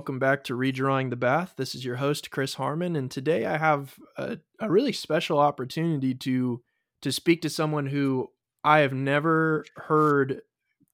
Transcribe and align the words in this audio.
Welcome 0.00 0.18
back 0.18 0.44
to 0.44 0.56
Redrawing 0.56 1.10
the 1.10 1.16
Bath. 1.16 1.52
This 1.58 1.74
is 1.74 1.84
your 1.84 1.96
host, 1.96 2.30
Chris 2.30 2.54
Harmon, 2.54 2.96
and 2.96 3.10
today 3.10 3.44
I 3.44 3.58
have 3.58 3.98
a, 4.16 4.38
a, 4.58 4.70
really 4.70 4.92
special 4.92 5.38
opportunity 5.38 6.14
to 6.14 6.62
to 7.02 7.12
speak 7.12 7.42
to 7.42 7.50
someone 7.50 7.84
who 7.84 8.30
I 8.64 8.78
have 8.78 8.94
never 8.94 9.66
heard 9.76 10.40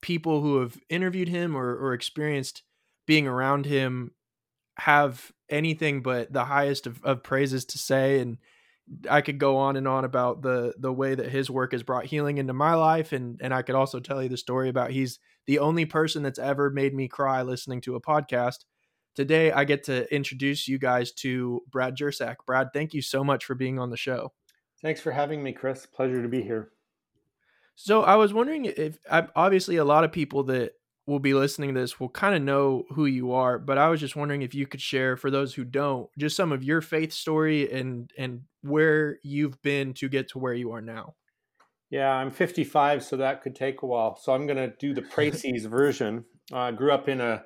people 0.03 0.41
who 0.41 0.59
have 0.59 0.77
interviewed 0.89 1.29
him 1.29 1.57
or, 1.57 1.77
or 1.77 1.95
experienced 1.95 2.65
being 3.07 3.29
around 3.29 3.65
him 3.67 4.11
have 4.77 5.31
anything 5.49 6.03
but 6.03 6.33
the 6.33 6.47
highest 6.47 6.89
of, 6.89 7.01
of 7.05 7.23
praises 7.23 7.65
to 7.67 7.79
say. 7.79 8.19
And 8.19 8.39
I 9.09 9.21
could 9.21 9.39
go 9.39 9.57
on 9.57 9.77
and 9.77 9.87
on 9.87 10.05
about 10.05 10.43
the 10.43 10.75
the 10.77 10.93
way 10.93 11.15
that 11.15 11.31
his 11.31 11.49
work 11.49 11.71
has 11.71 11.85
brought 11.85 12.07
healing 12.07 12.39
into 12.39 12.53
my 12.53 12.75
life, 12.75 13.13
and 13.13 13.39
and 13.41 13.55
I 13.55 13.63
could 13.63 13.77
also 13.77 14.01
tell 14.01 14.21
you 14.21 14.29
the 14.29 14.37
story 14.37 14.69
about 14.69 14.91
he's 14.91 15.21
the 15.47 15.61
only 15.61 15.85
person 15.85 16.25
that's 16.25 16.41
ever 16.41 16.71
made 16.71 16.93
me 16.93 17.07
cry 17.07 17.43
listening 17.43 17.81
to 17.83 17.95
a 17.95 18.01
podcast. 18.01 18.65
Today, 19.17 19.51
I 19.51 19.65
get 19.65 19.85
to 19.85 20.15
introduce 20.15 20.69
you 20.69 20.79
guys 20.79 21.11
to 21.13 21.63
Brad 21.71 21.97
Jersak. 21.97 22.37
Brad, 22.47 22.69
thank 22.75 22.93
you 22.93 23.01
so 23.01 23.25
much 23.25 23.47
for 23.47 23.55
being 23.55 23.79
on 23.79 23.89
the 23.89 23.97
show. 23.97 24.33
Thanks 24.83 25.01
for 25.01 25.11
having 25.11 25.43
me, 25.43 25.53
Chris. 25.53 25.87
Pleasure 25.87 26.23
to 26.23 26.29
be 26.29 26.43
here. 26.43 26.69
So, 27.75 28.03
I 28.03 28.17
was 28.17 28.35
wondering 28.35 28.67
if 28.67 28.99
obviously 29.11 29.77
a 29.77 29.85
lot 29.85 30.05
of 30.05 30.13
people 30.13 30.45
that 30.45 30.73
will 31.07 31.19
be 31.19 31.33
listening 31.33 31.75
to 31.75 31.81
this 31.81 31.99
will 31.99 32.11
kind 32.11 32.35
of 32.35 32.43
know 32.43 32.85
who 32.91 33.07
you 33.07 33.33
are, 33.33 33.59
but 33.59 33.79
I 33.79 33.89
was 33.89 34.01
just 34.01 34.17
wondering 34.17 34.43
if 34.43 34.55
you 34.55 34.67
could 34.67 34.83
share 34.83 35.17
for 35.17 35.31
those 35.31 35.55
who 35.55 35.65
don't 35.65 36.11
just 36.19 36.37
some 36.37 36.53
of 36.53 36.63
your 36.63 36.83
faith 36.83 37.13
story 37.13 37.71
and 37.73 38.11
and 38.19 38.43
where 38.63 39.19
you've 39.23 39.63
been 39.63 39.95
to 39.95 40.09
get 40.09 40.29
to 40.31 40.39
where 40.39 40.55
you 40.55 40.73
are 40.73 40.83
now. 40.83 41.15
Yeah, 41.89 42.11
I'm 42.11 42.33
55, 42.33 43.05
so 43.05 43.17
that 43.17 43.43
could 43.43 43.55
take 43.55 43.83
a 43.83 43.87
while. 43.87 44.17
So 44.17 44.35
I'm 44.35 44.47
going 44.47 44.57
to 44.59 44.75
do 44.79 44.93
the 44.93 45.03
Preces 45.15 45.65
version. 45.65 46.25
I 46.53 46.69
uh, 46.69 46.71
grew 46.73 46.93
up 46.93 47.09
in 47.09 47.21
a 47.21 47.45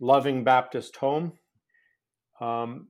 loving 0.00 0.44
Baptist 0.44 0.96
home. 0.96 1.32
Um, 2.40 2.88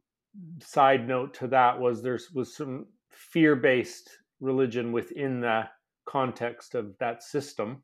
side 0.62 1.08
note 1.08 1.34
to 1.34 1.48
that 1.48 1.78
was 1.78 2.02
there 2.02 2.18
was 2.34 2.56
some 2.56 2.86
fear-based 3.10 4.08
religion 4.40 4.92
within 4.92 5.40
the 5.40 5.64
context 6.06 6.74
of 6.74 6.96
that 6.98 7.22
system. 7.22 7.82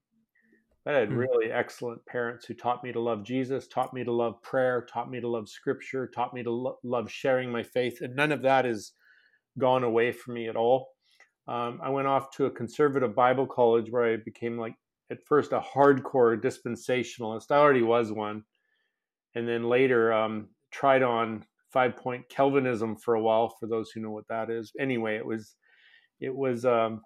But 0.84 0.94
I 0.94 0.98
had 1.00 1.08
hmm. 1.08 1.16
really 1.16 1.50
excellent 1.50 2.06
parents 2.06 2.46
who 2.46 2.54
taught 2.54 2.84
me 2.84 2.92
to 2.92 3.00
love 3.00 3.24
Jesus, 3.24 3.66
taught 3.66 3.92
me 3.92 4.04
to 4.04 4.12
love 4.12 4.40
prayer, 4.42 4.86
taught 4.90 5.10
me 5.10 5.20
to 5.20 5.28
love 5.28 5.48
Scripture, 5.48 6.06
taught 6.06 6.32
me 6.32 6.44
to 6.44 6.50
lo- 6.50 6.78
love 6.84 7.10
sharing 7.10 7.50
my 7.50 7.64
faith, 7.64 8.00
and 8.00 8.14
none 8.14 8.30
of 8.30 8.42
that 8.42 8.64
is 8.64 8.92
gone 9.58 9.82
away 9.82 10.12
from 10.12 10.34
me 10.34 10.48
at 10.48 10.56
all 10.56 10.90
um, 11.48 11.80
I 11.82 11.90
went 11.90 12.08
off 12.08 12.30
to 12.36 12.46
a 12.46 12.50
conservative 12.50 13.14
Bible 13.14 13.46
college 13.46 13.90
where 13.90 14.04
I 14.04 14.16
became 14.16 14.58
like 14.58 14.74
at 15.10 15.24
first 15.26 15.52
a 15.52 15.60
hardcore 15.60 16.40
dispensationalist. 16.40 17.50
I 17.50 17.58
already 17.58 17.82
was 17.82 18.10
one, 18.10 18.42
and 19.36 19.46
then 19.46 19.68
later 19.68 20.12
um, 20.12 20.48
tried 20.72 21.02
on 21.02 21.44
five 21.72 21.94
point 21.94 22.28
Calvinism 22.28 22.96
for 22.96 23.14
a 23.14 23.22
while. 23.22 23.54
For 23.60 23.68
those 23.68 23.90
who 23.90 24.00
know 24.00 24.10
what 24.10 24.26
that 24.28 24.50
is, 24.50 24.72
anyway, 24.80 25.16
it 25.16 25.26
was 25.26 25.54
it 26.18 26.34
was 26.34 26.64
um, 26.64 27.02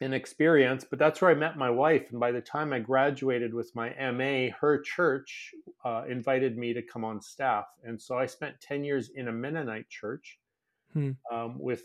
an 0.00 0.12
experience. 0.12 0.84
But 0.88 0.98
that's 0.98 1.20
where 1.20 1.30
I 1.30 1.34
met 1.34 1.56
my 1.56 1.70
wife, 1.70 2.06
and 2.10 2.20
by 2.20 2.30
the 2.30 2.42
time 2.42 2.72
I 2.72 2.78
graduated 2.78 3.54
with 3.54 3.72
my 3.74 3.88
MA, 4.12 4.54
her 4.60 4.80
church 4.82 5.50
uh, 5.84 6.04
invited 6.08 6.58
me 6.58 6.74
to 6.74 6.82
come 6.82 7.04
on 7.04 7.20
staff, 7.22 7.64
and 7.82 8.00
so 8.00 8.16
I 8.16 8.26
spent 8.26 8.60
ten 8.60 8.84
years 8.84 9.10
in 9.16 9.26
a 9.28 9.32
Mennonite 9.32 9.88
church. 9.88 10.38
Hmm. 10.92 11.12
Um, 11.32 11.58
with 11.58 11.84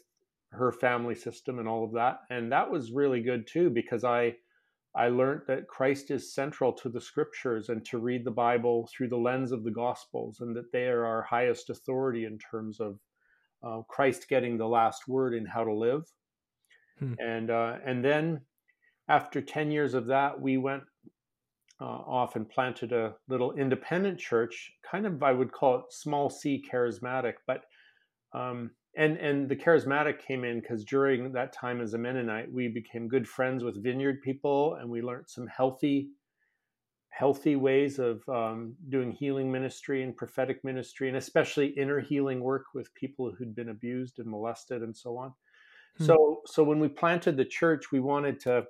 her 0.51 0.71
family 0.71 1.15
system 1.15 1.59
and 1.59 1.67
all 1.67 1.83
of 1.83 1.93
that 1.93 2.19
and 2.29 2.51
that 2.51 2.71
was 2.71 2.91
really 2.91 3.21
good 3.21 3.45
too 3.45 3.69
because 3.69 4.05
i 4.05 4.33
i 4.97 5.07
learned 5.07 5.41
that 5.47 5.67
christ 5.67 6.11
is 6.11 6.33
central 6.33 6.73
to 6.73 6.89
the 6.89 6.99
scriptures 6.99 7.69
and 7.69 7.85
to 7.85 7.97
read 7.97 8.25
the 8.25 8.31
bible 8.31 8.89
through 8.91 9.07
the 9.07 9.17
lens 9.17 9.51
of 9.51 9.63
the 9.63 9.71
gospels 9.71 10.39
and 10.41 10.55
that 10.55 10.71
they 10.71 10.87
are 10.87 11.05
our 11.05 11.21
highest 11.21 11.69
authority 11.69 12.25
in 12.25 12.37
terms 12.37 12.79
of 12.79 12.99
uh, 13.63 13.81
christ 13.87 14.27
getting 14.27 14.57
the 14.57 14.67
last 14.67 15.07
word 15.07 15.33
in 15.33 15.45
how 15.45 15.63
to 15.63 15.73
live 15.73 16.03
hmm. 16.99 17.13
and 17.19 17.49
uh, 17.49 17.75
and 17.85 18.03
then 18.03 18.41
after 19.09 19.41
10 19.41 19.71
years 19.71 19.93
of 19.93 20.07
that 20.07 20.39
we 20.39 20.57
went 20.57 20.83
uh, 21.79 21.85
off 21.85 22.35
and 22.35 22.49
planted 22.49 22.91
a 22.91 23.13
little 23.27 23.53
independent 23.53 24.19
church 24.19 24.71
kind 24.89 25.05
of 25.05 25.21
i 25.23 25.31
would 25.31 25.51
call 25.51 25.77
it 25.79 25.85
small 25.89 26.29
c 26.29 26.63
charismatic 26.71 27.33
but 27.45 27.63
um, 28.33 28.71
and 28.97 29.15
and 29.17 29.47
the 29.47 29.55
charismatic 29.55 30.19
came 30.19 30.43
in 30.43 30.59
because 30.59 30.83
during 30.83 31.31
that 31.31 31.53
time 31.53 31.79
as 31.79 31.93
a 31.93 31.97
mennonite 31.97 32.51
we 32.51 32.67
became 32.67 33.07
good 33.07 33.27
friends 33.27 33.63
with 33.63 33.81
vineyard 33.81 34.21
people 34.21 34.75
and 34.75 34.89
we 34.89 35.01
learned 35.01 35.29
some 35.29 35.47
healthy 35.47 36.09
healthy 37.09 37.55
ways 37.55 37.97
of 37.97 38.27
um, 38.29 38.75
doing 38.89 39.11
healing 39.11 39.51
ministry 39.51 40.03
and 40.03 40.15
prophetic 40.15 40.63
ministry 40.63 41.07
and 41.07 41.17
especially 41.17 41.67
inner 41.67 41.99
healing 41.99 42.41
work 42.41 42.65
with 42.75 42.93
people 42.93 43.31
who'd 43.31 43.55
been 43.55 43.69
abused 43.69 44.19
and 44.19 44.29
molested 44.29 44.81
and 44.81 44.95
so 44.95 45.17
on 45.17 45.33
hmm. 45.97 46.05
so 46.05 46.41
so 46.45 46.63
when 46.63 46.79
we 46.79 46.87
planted 46.87 47.37
the 47.37 47.45
church 47.45 47.91
we 47.91 47.99
wanted 47.99 48.39
to 48.39 48.63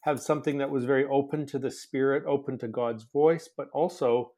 have 0.00 0.20
something 0.20 0.58
that 0.58 0.70
was 0.70 0.84
very 0.84 1.04
open 1.06 1.46
to 1.46 1.58
the 1.58 1.70
spirit 1.70 2.22
open 2.26 2.56
to 2.56 2.68
god's 2.68 3.04
voice 3.04 3.48
but 3.56 3.68
also 3.72 4.32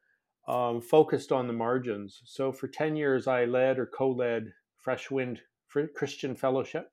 um, 0.48 0.80
focused 0.80 1.32
on 1.32 1.46
the 1.46 1.52
margins 1.52 2.22
so 2.24 2.52
for 2.52 2.68
10 2.68 2.94
years 2.96 3.26
i 3.26 3.44
led 3.44 3.78
or 3.78 3.86
co-led 3.86 4.52
Fresh 4.86 5.10
Wind 5.10 5.40
Christian 5.96 6.36
Fellowship. 6.36 6.92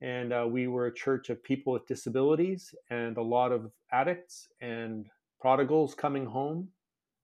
And 0.00 0.32
uh, 0.32 0.48
we 0.50 0.66
were 0.66 0.86
a 0.86 0.94
church 0.94 1.30
of 1.30 1.40
people 1.44 1.72
with 1.72 1.86
disabilities 1.86 2.74
and 2.90 3.16
a 3.16 3.22
lot 3.22 3.52
of 3.52 3.70
addicts 3.92 4.48
and 4.60 5.06
prodigals 5.40 5.94
coming 5.94 6.26
home, 6.26 6.70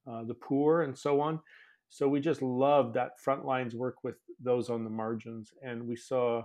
uh, 0.08 0.22
the 0.22 0.34
poor, 0.34 0.82
and 0.82 0.96
so 0.96 1.20
on. 1.20 1.40
So 1.88 2.06
we 2.06 2.20
just 2.20 2.40
loved 2.40 2.94
that 2.94 3.18
front 3.18 3.44
lines 3.44 3.74
work 3.74 4.04
with 4.04 4.14
those 4.38 4.70
on 4.70 4.84
the 4.84 4.90
margins. 4.90 5.50
And 5.60 5.88
we 5.88 5.96
saw 5.96 6.44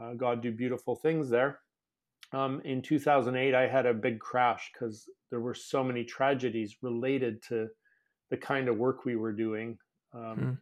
uh, 0.00 0.14
God 0.14 0.40
do 0.40 0.50
beautiful 0.50 0.96
things 0.96 1.28
there. 1.28 1.58
Um, 2.32 2.62
in 2.64 2.80
2008, 2.80 3.54
I 3.54 3.68
had 3.68 3.84
a 3.84 3.92
big 3.92 4.20
crash 4.20 4.70
because 4.72 5.04
there 5.28 5.40
were 5.40 5.52
so 5.52 5.84
many 5.84 6.02
tragedies 6.02 6.78
related 6.80 7.42
to 7.50 7.68
the 8.30 8.38
kind 8.38 8.68
of 8.68 8.78
work 8.78 9.04
we 9.04 9.16
were 9.16 9.34
doing. 9.34 9.76
Um, 10.14 10.36
hmm 10.38 10.52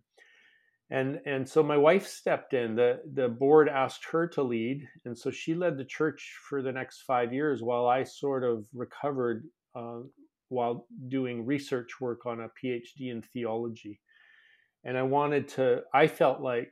and 0.93 1.21
and 1.25 1.49
so 1.49 1.63
my 1.63 1.77
wife 1.77 2.07
stepped 2.07 2.53
in 2.53 2.77
the 2.77 3.01
the 3.15 3.29
board 3.29 3.69
asked 3.69 4.05
her 4.05 4.29
to 4.29 4.43
lead 4.43 4.87
and 5.07 5.17
so 5.17 5.31
she 5.31 5.55
led 5.55 5.77
the 5.79 5.85
church 5.85 6.37
for 6.49 6.63
the 6.63 6.71
next 6.71 7.03
five 7.03 7.33
years 7.33 7.63
while 7.63 7.87
i 7.87 8.05
sort 8.05 8.45
of 8.45 8.67
recovered 8.75 9.45
uh, 9.75 10.01
while 10.51 10.87
doing 11.09 11.47
research 11.47 12.01
work 12.01 12.27
on 12.27 12.41
a 12.41 12.49
phd 12.63 13.01
in 13.01 13.23
theology 13.23 13.99
and 14.85 14.99
i 14.99 15.03
wanted 15.03 15.49
to 15.49 15.81
i 15.95 16.07
felt 16.07 16.41
like 16.41 16.71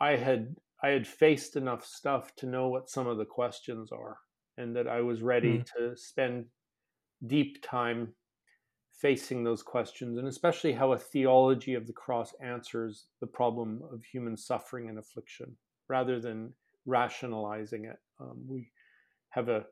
i 0.00 0.16
had 0.16 0.56
i 0.82 0.88
had 0.88 1.06
faced 1.06 1.54
enough 1.54 1.84
stuff 1.84 2.34
to 2.36 2.46
know 2.46 2.68
what 2.68 2.88
some 2.88 3.06
of 3.06 3.18
the 3.18 3.24
questions 3.24 3.92
are 3.92 4.16
and 4.56 4.74
that 4.74 4.88
i 4.88 5.02
was 5.02 5.20
ready 5.20 5.58
mm. 5.58 5.66
to 5.76 5.94
spend 5.94 6.46
deep 7.26 7.62
time 7.62 8.14
facing 8.98 9.44
those 9.44 9.62
questions, 9.62 10.18
and 10.18 10.26
especially 10.26 10.72
how 10.72 10.92
a 10.92 10.98
theology 10.98 11.74
of 11.74 11.86
the 11.86 11.92
cross 11.92 12.34
answers 12.42 13.06
the 13.20 13.26
problem 13.26 13.80
of 13.92 14.04
human 14.04 14.36
suffering 14.36 14.88
and 14.88 14.98
affliction 14.98 15.56
rather 15.88 16.20
than 16.20 16.52
rationalizing 16.84 17.84
it. 17.84 17.98
Um, 18.20 18.44
we 18.46 18.70
have 19.30 19.48
a, 19.48 19.64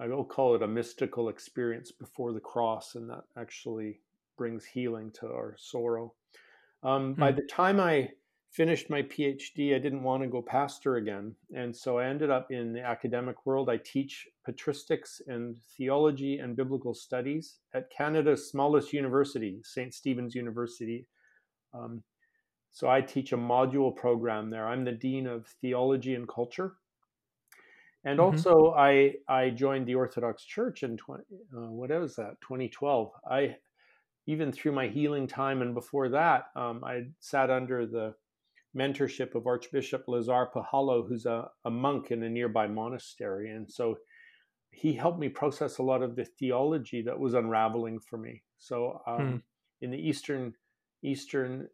I 0.00 0.06
will 0.08 0.24
call 0.24 0.54
it 0.54 0.62
a 0.62 0.68
mystical 0.68 1.28
experience 1.28 1.92
before 1.92 2.32
the 2.32 2.40
cross, 2.40 2.94
and 2.94 3.10
that 3.10 3.24
actually 3.36 4.00
brings 4.38 4.64
healing 4.64 5.10
to 5.20 5.26
our 5.26 5.54
sorrow. 5.58 6.14
Um, 6.82 7.14
hmm. 7.14 7.20
By 7.20 7.32
the 7.32 7.46
time 7.50 7.78
I 7.78 8.08
finished 8.50 8.90
my 8.90 9.02
PhD, 9.02 9.74
I 9.74 9.78
didn't 9.78 10.02
want 10.02 10.22
to 10.22 10.28
go 10.28 10.42
pastor 10.42 10.96
again. 10.96 11.34
And 11.54 11.74
so 11.74 11.98
I 11.98 12.06
ended 12.06 12.30
up 12.30 12.50
in 12.50 12.72
the 12.72 12.82
academic 12.82 13.46
world. 13.46 13.70
I 13.70 13.76
teach 13.76 14.26
patristics 14.48 15.20
and 15.28 15.56
theology 15.76 16.38
and 16.38 16.56
biblical 16.56 16.92
studies 16.92 17.58
at 17.74 17.90
Canada's 17.96 18.50
smallest 18.50 18.92
university, 18.92 19.60
St. 19.62 19.94
Stephen's 19.94 20.34
University. 20.34 21.06
Um, 21.72 22.02
so 22.72 22.88
I 22.88 23.00
teach 23.00 23.32
a 23.32 23.36
module 23.36 23.94
program 23.94 24.50
there. 24.50 24.66
I'm 24.66 24.84
the 24.84 24.92
Dean 24.92 25.26
of 25.26 25.46
Theology 25.60 26.14
and 26.14 26.28
Culture. 26.28 26.74
And 28.04 28.18
mm-hmm. 28.18 28.36
also, 28.36 28.74
I, 28.76 29.14
I 29.28 29.50
joined 29.50 29.86
the 29.86 29.94
Orthodox 29.94 30.44
Church 30.44 30.82
in 30.82 30.96
20, 30.96 31.22
uh, 31.56 31.60
what 31.70 31.90
was 31.90 32.16
that, 32.16 32.40
2012. 32.40 33.12
I 33.30 33.56
even 34.26 34.52
through 34.52 34.72
my 34.72 34.86
healing 34.86 35.26
time 35.26 35.62
and 35.62 35.74
before 35.74 36.08
that, 36.10 36.46
um, 36.54 36.84
I 36.84 37.06
sat 37.20 37.50
under 37.50 37.86
the 37.86 38.14
mentorship 38.76 39.34
of 39.34 39.46
Archbishop 39.46 40.04
Lazar 40.06 40.48
Puhalo, 40.54 41.06
who's 41.08 41.26
a, 41.26 41.48
a 41.64 41.70
monk 41.70 42.10
in 42.10 42.22
a 42.22 42.28
nearby 42.28 42.66
monastery. 42.66 43.50
And 43.50 43.70
so 43.70 43.96
he 44.70 44.92
helped 44.92 45.18
me 45.18 45.28
process 45.28 45.78
a 45.78 45.82
lot 45.82 46.02
of 46.02 46.16
the 46.16 46.24
theology 46.24 47.02
that 47.02 47.18
was 47.18 47.34
unraveling 47.34 47.98
for 48.00 48.18
me. 48.18 48.42
So 48.58 49.00
um, 49.06 49.28
hmm. 49.28 49.36
in 49.80 49.90
the 49.90 49.98
Eastern 49.98 50.54
Eastern 51.02 51.66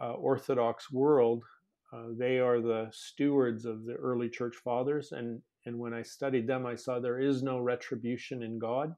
uh, 0.00 0.12
Orthodox 0.12 0.90
world, 0.90 1.44
uh, 1.92 2.08
they 2.18 2.38
are 2.38 2.60
the 2.60 2.88
stewards 2.92 3.64
of 3.64 3.84
the 3.84 3.94
early 3.94 4.28
church 4.28 4.56
fathers, 4.56 5.12
and 5.12 5.42
and 5.66 5.78
when 5.78 5.92
I 5.92 6.02
studied 6.02 6.46
them, 6.46 6.66
I 6.66 6.74
saw 6.74 6.98
there 6.98 7.20
is 7.20 7.42
no 7.42 7.58
retribution 7.58 8.42
in 8.42 8.58
God, 8.58 8.94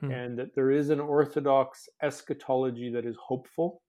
hmm. 0.00 0.10
and 0.10 0.38
that 0.38 0.54
there 0.54 0.70
is 0.70 0.90
an 0.90 1.00
Orthodox 1.00 1.88
eschatology 2.02 2.90
that 2.90 3.06
is 3.06 3.16
hopeful, 3.22 3.82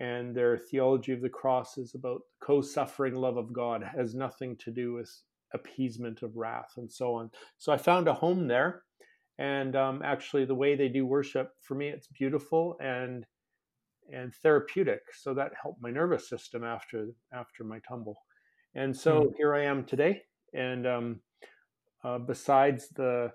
and 0.00 0.34
their 0.34 0.56
theology 0.56 1.12
of 1.12 1.20
the 1.20 1.28
cross 1.28 1.76
is 1.76 1.94
about 1.94 2.22
co-suffering 2.42 3.14
love 3.14 3.36
of 3.36 3.52
God, 3.52 3.84
has 3.96 4.14
nothing 4.14 4.56
to 4.56 4.70
do 4.70 4.94
with 4.94 5.10
appeasement 5.52 6.22
of 6.22 6.36
wrath 6.36 6.72
and 6.78 6.90
so 6.90 7.14
on. 7.14 7.30
So 7.58 7.70
I 7.70 7.76
found 7.76 8.08
a 8.08 8.14
home 8.14 8.48
there, 8.48 8.82
and 9.38 9.76
um, 9.76 10.00
actually 10.02 10.46
the 10.46 10.54
way 10.54 10.74
they 10.74 10.88
do 10.88 11.06
worship 11.06 11.52
for 11.60 11.74
me, 11.74 11.88
it's 11.88 12.08
beautiful 12.08 12.76
and 12.80 13.26
and 14.12 14.34
therapeutic. 14.42 15.02
So 15.12 15.34
that 15.34 15.52
helped 15.62 15.82
my 15.82 15.90
nervous 15.90 16.28
system 16.28 16.64
after 16.64 17.08
after 17.32 17.62
my 17.62 17.78
tumble, 17.86 18.16
and 18.74 18.96
so 18.96 19.24
mm. 19.24 19.36
here 19.36 19.54
I 19.54 19.64
am 19.64 19.84
today. 19.84 20.22
And 20.54 20.86
um, 20.86 21.20
uh, 22.02 22.18
besides 22.18 22.88
the 22.88 23.32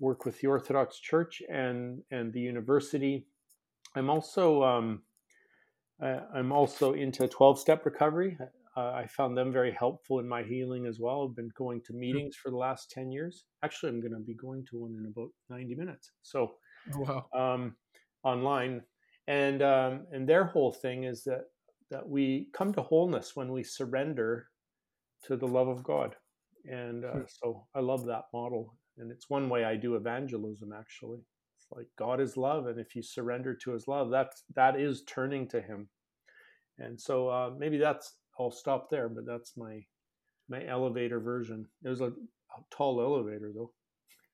work 0.00 0.24
with 0.24 0.40
the 0.40 0.48
Orthodox 0.48 0.98
Church 0.98 1.42
and 1.48 2.02
and 2.10 2.32
the 2.32 2.40
university, 2.40 3.26
I'm 3.94 4.10
also 4.10 4.62
um, 4.64 5.02
I, 6.00 6.20
I'm 6.34 6.52
also 6.52 6.92
into 6.92 7.26
12 7.26 7.58
step 7.58 7.84
recovery. 7.84 8.38
Uh, 8.76 8.92
I 8.92 9.06
found 9.08 9.36
them 9.36 9.52
very 9.52 9.72
helpful 9.72 10.20
in 10.20 10.28
my 10.28 10.42
healing 10.42 10.86
as 10.86 11.00
well. 11.00 11.26
I've 11.28 11.34
been 11.34 11.50
going 11.56 11.80
to 11.86 11.92
hmm. 11.92 12.00
meetings 12.00 12.36
for 12.36 12.50
the 12.50 12.56
last 12.56 12.90
10 12.90 13.10
years. 13.10 13.44
Actually, 13.64 13.90
I'm 13.90 14.00
going 14.00 14.12
to 14.12 14.20
be 14.20 14.34
going 14.34 14.64
to 14.70 14.78
one 14.78 14.94
in 14.98 15.06
about 15.06 15.30
90 15.50 15.74
minutes. 15.74 16.12
So, 16.22 16.52
oh, 16.94 17.24
wow. 17.34 17.54
um, 17.54 17.76
online. 18.22 18.82
And, 19.26 19.62
um, 19.62 20.06
and 20.12 20.28
their 20.28 20.44
whole 20.44 20.72
thing 20.72 21.04
is 21.04 21.24
that, 21.24 21.46
that 21.90 22.08
we 22.08 22.48
come 22.52 22.72
to 22.74 22.82
wholeness 22.82 23.32
when 23.34 23.50
we 23.50 23.64
surrender 23.64 24.48
to 25.26 25.36
the 25.36 25.48
love 25.48 25.68
of 25.68 25.82
God. 25.82 26.14
And 26.64 27.04
uh, 27.04 27.12
hmm. 27.12 27.20
so 27.26 27.66
I 27.74 27.80
love 27.80 28.06
that 28.06 28.24
model. 28.32 28.76
And 28.98 29.10
it's 29.10 29.28
one 29.28 29.48
way 29.48 29.64
I 29.64 29.76
do 29.76 29.96
evangelism, 29.96 30.72
actually. 30.72 31.20
Like 31.70 31.88
God 31.98 32.20
is 32.20 32.36
love. 32.36 32.66
And 32.66 32.78
if 32.78 32.96
you 32.96 33.02
surrender 33.02 33.54
to 33.54 33.72
his 33.72 33.86
love, 33.86 34.10
that's, 34.10 34.42
that 34.54 34.80
is 34.80 35.02
turning 35.04 35.48
to 35.48 35.60
him. 35.60 35.88
And 36.78 37.00
so 37.00 37.28
uh, 37.28 37.50
maybe 37.56 37.78
that's 37.78 38.14
I'll 38.38 38.50
stop 38.50 38.88
there, 38.90 39.08
but 39.08 39.26
that's 39.26 39.56
my 39.56 39.84
my 40.48 40.64
elevator 40.66 41.20
version. 41.20 41.66
It 41.84 41.88
was 41.88 42.00
a, 42.00 42.06
a 42.06 42.60
tall 42.70 43.00
elevator 43.00 43.52
though. 43.54 43.72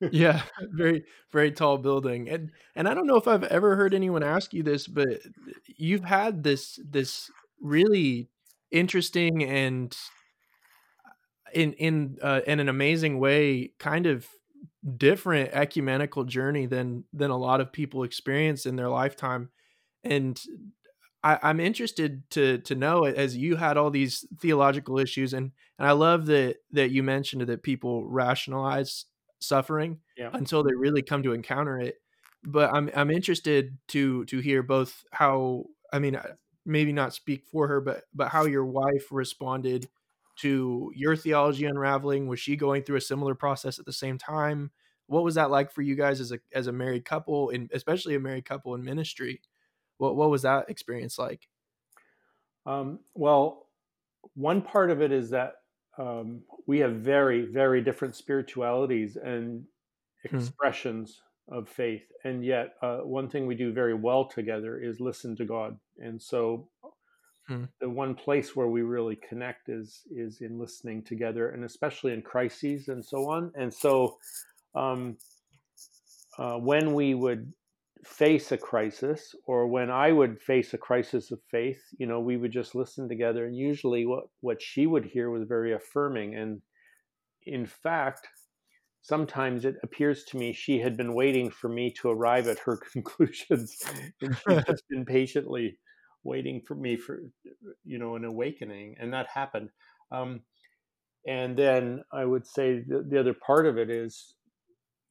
yeah, 0.11 0.41
very 0.71 1.03
very 1.31 1.51
tall 1.51 1.77
building. 1.77 2.29
And 2.29 2.51
and 2.75 2.87
I 2.87 2.93
don't 2.93 3.07
know 3.07 3.17
if 3.17 3.27
I've 3.27 3.43
ever 3.45 3.75
heard 3.75 3.93
anyone 3.93 4.23
ask 4.23 4.53
you 4.53 4.63
this, 4.63 4.87
but 4.87 5.19
you've 5.65 6.03
had 6.03 6.43
this 6.43 6.79
this 6.87 7.31
really 7.61 8.29
interesting 8.71 9.43
and 9.43 9.95
in 11.53 11.73
in 11.73 12.17
uh, 12.21 12.41
in 12.45 12.59
an 12.59 12.69
amazing 12.69 13.19
way 13.19 13.71
kind 13.79 14.05
of 14.05 14.27
different 14.97 15.49
ecumenical 15.53 16.23
journey 16.23 16.65
than 16.65 17.03
than 17.13 17.31
a 17.31 17.37
lot 17.37 17.61
of 17.61 17.71
people 17.71 18.03
experience 18.03 18.65
in 18.65 18.75
their 18.75 18.89
lifetime 18.89 19.49
and 20.03 20.39
I, 21.23 21.39
i'm 21.41 21.59
interested 21.59 22.29
to 22.31 22.59
to 22.59 22.75
know 22.75 23.05
as 23.05 23.35
you 23.35 23.55
had 23.55 23.77
all 23.77 23.89
these 23.89 24.25
theological 24.39 24.99
issues, 24.99 25.33
and 25.33 25.51
and 25.79 25.87
I 25.87 25.91
love 25.91 26.27
that 26.27 26.57
that 26.71 26.91
you 26.91 27.03
mentioned 27.03 27.41
that 27.41 27.63
people 27.63 28.07
rationalize 28.07 29.05
suffering 29.39 29.99
yeah. 30.17 30.29
until 30.33 30.63
they 30.63 30.73
really 30.73 31.01
come 31.01 31.23
to 31.23 31.33
encounter 31.33 31.79
it. 31.79 31.95
But 32.43 32.73
I'm 32.73 32.89
I'm 32.95 33.11
interested 33.11 33.77
to 33.89 34.23
to 34.25 34.39
hear 34.39 34.61
both 34.63 35.03
how 35.11 35.65
I 35.91 35.99
mean 35.99 36.19
maybe 36.65 36.93
not 36.93 37.13
speak 37.13 37.43
for 37.51 37.67
her, 37.67 37.81
but 37.81 38.03
but 38.13 38.29
how 38.29 38.45
your 38.45 38.65
wife 38.65 39.07
responded 39.11 39.87
to 40.37 40.91
your 40.95 41.15
theology 41.15 41.65
unraveling. 41.65 42.27
Was 42.27 42.39
she 42.39 42.55
going 42.55 42.83
through 42.83 42.97
a 42.97 43.01
similar 43.01 43.35
process 43.35 43.79
at 43.79 43.85
the 43.85 43.93
same 43.93 44.17
time? 44.17 44.71
What 45.07 45.23
was 45.23 45.35
that 45.35 45.51
like 45.51 45.71
for 45.71 45.81
you 45.81 45.95
guys 45.95 46.19
as 46.19 46.31
a 46.31 46.39
as 46.53 46.67
a 46.67 46.71
married 46.71 47.05
couple, 47.05 47.49
and 47.49 47.69
especially 47.73 48.15
a 48.15 48.19
married 48.19 48.45
couple 48.45 48.73
in 48.75 48.83
ministry? 48.83 49.41
What 49.97 50.15
what 50.15 50.29
was 50.29 50.41
that 50.41 50.69
experience 50.69 51.17
like? 51.17 51.47
Um, 52.65 52.99
well, 53.13 53.67
one 54.33 54.61
part 54.61 54.89
of 54.89 55.01
it 55.01 55.11
is 55.11 55.29
that 55.29 55.53
um, 55.97 56.41
we 56.65 56.79
have 56.79 56.93
very 56.93 57.45
very 57.45 57.81
different 57.81 58.15
spiritualities 58.15 59.15
and 59.15 59.65
hmm. 60.27 60.35
expressions 60.35 61.21
hmm. 61.47 61.55
of 61.55 61.69
faith, 61.69 62.03
and 62.23 62.43
yet 62.43 62.73
uh, 62.81 62.97
one 62.97 63.29
thing 63.29 63.45
we 63.45 63.55
do 63.55 63.71
very 63.71 63.93
well 63.93 64.25
together 64.25 64.79
is 64.79 64.99
listen 64.99 65.35
to 65.37 65.45
God, 65.45 65.77
and 65.99 66.21
so. 66.21 66.67
Hmm. 67.47 67.65
The 67.79 67.89
one 67.89 68.15
place 68.15 68.55
where 68.55 68.67
we 68.67 68.81
really 68.81 69.17
connect 69.17 69.69
is 69.69 70.01
is 70.09 70.41
in 70.41 70.59
listening 70.59 71.03
together, 71.03 71.49
and 71.49 71.63
especially 71.63 72.13
in 72.13 72.21
crises 72.21 72.87
and 72.87 73.05
so 73.05 73.29
on. 73.29 73.51
And 73.55 73.73
so, 73.73 74.17
um, 74.73 75.17
uh, 76.37 76.57
when 76.57 76.93
we 76.93 77.13
would 77.13 77.53
face 78.03 78.51
a 78.51 78.57
crisis 78.57 79.33
or 79.47 79.67
when 79.67 79.89
I 79.89 80.11
would 80.11 80.39
face 80.39 80.73
a 80.73 80.77
crisis 80.77 81.31
of 81.31 81.39
faith, 81.49 81.81
you 81.97 82.05
know, 82.05 82.19
we 82.19 82.37
would 82.37 82.51
just 82.51 82.75
listen 82.75 83.09
together. 83.09 83.45
And 83.45 83.55
usually 83.57 84.05
what, 84.05 84.25
what 84.41 84.61
she 84.61 84.85
would 84.85 85.05
hear 85.05 85.29
was 85.29 85.47
very 85.47 85.73
affirming. 85.73 86.35
And 86.35 86.61
in 87.45 87.65
fact, 87.65 88.27
sometimes 89.01 89.65
it 89.65 89.75
appears 89.83 90.23
to 90.25 90.37
me 90.37 90.53
she 90.53 90.79
had 90.79 90.97
been 90.97 91.13
waiting 91.13 91.49
for 91.49 91.69
me 91.69 91.91
to 91.91 92.09
arrive 92.09 92.47
at 92.47 92.59
her 92.59 92.77
conclusions 92.91 93.77
and 94.21 94.35
she'd 94.35 94.65
just 94.67 94.83
been 94.89 95.05
patiently 95.05 95.77
waiting 96.25 96.61
for 96.67 96.75
me 96.75 96.97
for, 96.97 97.19
you 97.85 97.97
know, 97.97 98.15
an 98.15 98.25
awakening. 98.25 98.95
And 98.99 99.13
that 99.13 99.27
happened. 99.33 99.69
Um, 100.11 100.41
and 101.25 101.57
then 101.57 102.03
I 102.11 102.25
would 102.25 102.45
say 102.45 102.83
the, 102.85 103.05
the 103.07 103.19
other 103.19 103.33
part 103.33 103.65
of 103.65 103.77
it 103.77 103.89
is, 103.89 104.35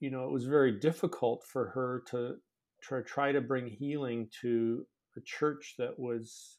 you 0.01 0.11
know, 0.11 0.25
it 0.25 0.31
was 0.31 0.45
very 0.45 0.79
difficult 0.79 1.45
for 1.51 1.71
her 1.71 2.03
to 2.11 2.37
try, 2.83 3.01
try 3.01 3.33
to 3.33 3.41
bring 3.41 3.67
healing 3.67 4.29
to 4.43 4.87
a 5.17 5.21
church 5.25 5.75
that 5.79 5.99
was 5.99 6.59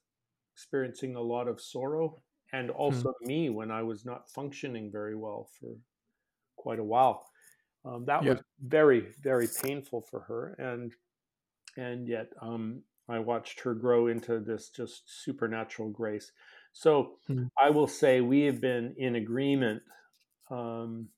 experiencing 0.56 1.16
a 1.16 1.22
lot 1.22 1.48
of 1.48 1.62
sorrow 1.62 2.22
and 2.54 2.70
hmm. 2.70 2.76
also 2.76 3.10
mm. 3.10 3.28
me 3.28 3.50
when 3.50 3.72
I 3.72 3.84
was 3.84 4.06
not 4.06 4.30
functioning 4.30 4.90
very 4.92 5.16
well 5.16 5.50
for 5.60 5.76
quite 6.56 6.80
a 6.80 6.84
while. 6.84 7.26
Um, 7.86 8.06
that 8.08 8.24
yeah. 8.24 8.32
was 8.32 8.42
very, 8.66 9.08
very 9.22 9.48
painful 9.64 10.02
for 10.10 10.22
her, 10.22 10.56
and 10.58 10.92
and 11.78 12.08
yet 12.08 12.30
um, 12.42 12.82
I 13.08 13.20
watched 13.20 13.62
her 13.62 13.74
grow 13.74 14.08
into 14.08 14.40
this 14.40 14.70
just 14.70 15.04
supernatural 15.24 15.90
grace. 15.90 16.32
So 16.74 17.18
mm. 17.30 17.50
I 17.62 17.70
will 17.70 17.88
say 17.88 18.22
we 18.22 18.42
have 18.42 18.60
been 18.60 18.96
in 18.98 19.16
agreement 19.16 19.82
um, 20.50 21.10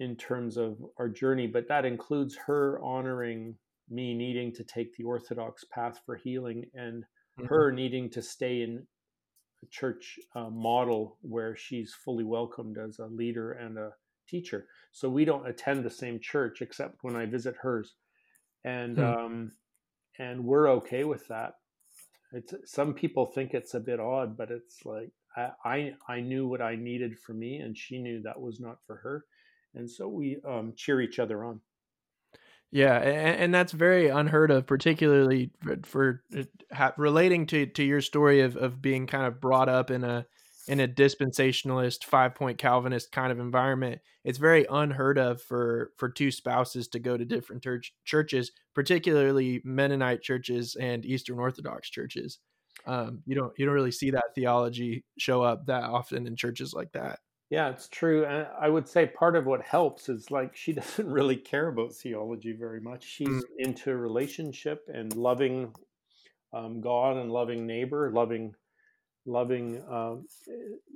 in 0.00 0.16
terms 0.16 0.56
of 0.56 0.78
our 0.98 1.08
journey, 1.08 1.46
but 1.46 1.68
that 1.68 1.84
includes 1.84 2.36
her 2.46 2.80
honoring 2.82 3.56
me 3.90 4.14
needing 4.14 4.52
to 4.54 4.64
take 4.64 4.96
the 4.96 5.04
orthodox 5.04 5.64
path 5.64 6.00
for 6.04 6.16
healing 6.16 6.64
and 6.74 7.04
mm-hmm. 7.38 7.46
her 7.46 7.70
needing 7.70 8.10
to 8.10 8.22
stay 8.22 8.62
in 8.62 8.86
a 9.62 9.66
church 9.66 10.18
uh, 10.34 10.50
model 10.50 11.18
where 11.20 11.54
she's 11.54 11.94
fully 12.04 12.24
welcomed 12.24 12.78
as 12.78 12.98
a 12.98 13.06
leader 13.06 13.52
and 13.52 13.78
a 13.78 13.90
teacher 14.28 14.66
so 14.92 15.08
we 15.08 15.24
don't 15.24 15.46
attend 15.46 15.84
the 15.84 15.90
same 15.90 16.18
church 16.18 16.62
except 16.62 17.02
when 17.02 17.16
i 17.16 17.26
visit 17.26 17.54
hers 17.60 17.94
and 18.64 18.96
mm. 18.96 19.04
um, 19.04 19.52
and 20.18 20.44
we're 20.44 20.68
okay 20.70 21.04
with 21.04 21.26
that. 21.28 21.54
It's 22.32 22.54
some 22.64 22.94
people 22.94 23.26
think 23.26 23.52
it's 23.52 23.74
a 23.74 23.80
bit 23.80 24.00
odd 24.00 24.36
but 24.36 24.50
it's 24.50 24.86
like 24.86 25.10
I, 25.36 25.50
I 25.64 25.92
i 26.08 26.20
knew 26.20 26.48
what 26.48 26.62
i 26.62 26.76
needed 26.76 27.18
for 27.18 27.34
me 27.34 27.58
and 27.58 27.76
she 27.76 27.98
knew 27.98 28.22
that 28.22 28.40
was 28.40 28.58
not 28.60 28.78
for 28.86 28.96
her. 28.96 29.24
And 29.74 29.90
so 29.90 30.08
we 30.08 30.38
um, 30.46 30.74
cheer 30.76 31.00
each 31.00 31.18
other 31.18 31.44
on. 31.44 31.60
Yeah, 32.70 32.96
and, 32.98 33.40
and, 33.40 33.54
that's 33.54 33.72
very 33.72 34.08
unheard 34.08 34.50
of, 34.50 34.66
particularly 34.66 35.50
for, 35.60 35.76
for 35.84 36.22
uh, 36.74 36.90
relating 36.96 37.46
to, 37.48 37.66
to 37.66 37.84
your 37.84 38.00
story 38.00 38.40
of, 38.40 38.56
of 38.56 38.80
being 38.80 39.06
kind 39.06 39.26
of 39.26 39.42
brought 39.42 39.68
up 39.68 39.90
in 39.90 40.04
a 40.04 40.26
in 40.68 40.80
a 40.80 40.88
dispensationalist, 40.88 42.04
five 42.04 42.34
point 42.34 42.58
Calvinist 42.58 43.12
kind 43.12 43.32
of 43.32 43.40
environment. 43.40 44.00
It's 44.24 44.38
very 44.38 44.66
unheard 44.70 45.18
of 45.18 45.42
for 45.42 45.92
for 45.96 46.08
two 46.08 46.30
spouses 46.30 46.88
to 46.88 46.98
go 46.98 47.16
to 47.16 47.24
different 47.24 47.62
church, 47.62 47.92
churches, 48.04 48.52
particularly 48.74 49.60
Mennonite 49.64 50.22
churches 50.22 50.76
and 50.76 51.04
Eastern 51.04 51.38
Orthodox 51.38 51.90
churches. 51.90 52.38
Um, 52.86 53.22
you 53.26 53.34
don't 53.34 53.52
you 53.58 53.66
don't 53.66 53.74
really 53.74 53.92
see 53.92 54.10
that 54.10 54.34
theology 54.34 55.04
show 55.18 55.42
up 55.42 55.66
that 55.66 55.84
often 55.84 56.26
in 56.26 56.36
churches 56.36 56.72
like 56.72 56.92
that. 56.92 57.20
Yeah, 57.50 57.68
it's 57.68 57.86
true. 57.88 58.24
And 58.24 58.46
I 58.58 58.70
would 58.70 58.88
say 58.88 59.04
part 59.06 59.36
of 59.36 59.44
what 59.44 59.60
helps 59.60 60.08
is 60.08 60.30
like 60.30 60.56
she 60.56 60.72
doesn't 60.72 61.06
really 61.06 61.36
care 61.36 61.68
about 61.68 61.92
theology 61.92 62.52
very 62.52 62.80
much. 62.80 63.04
She's 63.04 63.28
mm. 63.28 63.42
into 63.58 63.96
relationship 63.96 64.88
and 64.92 65.14
loving 65.14 65.74
um, 66.52 66.80
God 66.80 67.16
and 67.16 67.30
loving 67.30 67.66
neighbor, 67.66 68.10
loving, 68.10 68.54
loving, 69.26 69.82
uh, 69.90 70.16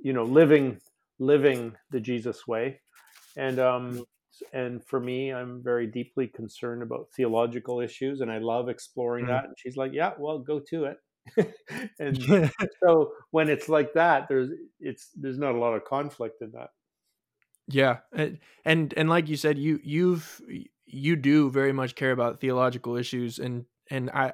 you 0.01 0.13
know, 0.13 0.23
living, 0.23 0.79
living 1.19 1.75
the 1.91 1.99
Jesus 1.99 2.47
way. 2.47 2.79
And 3.35 3.59
um, 3.59 3.97
mm. 3.99 4.05
and 4.53 4.83
for 4.83 4.99
me, 4.99 5.31
I'm 5.31 5.61
very 5.63 5.87
deeply 5.87 6.27
concerned 6.27 6.81
about 6.81 7.07
theological 7.15 7.79
issues, 7.81 8.21
and 8.21 8.31
I 8.31 8.39
love 8.39 8.69
exploring 8.69 9.25
mm. 9.25 9.29
that. 9.29 9.45
And 9.45 9.53
she's 9.57 9.77
like, 9.77 9.93
"Yeah, 9.93 10.13
well, 10.17 10.39
go 10.39 10.59
to 10.69 10.85
it." 10.85 10.97
and 11.99 12.51
so 12.83 13.11
when 13.31 13.49
it's 13.49 13.69
like 13.69 13.93
that, 13.93 14.27
there's 14.27 14.49
it's 14.79 15.09
there's 15.15 15.37
not 15.37 15.55
a 15.55 15.59
lot 15.59 15.73
of 15.73 15.85
conflict 15.85 16.41
in 16.41 16.51
that. 16.51 16.69
Yeah, 17.67 17.97
and 18.13 18.39
and, 18.65 18.93
and 18.95 19.09
like 19.09 19.27
you 19.27 19.35
said, 19.35 19.57
you 19.57 19.79
you've 19.83 20.41
you 20.85 21.15
do 21.15 21.51
very 21.51 21.73
much 21.73 21.95
care 21.95 22.11
about 22.11 22.39
theological 22.39 22.95
issues, 22.95 23.39
and 23.39 23.65
and 23.91 24.09
I 24.11 24.33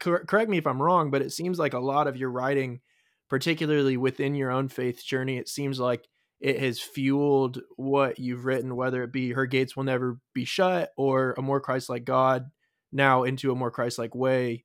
cor- 0.00 0.24
correct 0.24 0.50
me 0.50 0.58
if 0.58 0.66
I'm 0.66 0.82
wrong, 0.82 1.10
but 1.10 1.22
it 1.22 1.32
seems 1.32 1.58
like 1.58 1.74
a 1.74 1.78
lot 1.78 2.06
of 2.06 2.16
your 2.16 2.30
writing, 2.30 2.80
particularly 3.28 3.96
within 3.96 4.34
your 4.34 4.50
own 4.50 4.68
faith 4.68 5.04
journey, 5.04 5.38
it 5.38 5.48
seems 5.48 5.80
like 5.80 6.08
it 6.40 6.60
has 6.60 6.80
fueled 6.80 7.60
what 7.76 8.18
you've 8.18 8.44
written, 8.44 8.76
whether 8.76 9.02
it 9.02 9.12
be 9.12 9.32
Her 9.32 9.46
Gates 9.46 9.76
Will 9.76 9.84
Never 9.84 10.18
Be 10.34 10.44
Shut 10.44 10.90
or 10.96 11.34
A 11.38 11.42
More 11.42 11.60
Christ 11.60 11.88
Like 11.88 12.04
God, 12.04 12.50
now 12.92 13.24
into 13.24 13.50
a 13.50 13.54
more 13.54 13.70
Christ 13.70 13.98
like 13.98 14.14
way. 14.14 14.64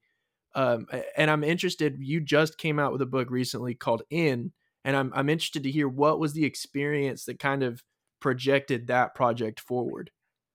Um, 0.56 0.88
and 1.16 1.30
I'm 1.30 1.44
interested, 1.44 1.98
you 2.00 2.22
just 2.22 2.58
came 2.58 2.80
out 2.80 2.92
with 2.92 3.02
a 3.02 3.06
book 3.06 3.30
recently 3.30 3.76
called 3.76 4.02
In, 4.10 4.52
and 4.84 4.96
I'm, 4.96 5.12
I'm 5.16 5.30
interested 5.30 5.64
to 5.64 5.72
hear 5.72 5.88
what 5.88 6.20
was 6.20 6.34
the 6.34 6.46
experience 6.46 7.26
that 7.26 7.40
kind 7.40 7.64
of 7.64 7.84
projected 8.20 8.88
that 8.88 9.16
project 9.16 9.60
forward. 9.60 10.12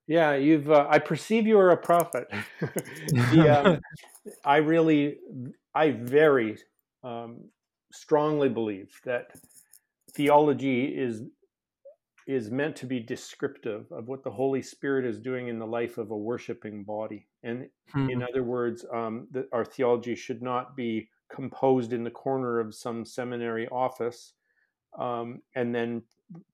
Yeah, 0.07 0.35
you've. 0.35 0.69
Uh, 0.69 0.87
I 0.89 0.99
perceive 0.99 1.47
you 1.47 1.59
are 1.59 1.71
a 1.71 1.77
prophet. 1.77 2.27
the, 3.09 3.61
um, 3.63 3.81
I 4.45 4.57
really, 4.57 5.17
I 5.73 5.91
very 5.91 6.57
um, 7.03 7.45
strongly 7.91 8.49
believe 8.49 8.91
that 9.05 9.31
theology 10.13 10.85
is 10.85 11.23
is 12.27 12.49
meant 12.49 12.75
to 12.75 12.87
be 12.87 12.99
descriptive 12.99 13.85
of 13.91 14.07
what 14.07 14.23
the 14.23 14.31
Holy 14.31 14.61
Spirit 14.61 15.05
is 15.05 15.19
doing 15.19 15.47
in 15.47 15.59
the 15.59 15.65
life 15.65 15.99
of 15.99 16.09
a 16.09 16.17
worshiping 16.17 16.83
body. 16.83 17.27
And 17.43 17.69
hmm. 17.91 18.09
in 18.09 18.23
other 18.23 18.43
words, 18.43 18.83
um, 18.91 19.27
that 19.31 19.45
our 19.53 19.63
theology 19.63 20.15
should 20.15 20.41
not 20.41 20.75
be 20.75 21.09
composed 21.31 21.93
in 21.93 22.03
the 22.03 22.09
corner 22.09 22.59
of 22.59 22.73
some 22.73 23.05
seminary 23.05 23.67
office 23.67 24.33
um, 24.97 25.41
and 25.55 25.73
then 25.73 26.01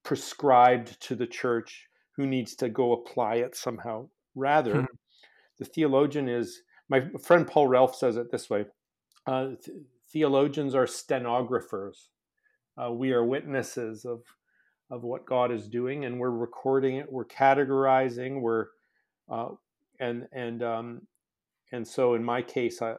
prescribed 0.03 0.99
to 1.03 1.15
the 1.15 1.27
church 1.27 1.87
who 2.15 2.25
needs 2.25 2.55
to 2.55 2.69
go 2.69 2.93
apply 2.93 3.35
it 3.35 3.55
somehow. 3.55 4.07
Rather, 4.35 4.81
hmm. 4.81 4.85
the 5.59 5.65
theologian 5.65 6.27
is, 6.27 6.61
my 6.89 7.01
friend 7.21 7.47
Paul 7.47 7.67
Ralph 7.67 7.95
says 7.95 8.17
it 8.17 8.31
this 8.31 8.49
way 8.49 8.65
uh, 9.27 9.49
th- 9.63 9.77
theologians 10.11 10.75
are 10.75 10.87
stenographers. 10.87 12.09
Uh, 12.81 12.91
we 12.91 13.11
are 13.11 13.25
witnesses 13.25 14.05
of 14.05 14.21
of 14.89 15.03
what 15.03 15.25
God 15.25 15.53
is 15.53 15.69
doing, 15.69 16.03
and 16.03 16.19
we're 16.19 16.29
recording 16.29 16.97
it, 16.97 17.09
we're 17.09 17.25
categorizing, 17.25 18.41
we're 18.41 18.67
uh, 19.29 19.49
and 19.99 20.27
and 20.33 20.61
um, 20.63 21.01
and 21.71 21.87
so 21.87 22.13
in 22.13 22.23
my 22.23 22.41
case, 22.41 22.81
I, 22.81 22.95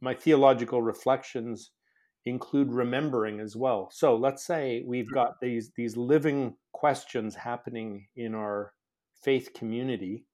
my 0.00 0.14
theological 0.14 0.82
reflections 0.82 1.70
include 2.26 2.72
remembering 2.72 3.40
as 3.40 3.56
well. 3.56 3.88
So 3.92 4.16
let's 4.16 4.44
say 4.44 4.82
we've 4.84 5.10
got 5.10 5.40
these 5.40 5.70
these 5.76 5.96
living 5.96 6.56
questions 6.72 7.36
happening 7.36 8.08
in 8.16 8.34
our 8.34 8.72
faith 9.22 9.54
community. 9.54 10.26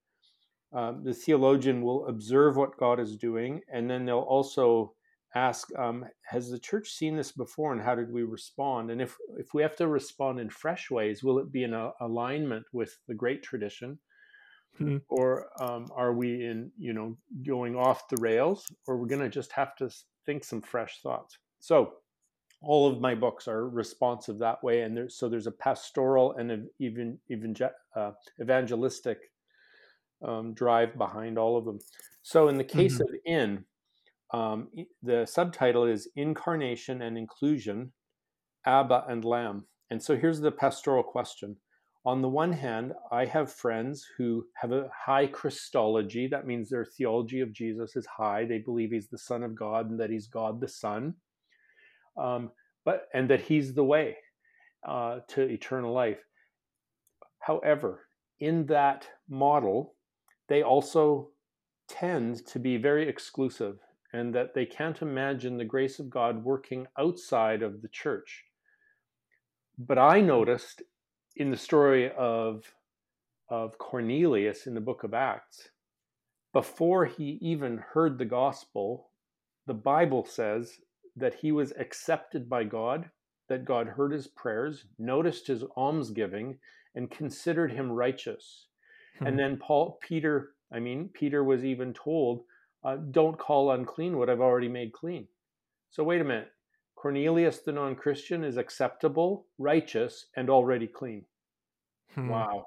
Um, 0.72 1.04
the 1.04 1.12
theologian 1.12 1.82
will 1.82 2.08
observe 2.08 2.56
what 2.56 2.78
God 2.78 2.99
is 2.99 3.16
doing, 3.16 3.61
and 3.70 3.90
then 3.90 4.06
they'll 4.06 4.20
also 4.20 4.94
ask, 5.34 5.68
um, 5.78 6.06
"Has 6.22 6.50
the 6.50 6.58
church 6.58 6.90
seen 6.90 7.14
this 7.14 7.32
before, 7.32 7.72
and 7.72 7.82
how 7.82 7.94
did 7.94 8.11
we 8.11 8.22
respond?" 8.22 8.90
And 8.90 9.02
if 9.02 9.18
if 9.38 9.52
we 9.52 9.61
have 9.61 9.76
to 9.76 9.87
respond 9.87 10.40
in 10.40 10.49
fresh 10.49 10.90
ways, 10.90 11.22
will 11.22 11.38
it 11.38 11.52
be 11.52 11.62
in 11.62 11.75
a, 11.75 11.92
alignment 12.00 12.64
with 12.72 12.96
the 13.06 13.14
great 13.14 13.42
tradition, 13.42 13.99
hmm. 14.78 14.96
or 15.11 15.49
um, 15.61 15.88
are 15.94 16.14
we 16.14 16.42
in 16.42 16.72
you 16.78 16.94
know 16.94 17.18
going 17.46 17.76
off 17.76 18.08
the 18.08 18.16
rails, 18.16 18.64
or 18.87 18.96
we're 18.96 19.14
going 19.14 19.20
to 19.20 19.28
just 19.28 19.52
have 19.52 19.76
to 19.76 19.90
think 20.25 20.42
some 20.42 20.62
fresh 20.62 21.02
thoughts? 21.02 21.37
So 21.62 21.92
all 22.61 22.90
of 22.90 23.00
my 23.00 23.14
books 23.14 23.47
are 23.47 23.69
responsive 23.69 24.38
that 24.40 24.62
way, 24.64 24.83
and 24.83 24.97
there's 24.97 25.16
so 25.16 25.28
there's 25.28 25.47
a 25.47 25.52
pastoral 25.52 26.33
and 26.33 26.69
even 26.81 27.19
even 27.31 27.54
uh, 27.97 28.11
evangelistic 28.40 29.19
um, 30.26 30.54
drive 30.54 30.99
behind 30.99 31.38
all 31.38 31.57
of 31.57 31.64
them. 31.64 31.78
So 32.23 32.49
in 32.49 32.59
the 32.59 32.64
case 32.64 32.95
mm-hmm. 32.95 33.02
of 33.02 33.21
In, 33.25 33.64
um, 34.35 34.69
the 35.04 35.25
subtitle 35.25 35.85
is 35.85 36.09
Incarnation 36.16 37.00
and 37.00 37.16
Inclusion, 37.16 37.92
Abba 38.66 39.04
and 39.09 39.25
Lamb. 39.25 39.66
And 39.88 40.02
so 40.02 40.16
here's 40.16 40.40
the 40.40 40.50
pastoral 40.50 41.04
question. 41.04 41.57
On 42.04 42.23
the 42.23 42.28
one 42.28 42.52
hand, 42.52 42.92
I 43.12 43.26
have 43.26 43.52
friends 43.52 44.04
who 44.19 44.47
have 44.54 44.73
a 44.73 44.90
high 44.92 45.28
Christology. 45.28 46.26
That 46.26 46.47
means 46.47 46.69
their 46.69 46.85
theology 46.85 47.40
of 47.40 47.52
Jesus 47.52 47.95
is 47.95 48.07
high. 48.07 48.47
They 48.47 48.59
believe 48.59 48.90
he's 48.90 49.09
the 49.09 49.19
Son 49.19 49.45
of 49.45 49.54
God 49.54 49.90
and 49.90 50.00
that 50.00 50.11
he's 50.11 50.26
God 50.26 50.61
the 50.61 50.66
Son 50.66 51.14
um, 52.16 52.50
but 52.85 53.09
and 53.14 53.28
that 53.31 53.42
He's 53.42 53.75
the 53.75 53.85
way 53.85 54.16
uh, 54.87 55.21
to 55.28 55.42
eternal 55.42 55.92
life. 55.92 56.19
However, 57.38 58.07
in 58.40 58.66
that 58.66 59.07
model, 59.28 59.95
they 60.49 60.62
also 60.62 61.31
tend 61.88 62.47
to 62.47 62.59
be 62.59 62.76
very 62.76 63.09
exclusive, 63.09 63.78
and 64.12 64.35
that 64.35 64.54
they 64.54 64.66
can't 64.66 65.02
imagine 65.02 65.57
the 65.57 65.64
grace 65.64 65.99
of 65.99 66.11
God 66.11 66.45
working 66.45 66.87
outside 66.99 67.62
of 67.62 67.83
the 67.83 67.88
church. 67.88 68.45
But 69.78 69.99
I 69.99 70.21
noticed 70.21 70.83
in 71.37 71.50
the 71.50 71.57
story 71.57 72.11
of 72.12 72.64
of 73.49 73.76
Cornelius 73.76 74.66
in 74.66 74.75
the 74.75 74.81
book 74.81 75.04
of 75.04 75.12
Acts, 75.12 75.69
before 76.52 77.04
he 77.04 77.38
even 77.42 77.78
heard 77.92 78.16
the 78.16 78.25
gospel, 78.25 79.11
the 79.66 79.75
Bible 79.75 80.25
says 80.25 80.78
that 81.16 81.35
he 81.35 81.52
was 81.52 81.73
accepted 81.78 82.49
by 82.49 82.64
God, 82.64 83.11
that 83.49 83.64
God 83.64 83.87
heard 83.87 84.12
his 84.12 84.26
prayers, 84.26 84.87
noticed 84.99 85.47
his 85.47 85.64
almsgiving, 85.76 86.59
and 86.95 87.11
considered 87.11 87.73
him 87.73 87.90
righteous. 87.90 88.66
Hmm. 89.19 89.26
And 89.26 89.38
then 89.38 89.57
Paul, 89.59 89.99
Peter, 90.02 90.54
I 90.73 90.78
mean, 90.78 91.11
Peter 91.12 91.45
was 91.45 91.64
even 91.64 91.92
told, 91.92 92.45
uh, 92.85 92.97
"Don't 92.97 93.38
call 93.38 93.73
unclean 93.73 94.16
what 94.16 94.31
I've 94.31 94.40
already 94.40 94.69
made 94.69 94.92
clean." 94.92 95.28
So 95.90 96.02
wait 96.02 96.21
a 96.21 96.25
minute. 96.25 96.52
Cornelius, 96.95 97.59
the 97.59 97.73
non-Christian, 97.73 98.45
is 98.45 98.57
acceptable, 98.57 99.47
righteous, 99.59 100.26
and 100.37 100.49
already 100.49 100.87
clean. 100.87 101.26
Hmm. 102.14 102.28
Wow. 102.28 102.66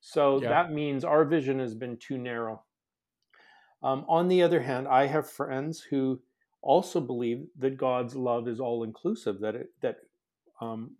So 0.00 0.40
yeah. 0.40 0.48
that 0.48 0.72
means 0.72 1.04
our 1.04 1.24
vision 1.24 1.58
has 1.60 1.74
been 1.74 1.96
too 1.96 2.18
narrow. 2.18 2.62
Um, 3.82 4.04
on 4.08 4.28
the 4.28 4.42
other 4.42 4.60
hand, 4.60 4.88
I 4.88 5.06
have 5.06 5.28
friends 5.28 5.80
who 5.80 6.20
also 6.64 7.00
believe 7.00 7.46
that 7.58 7.76
God's 7.76 8.16
love 8.16 8.48
is 8.48 8.58
all 8.58 8.82
inclusive. 8.82 9.38
That 9.40 9.54
it, 9.54 9.68
that 9.82 9.96
um, 10.60 10.90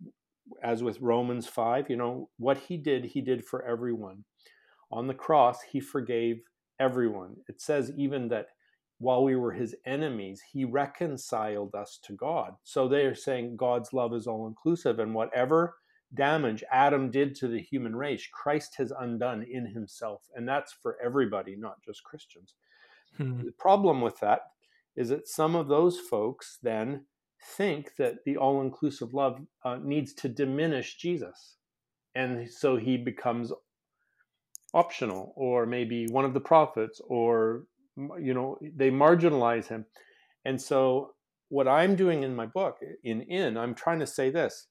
as 0.63 0.83
with 0.83 1.01
Romans 1.01 1.47
five, 1.47 1.89
you 1.89 1.97
know 1.97 2.29
what 2.37 2.57
He 2.57 2.77
did, 2.77 3.03
He 3.03 3.21
did 3.21 3.43
for 3.43 3.65
everyone. 3.65 4.23
On 4.91 5.07
the 5.07 5.13
cross, 5.13 5.61
He 5.63 5.79
forgave 5.79 6.37
everyone. 6.79 7.35
It 7.49 7.59
says 7.59 7.91
even 7.97 8.29
that 8.29 8.47
while 8.99 9.23
we 9.23 9.35
were 9.35 9.51
His 9.51 9.75
enemies, 9.85 10.41
He 10.53 10.63
reconciled 10.63 11.73
us 11.75 11.99
to 12.03 12.13
God. 12.13 12.53
So 12.63 12.87
they 12.87 13.05
are 13.05 13.15
saying 13.15 13.57
God's 13.57 13.91
love 13.91 14.13
is 14.13 14.27
all 14.27 14.47
inclusive, 14.47 14.99
and 14.99 15.13
whatever 15.13 15.75
damage 16.13 16.63
Adam 16.71 17.11
did 17.11 17.35
to 17.35 17.47
the 17.47 17.59
human 17.59 17.95
race, 17.95 18.25
Christ 18.31 18.75
has 18.77 18.93
undone 18.97 19.43
in 19.51 19.65
Himself, 19.65 20.21
and 20.35 20.47
that's 20.47 20.71
for 20.71 20.97
everybody, 21.03 21.55
not 21.57 21.83
just 21.83 22.03
Christians. 22.03 22.53
Hmm. 23.17 23.43
The 23.43 23.51
problem 23.51 24.01
with 24.01 24.19
that 24.19 24.41
is 24.95 25.09
that 25.09 25.27
some 25.27 25.55
of 25.55 25.67
those 25.67 25.99
folks 25.99 26.57
then 26.61 27.05
think 27.57 27.91
that 27.97 28.23
the 28.25 28.37
all 28.37 28.61
inclusive 28.61 29.13
love 29.13 29.39
uh, 29.63 29.77
needs 29.81 30.13
to 30.13 30.29
diminish 30.29 30.97
Jesus. 30.97 31.57
And 32.15 32.49
so 32.49 32.77
he 32.77 32.97
becomes 32.97 33.51
optional, 34.73 35.33
or 35.35 35.65
maybe 35.65 36.07
one 36.07 36.25
of 36.25 36.33
the 36.33 36.39
prophets, 36.39 37.01
or, 37.07 37.63
you 37.97 38.33
know, 38.33 38.57
they 38.75 38.89
marginalize 38.89 39.67
him. 39.67 39.85
And 40.45 40.61
so, 40.61 41.11
what 41.49 41.67
I'm 41.67 41.95
doing 41.95 42.23
in 42.23 42.35
my 42.35 42.45
book, 42.45 42.77
in 43.03 43.21
In, 43.21 43.57
I'm 43.57 43.75
trying 43.75 43.99
to 43.99 44.07
say 44.07 44.29
this 44.29 44.67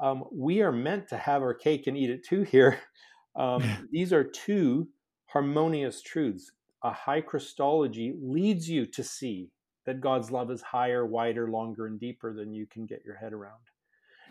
um, 0.00 0.24
we 0.32 0.62
are 0.62 0.72
meant 0.72 1.08
to 1.08 1.16
have 1.16 1.42
our 1.42 1.54
cake 1.54 1.86
and 1.86 1.96
eat 1.96 2.10
it 2.10 2.24
too 2.24 2.42
here. 2.42 2.78
Um, 3.36 3.88
these 3.92 4.12
are 4.12 4.24
two 4.24 4.88
harmonious 5.26 6.02
truths. 6.02 6.50
A 6.82 6.90
high 6.90 7.20
Christology 7.20 8.12
leads 8.20 8.68
you 8.68 8.84
to 8.86 9.04
see 9.04 9.50
that 9.88 10.02
God's 10.02 10.30
love 10.30 10.50
is 10.50 10.60
higher, 10.60 11.06
wider, 11.06 11.48
longer, 11.48 11.86
and 11.86 11.98
deeper 11.98 12.34
than 12.34 12.52
you 12.52 12.66
can 12.66 12.84
get 12.84 13.06
your 13.06 13.16
head 13.16 13.32
around. 13.32 13.62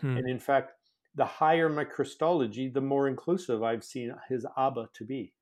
Hmm. 0.00 0.16
And 0.16 0.30
in 0.30 0.38
fact, 0.38 0.70
the 1.16 1.24
higher 1.24 1.68
my 1.68 1.82
Christology, 1.82 2.68
the 2.68 2.80
more 2.80 3.08
inclusive 3.08 3.64
I've 3.64 3.82
seen 3.82 4.14
his 4.28 4.46
Abba 4.56 4.88
to 4.94 5.04
be. 5.04 5.32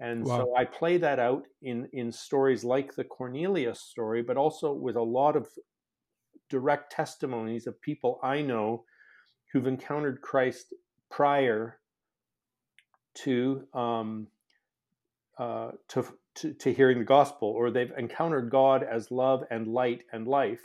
And 0.00 0.24
wow. 0.24 0.38
so 0.38 0.56
I 0.56 0.64
play 0.64 0.96
that 0.98 1.20
out 1.20 1.44
in, 1.62 1.88
in 1.92 2.10
stories 2.10 2.64
like 2.64 2.96
the 2.96 3.04
Cornelius 3.04 3.80
story, 3.80 4.22
but 4.22 4.36
also 4.36 4.72
with 4.72 4.96
a 4.96 5.02
lot 5.02 5.36
of 5.36 5.46
direct 6.48 6.90
testimonies 6.90 7.68
of 7.68 7.80
people 7.80 8.18
I 8.24 8.42
know 8.42 8.82
who've 9.52 9.68
encountered 9.68 10.20
Christ 10.20 10.74
prior 11.12 11.78
to 13.22 13.68
um, 13.72 14.26
uh, 15.38 15.70
to 15.90 16.04
to, 16.36 16.52
to 16.54 16.72
hearing 16.72 16.98
the 16.98 17.04
gospel, 17.04 17.48
or 17.48 17.70
they've 17.70 17.92
encountered 17.96 18.50
God 18.50 18.82
as 18.82 19.10
love 19.10 19.44
and 19.50 19.66
light 19.66 20.04
and 20.12 20.26
life. 20.26 20.62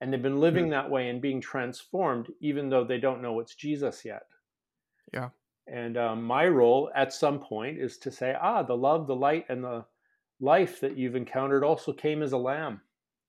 And 0.00 0.12
they've 0.12 0.22
been 0.22 0.40
living 0.40 0.70
that 0.70 0.90
way 0.90 1.08
and 1.08 1.20
being 1.20 1.40
transformed, 1.40 2.28
even 2.40 2.70
though 2.70 2.84
they 2.84 2.98
don't 2.98 3.22
know 3.22 3.38
it's 3.40 3.54
Jesus 3.54 4.04
yet. 4.04 4.22
Yeah. 5.12 5.28
And 5.68 5.96
um, 5.96 6.24
my 6.24 6.46
role 6.48 6.90
at 6.94 7.12
some 7.12 7.38
point 7.38 7.78
is 7.78 7.98
to 7.98 8.10
say, 8.10 8.34
ah, 8.40 8.62
the 8.62 8.76
love, 8.76 9.06
the 9.06 9.14
light, 9.14 9.46
and 9.48 9.62
the 9.62 9.84
life 10.40 10.80
that 10.80 10.98
you've 10.98 11.14
encountered 11.14 11.62
also 11.62 11.92
came 11.92 12.20
as 12.22 12.32
a 12.32 12.38
lamb. 12.38 12.80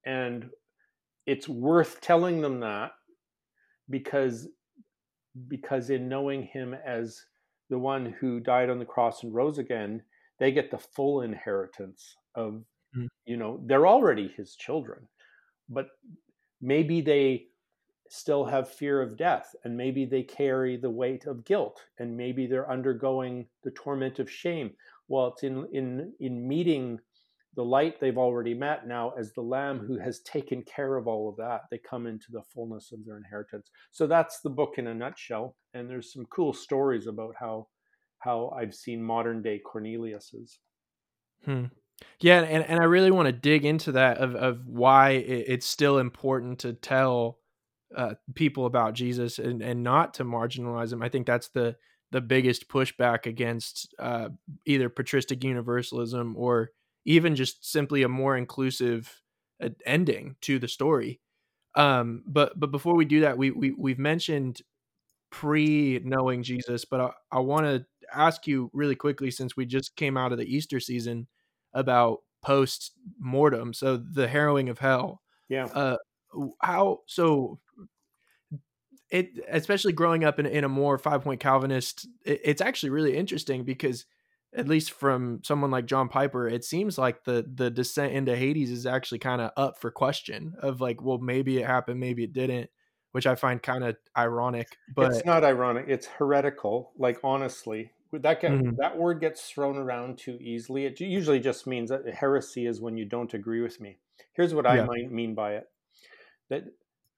And 0.06 0.50
it's 1.26 1.48
worth 1.48 2.02
telling 2.02 2.42
them 2.42 2.60
that 2.62 2.92
because 3.90 4.48
because 5.48 5.90
in 5.90 6.08
knowing 6.08 6.44
him 6.44 6.76
as 6.86 7.26
the 7.70 7.80
one 7.80 8.16
who 8.20 8.40
died 8.40 8.70
on 8.70 8.78
the 8.78 8.86
cross 8.86 9.24
and 9.24 9.34
rose 9.34 9.58
again, 9.58 10.04
they 10.44 10.52
get 10.52 10.70
the 10.70 10.78
full 10.78 11.22
inheritance 11.22 12.18
of 12.36 12.66
mm. 12.98 13.08
you 13.26 13.38
know, 13.38 13.62
they're 13.66 13.88
already 13.88 14.28
his 14.36 14.56
children. 14.56 15.08
But 15.70 15.88
maybe 16.62 17.00
they 17.00 17.46
still 18.10 18.44
have 18.44 18.70
fear 18.70 19.02
of 19.02 19.16
death 19.16 19.56
and 19.64 19.78
maybe 19.78 20.04
they 20.04 20.22
carry 20.22 20.76
the 20.76 20.90
weight 20.90 21.28
of 21.28 21.46
guilt 21.46 21.80
and 22.00 22.18
maybe 22.18 22.46
they're 22.46 22.70
undergoing 22.70 23.48
the 23.64 23.72
torment 23.72 24.20
of 24.20 24.30
shame 24.30 24.70
well 25.08 25.28
it's 25.28 25.44
in 25.44 25.66
in 25.74 26.14
in 26.20 26.48
meeting 26.48 27.00
the 27.56 27.64
light 27.64 28.00
they've 28.00 28.18
already 28.18 28.54
met 28.54 28.86
now 28.86 29.12
as 29.18 29.32
the 29.32 29.42
lamb 29.42 29.80
who 29.80 29.98
has 29.98 30.20
taken 30.20 30.62
care 30.64 30.96
of 30.96 31.08
all 31.08 31.28
of 31.28 31.36
that 31.38 31.62
they 31.72 31.80
come 31.80 32.06
into 32.06 32.28
the 32.30 32.44
fullness 32.54 32.92
of 32.92 33.00
their 33.04 33.18
inheritance 33.18 33.72
so 33.90 34.06
that's 34.06 34.42
the 34.42 34.50
book 34.50 34.76
in 34.78 34.88
a 34.88 34.94
nutshell 34.94 35.56
and 35.74 35.90
there's 35.90 36.14
some 36.14 36.26
cool 36.26 36.54
stories 36.54 37.08
about 37.08 37.34
how 37.40 37.66
how 38.24 38.54
i've 38.58 38.74
seen 38.74 39.02
modern 39.02 39.42
day 39.42 39.60
cornelius's 39.60 40.60
hmm. 41.46 41.66
yeah 42.22 42.42
and, 42.42 42.64
and 42.66 42.80
i 42.80 42.84
really 42.84 43.12
want 43.12 43.28
to 43.28 43.32
dig 43.32 43.66
into 43.66 43.92
that 43.92 44.18
of, 44.18 44.36
of 44.36 44.66
why 44.66 45.12
it's 45.12 45.66
still 45.66 45.98
important 46.00 46.60
to 46.60 46.74
tell 46.74 47.40
uh, 47.96 48.16
people 48.36 48.66
about 48.66 48.94
Jesus 48.94 49.40
and, 49.40 49.62
and 49.62 49.84
not 49.84 50.16
to 50.16 50.26
marginalize 50.26 50.90
them. 50.90 51.04
I 51.04 51.10
think 51.10 51.28
that's 51.28 51.50
the 51.50 51.76
the 52.12 52.22
biggest 52.22 52.68
pushback 52.68 53.26
against 53.26 53.94
uh, 53.98 54.30
either 54.66 54.88
patristic 54.88 55.44
universalism 55.44 56.36
or 56.38 56.70
even 57.06 57.36
just 57.36 57.70
simply 57.72 58.04
a 58.04 58.08
more 58.08 58.38
inclusive 58.38 59.22
uh, 59.62 59.70
ending 59.86 60.36
to 60.42 60.60
the 60.60 60.68
story. 60.68 61.20
Um, 61.76 62.24
but 62.28 62.60
but 62.60 62.72
before 62.72 62.96
we 62.96 63.06
do 63.06 63.22
that, 63.22 63.38
we, 63.38 63.52
we 63.52 63.72
we've 63.72 64.00
mentioned 64.00 64.62
pre 65.32 66.02
knowing 66.04 66.44
Jesus, 66.44 66.86
but 66.86 67.00
I, 67.00 67.10
I 67.32 67.40
want 67.40 67.66
to 67.66 67.86
ask 68.14 68.48
you 68.48 68.70
really 68.74 68.96
quickly 68.96 69.32
since 69.32 69.56
we 69.56 69.66
just 69.66 69.96
came 69.96 70.18
out 70.18 70.32
of 70.32 70.38
the 70.38 70.56
Easter 70.56 70.80
season 70.80 71.28
about 71.74 72.20
post 72.42 72.92
mortem, 73.20 73.74
so 73.74 73.98
the 73.98 74.28
harrowing 74.28 74.70
of 74.70 74.80
hell. 74.80 75.22
Yeah. 75.50 75.66
Uh, 75.66 75.98
how 76.62 77.00
so 77.06 77.60
it 79.14 79.40
especially 79.48 79.94
growing 79.94 80.26
up 80.26 80.40
in, 80.40 80.46
in 80.46 80.64
a 80.64 80.70
more 80.70 80.98
five 80.98 81.22
point 81.22 81.40
calvinist 81.40 82.08
it, 82.26 82.42
it's 82.44 82.62
actually 82.62 82.90
really 82.90 83.16
interesting 83.16 83.64
because 83.64 84.06
at 84.56 84.68
least 84.68 84.92
from 84.92 85.40
someone 85.44 85.72
like 85.72 85.86
john 85.86 86.10
piper 86.10 86.48
it 86.48 86.66
seems 86.66 86.98
like 86.98 87.24
the 87.24 87.46
the 87.56 87.70
descent 87.70 88.12
into 88.12 88.36
hades 88.36 88.72
is 88.72 88.86
actually 88.86 89.20
kind 89.20 89.40
of 89.40 89.52
up 89.56 89.80
for 89.80 89.92
question 89.92 90.56
of 90.60 90.82
like 90.82 91.02
well 91.02 91.20
maybe 91.20 91.60
it 91.60 91.66
happened 91.66 92.00
maybe 92.00 92.24
it 92.24 92.34
didn't 92.34 92.70
which 93.12 93.28
i 93.28 93.36
find 93.36 93.62
kind 93.62 93.84
of 93.84 93.96
ironic 94.18 94.68
but 94.96 95.12
it's 95.12 95.26
not 95.26 95.44
ironic 95.44 95.86
it's 95.88 96.08
heretical 96.08 96.92
like 96.98 97.20
honestly 97.24 97.92
that 98.22 98.42
get, 98.42 98.52
mm-hmm. 98.52 98.76
that 98.78 98.98
word 98.98 99.20
gets 99.20 99.50
thrown 99.50 99.78
around 99.78 100.18
too 100.18 100.38
easily 100.40 100.86
it 100.86 101.00
usually 101.00 101.40
just 101.40 101.66
means 101.66 101.90
that 101.90 102.02
heresy 102.14 102.68
is 102.68 102.80
when 102.80 102.96
you 102.96 103.06
don't 103.06 103.34
agree 103.34 103.62
with 103.62 103.82
me 103.82 103.98
here's 104.34 104.54
what 104.54 104.66
yeah. 104.66 104.72
i 104.72 104.86
might 104.86 105.12
mean 105.12 105.34
by 105.34 105.54
it 105.54 105.66
that 106.50 106.66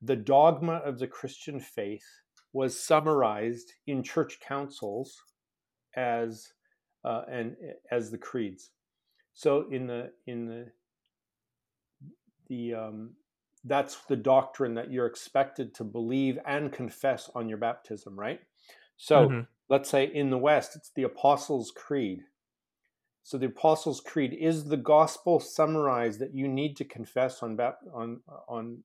the 0.01 0.15
dogma 0.15 0.75
of 0.86 0.99
the 0.99 1.08
Christian 1.08 1.60
faith 1.60 2.05
was 2.53 2.79
summarized 2.79 3.73
in 3.88 4.03
church 4.03 4.39
councils 4.39 5.21
as 5.95 6.53
uh, 7.03 7.23
and 7.29 7.55
as 7.91 8.12
the 8.12 8.17
creeds. 8.17 8.71
So 9.34 9.67
in 9.71 9.88
the 9.88 10.12
in 10.27 10.45
the 10.45 10.71
the 12.47 12.73
um, 12.75 13.12
that's 13.63 13.97
the 14.05 14.15
doctrine 14.15 14.75
that 14.75 14.91
you're 14.91 15.08
expected 15.08 15.73
to 15.75 15.84
believe 15.84 16.38
and 16.45 16.71
confess 16.71 17.29
on 17.36 17.49
your 17.49 17.58
baptism, 17.58 18.17
right? 18.17 18.39
So 18.97 19.27
mm-hmm. 19.27 19.39
Let's 19.69 19.89
say 19.89 20.06
in 20.06 20.30
the 20.30 20.38
West, 20.38 20.75
it's 20.75 20.91
the 20.95 21.04
Apostles' 21.04 21.71
Creed. 21.75 22.21
So 23.23 23.38
the 23.38 23.47
Apostles' 23.47 24.01
Creed 24.01 24.34
is 24.39 24.65
the 24.65 24.78
gospel 24.78 25.39
summarized 25.39 26.19
that 26.19 26.36
you 26.36 26.47
need 26.47 26.75
to 26.78 26.86
confess 26.86 27.41
on 27.41 27.60
on 27.93 28.21
on 28.47 28.84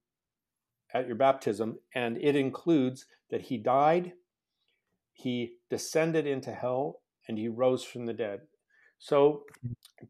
at 0.93 1.07
your 1.07 1.16
baptism, 1.16 1.79
and 1.95 2.16
it 2.19 2.35
includes 2.35 3.07
that 3.31 3.43
he 3.43 3.59
died, 3.59 4.12
he 5.12 5.57
descended 5.69 6.27
into 6.27 6.53
hell, 6.53 7.01
and 7.29 7.38
he 7.38 7.49
rose 7.49 7.85
from 7.85 8.07
the 8.07 8.12
dead. 8.12 8.40
So 8.99 9.45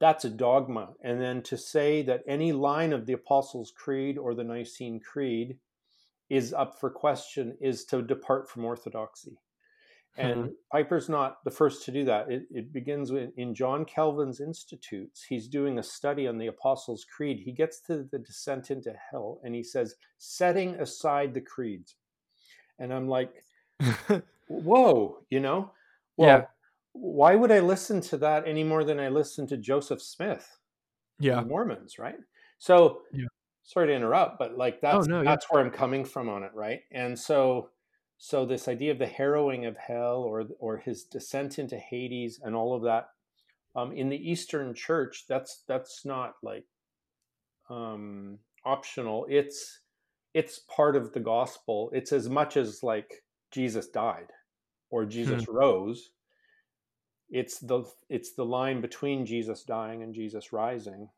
that's 0.00 0.24
a 0.24 0.30
dogma. 0.30 0.94
And 1.02 1.20
then 1.20 1.42
to 1.42 1.56
say 1.56 2.02
that 2.02 2.22
any 2.26 2.52
line 2.52 2.92
of 2.92 3.06
the 3.06 3.12
Apostles' 3.12 3.72
Creed 3.76 4.18
or 4.18 4.34
the 4.34 4.44
Nicene 4.44 5.00
Creed 5.00 5.58
is 6.28 6.52
up 6.52 6.78
for 6.80 6.90
question 6.90 7.56
is 7.60 7.84
to 7.86 8.02
depart 8.02 8.48
from 8.48 8.64
orthodoxy. 8.64 9.38
And 10.16 10.44
mm-hmm. 10.44 10.52
Piper's 10.72 11.08
not 11.08 11.42
the 11.44 11.50
first 11.50 11.84
to 11.84 11.92
do 11.92 12.04
that. 12.04 12.30
It, 12.30 12.42
it 12.50 12.72
begins 12.72 13.12
with, 13.12 13.30
in 13.36 13.54
John 13.54 13.84
Calvin's 13.84 14.40
Institutes. 14.40 15.24
He's 15.28 15.48
doing 15.48 15.78
a 15.78 15.82
study 15.82 16.26
on 16.26 16.36
the 16.36 16.48
Apostles' 16.48 17.04
Creed. 17.04 17.40
He 17.44 17.52
gets 17.52 17.80
to 17.82 18.06
the 18.10 18.18
descent 18.18 18.70
into 18.70 18.92
hell 19.10 19.40
and 19.44 19.54
he 19.54 19.62
says, 19.62 19.94
setting 20.18 20.74
aside 20.76 21.32
the 21.32 21.40
creeds. 21.40 21.94
And 22.78 22.92
I'm 22.92 23.08
like, 23.08 23.44
whoa, 24.48 25.18
you 25.30 25.40
know? 25.40 25.70
Well, 26.16 26.38
yeah. 26.38 26.44
why 26.92 27.36
would 27.36 27.52
I 27.52 27.60
listen 27.60 28.00
to 28.02 28.16
that 28.18 28.46
any 28.46 28.64
more 28.64 28.84
than 28.84 28.98
I 28.98 29.08
listen 29.08 29.46
to 29.48 29.56
Joseph 29.56 30.02
Smith? 30.02 30.58
Yeah. 31.20 31.42
Mormons, 31.42 31.98
right? 31.98 32.18
So, 32.58 33.02
yeah. 33.12 33.26
sorry 33.62 33.88
to 33.88 33.94
interrupt, 33.94 34.38
but 34.38 34.58
like 34.58 34.76
oh, 34.76 34.78
that's, 34.82 35.06
oh, 35.06 35.10
no, 35.10 35.24
that's 35.24 35.46
yeah. 35.48 35.54
where 35.54 35.64
I'm 35.64 35.70
coming 35.70 36.04
from 36.04 36.28
on 36.28 36.42
it, 36.42 36.50
right? 36.52 36.80
And 36.90 37.18
so, 37.18 37.70
so 38.22 38.44
this 38.44 38.68
idea 38.68 38.92
of 38.92 38.98
the 38.98 39.06
harrowing 39.06 39.64
of 39.64 39.78
hell 39.78 40.22
or 40.22 40.44
or 40.58 40.76
his 40.76 41.04
descent 41.04 41.58
into 41.58 41.78
Hades 41.78 42.38
and 42.44 42.54
all 42.54 42.76
of 42.76 42.82
that 42.82 43.08
um, 43.74 43.92
in 43.92 44.10
the 44.10 44.30
Eastern 44.30 44.74
Church, 44.74 45.24
that's 45.26 45.62
that's 45.66 46.04
not 46.04 46.34
like 46.42 46.66
um, 47.70 48.38
optional. 48.62 49.26
It's 49.28 49.80
it's 50.34 50.58
part 50.58 50.96
of 50.96 51.14
the 51.14 51.20
gospel. 51.20 51.90
It's 51.94 52.12
as 52.12 52.28
much 52.28 52.58
as 52.58 52.82
like 52.82 53.22
Jesus 53.50 53.88
died 53.88 54.28
or 54.90 55.06
Jesus 55.06 55.44
hmm. 55.44 55.56
rose. 55.56 56.10
It's 57.30 57.58
the 57.58 57.84
it's 58.10 58.34
the 58.34 58.44
line 58.44 58.82
between 58.82 59.24
Jesus 59.24 59.62
dying 59.62 60.02
and 60.02 60.14
Jesus 60.14 60.52
rising, 60.52 61.08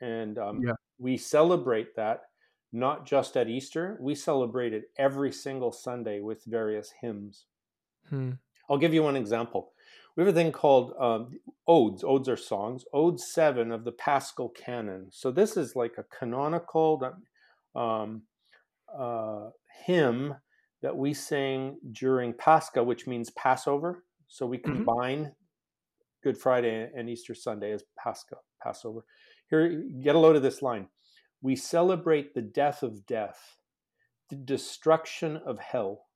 and 0.00 0.38
um, 0.38 0.62
yeah. 0.64 0.72
we 0.98 1.18
celebrate 1.18 1.94
that 1.96 2.22
not 2.72 3.06
just 3.06 3.36
at 3.36 3.48
Easter. 3.48 3.96
We 4.00 4.14
celebrate 4.14 4.72
it 4.72 4.90
every 4.96 5.32
single 5.32 5.72
Sunday 5.72 6.20
with 6.20 6.44
various 6.44 6.92
hymns. 7.00 7.46
Hmm. 8.08 8.32
I'll 8.68 8.78
give 8.78 8.94
you 8.94 9.02
one 9.02 9.16
example. 9.16 9.72
We 10.16 10.24
have 10.24 10.34
a 10.34 10.36
thing 10.36 10.52
called 10.52 10.94
um, 10.98 11.38
odes. 11.66 12.02
Odes 12.04 12.28
are 12.28 12.36
songs. 12.36 12.84
Ode 12.92 13.20
7 13.20 13.70
of 13.70 13.84
the 13.84 13.92
Paschal 13.92 14.50
Canon. 14.50 15.06
So 15.10 15.30
this 15.30 15.56
is 15.56 15.76
like 15.76 15.94
a 15.96 16.04
canonical 16.04 17.16
um, 17.74 18.22
uh, 18.96 19.50
hymn 19.84 20.34
that 20.82 20.96
we 20.96 21.14
sing 21.14 21.78
during 21.92 22.32
Pascha, 22.34 22.82
which 22.82 23.06
means 23.06 23.30
Passover. 23.30 24.04
So 24.26 24.44
we 24.44 24.58
mm-hmm. 24.58 24.84
combine 24.84 25.18
mm-hmm. 25.18 25.32
Good 26.22 26.36
Friday 26.36 26.90
and 26.94 27.08
Easter 27.08 27.34
Sunday 27.34 27.72
as 27.72 27.84
Pascha, 27.96 28.36
Passover. 28.62 29.04
Here, 29.50 29.84
get 30.02 30.16
a 30.16 30.18
load 30.18 30.36
of 30.36 30.42
this 30.42 30.62
line 30.62 30.88
we 31.40 31.56
celebrate 31.56 32.34
the 32.34 32.42
death 32.42 32.82
of 32.82 33.06
death, 33.06 33.56
the 34.30 34.36
destruction 34.36 35.36
of 35.36 35.58
hell, 35.58 36.06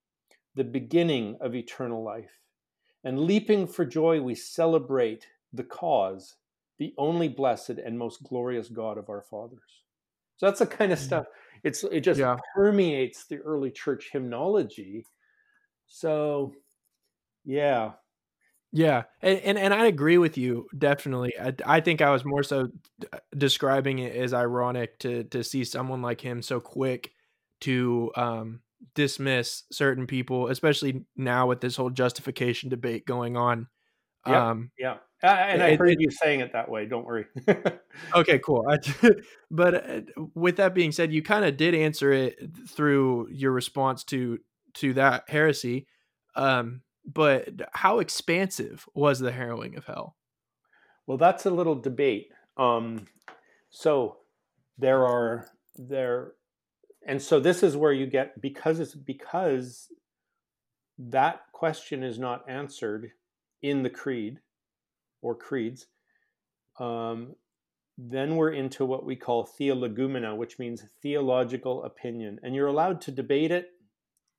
the 0.55 0.65
beginning 0.65 1.37
of 1.41 1.55
eternal 1.55 2.03
life. 2.03 2.41
And 3.05 3.21
leaping 3.21 3.67
for 3.67 3.85
joy, 3.85 4.21
we 4.21 4.35
celebrate 4.35 5.27
the 5.53 5.65
cause, 5.65 6.37
the 6.79 6.95
only 6.99 7.29
blessed 7.29 7.71
and 7.71 7.99
most 7.99 8.23
glorious 8.23 8.69
God 8.69 8.99
of 8.99 9.09
our 9.09 9.23
fathers. 9.23 9.83
So 10.37 10.47
that's 10.47 10.59
the 10.59 10.67
kind 10.67 10.93
of 10.93 10.99
mm. 10.99 11.03
stuff. 11.03 11.27
It's 11.63 11.85
it 11.85 12.01
just 12.01 12.19
yeah. 12.19 12.37
permeates 12.55 13.27
the 13.27 13.39
early 13.39 13.71
church 13.71 14.11
hymnology. 14.13 15.07
So 15.87 16.55
yeah, 17.45 17.93
yeah, 18.73 19.03
and, 19.21 19.39
and, 19.41 19.59
and 19.59 19.75
I 19.75 19.87
agree 19.87 20.17
with 20.19 20.39
you 20.39 20.67
definitely. 20.77 21.35
I, 21.39 21.55
I 21.67 21.81
think 21.81 22.01
I 22.01 22.11
was 22.11 22.25
more 22.25 22.43
so 22.43 22.69
uh, 23.13 23.19
describing 23.37 23.99
it 23.99 24.17
as 24.17 24.33
ironic 24.33 24.99
to 25.01 25.25
to 25.25 25.45
see 25.45 25.65
someone 25.65 26.01
like 26.01 26.21
him 26.21 26.41
so 26.41 26.59
quick 26.59 27.13
to 27.61 28.11
um, 28.17 28.61
dismiss 28.95 29.65
certain 29.71 30.07
people, 30.07 30.49
especially 30.49 31.05
now 31.17 31.47
with 31.47 31.61
this 31.61 31.77
whole 31.77 31.91
justification 31.91 32.71
debate 32.71 33.07
going 33.07 33.37
on. 33.37 33.69
Yeah, 34.27 34.51
um, 34.51 34.71
yeah, 34.79 34.97
and 35.23 35.63
I 35.63 35.77
heard 35.77 35.91
it, 35.91 36.01
you 36.01 36.11
saying 36.11 36.41
it 36.41 36.53
that 36.53 36.71
way. 36.71 36.87
Don't 36.87 37.05
worry. 37.05 37.27
okay, 38.15 38.39
cool. 38.39 38.65
I, 38.69 38.79
but 39.51 39.75
uh, 39.75 40.01
with 40.35 40.57
that 40.57 40.75
being 40.75 40.93
said, 40.93 41.13
you 41.13 41.23
kind 41.23 41.45
of 41.45 41.57
did 41.57 41.75
answer 41.75 42.13
it 42.13 42.39
through 42.69 43.29
your 43.31 43.53
response 43.53 44.05
to 44.05 44.39
to 44.75 44.95
that 44.95 45.25
heresy. 45.29 45.87
Um, 46.35 46.81
but 47.05 47.49
how 47.73 47.99
expansive 47.99 48.89
was 48.95 49.19
the 49.19 49.33
harrowing 49.33 49.77
of 49.77 49.87
hell? 49.87 50.17
Well, 51.07 51.19
that's 51.19 51.47
a 51.47 51.51
little 51.51 51.75
debate. 51.75 52.29
Um, 52.57 53.07
so 53.71 54.19
there 54.79 55.07
are 55.07 55.49
there, 55.77 56.33
and 57.07 57.21
so 57.21 57.41
this 57.41 57.63
is 57.63 57.77
where 57.77 57.93
you 57.93 58.07
get 58.07 58.41
because 58.41 58.79
it's 58.79 58.95
because 58.95 59.89
that 60.99 61.41
question 61.53 62.03
is 62.03 62.19
not 62.19 62.49
answered 62.49 63.11
in 63.63 63.83
the 63.83 63.91
creed 63.91 64.39
or 65.23 65.35
creeds. 65.35 65.87
Um, 66.79 67.35
then 67.99 68.37
we're 68.37 68.53
into 68.53 68.85
what 68.85 69.05
we 69.05 69.17
call 69.17 69.49
theologoumena, 69.59 70.37
which 70.37 70.59
means 70.59 70.85
theological 71.03 71.85
opinion, 71.85 72.39
and 72.43 72.55
you're 72.55 72.69
allowed 72.69 73.01
to 73.03 73.11
debate 73.11 73.51
it. 73.51 73.72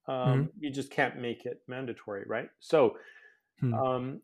Um, 0.08 0.16
mm-hmm. 0.16 0.44
You 0.60 0.70
just 0.70 0.92
can't 0.92 1.20
make 1.20 1.46
it 1.46 1.62
mandatory, 1.68 2.24
right? 2.28 2.50
So, 2.60 2.98
hmm. 3.60 3.74
um, 3.74 4.22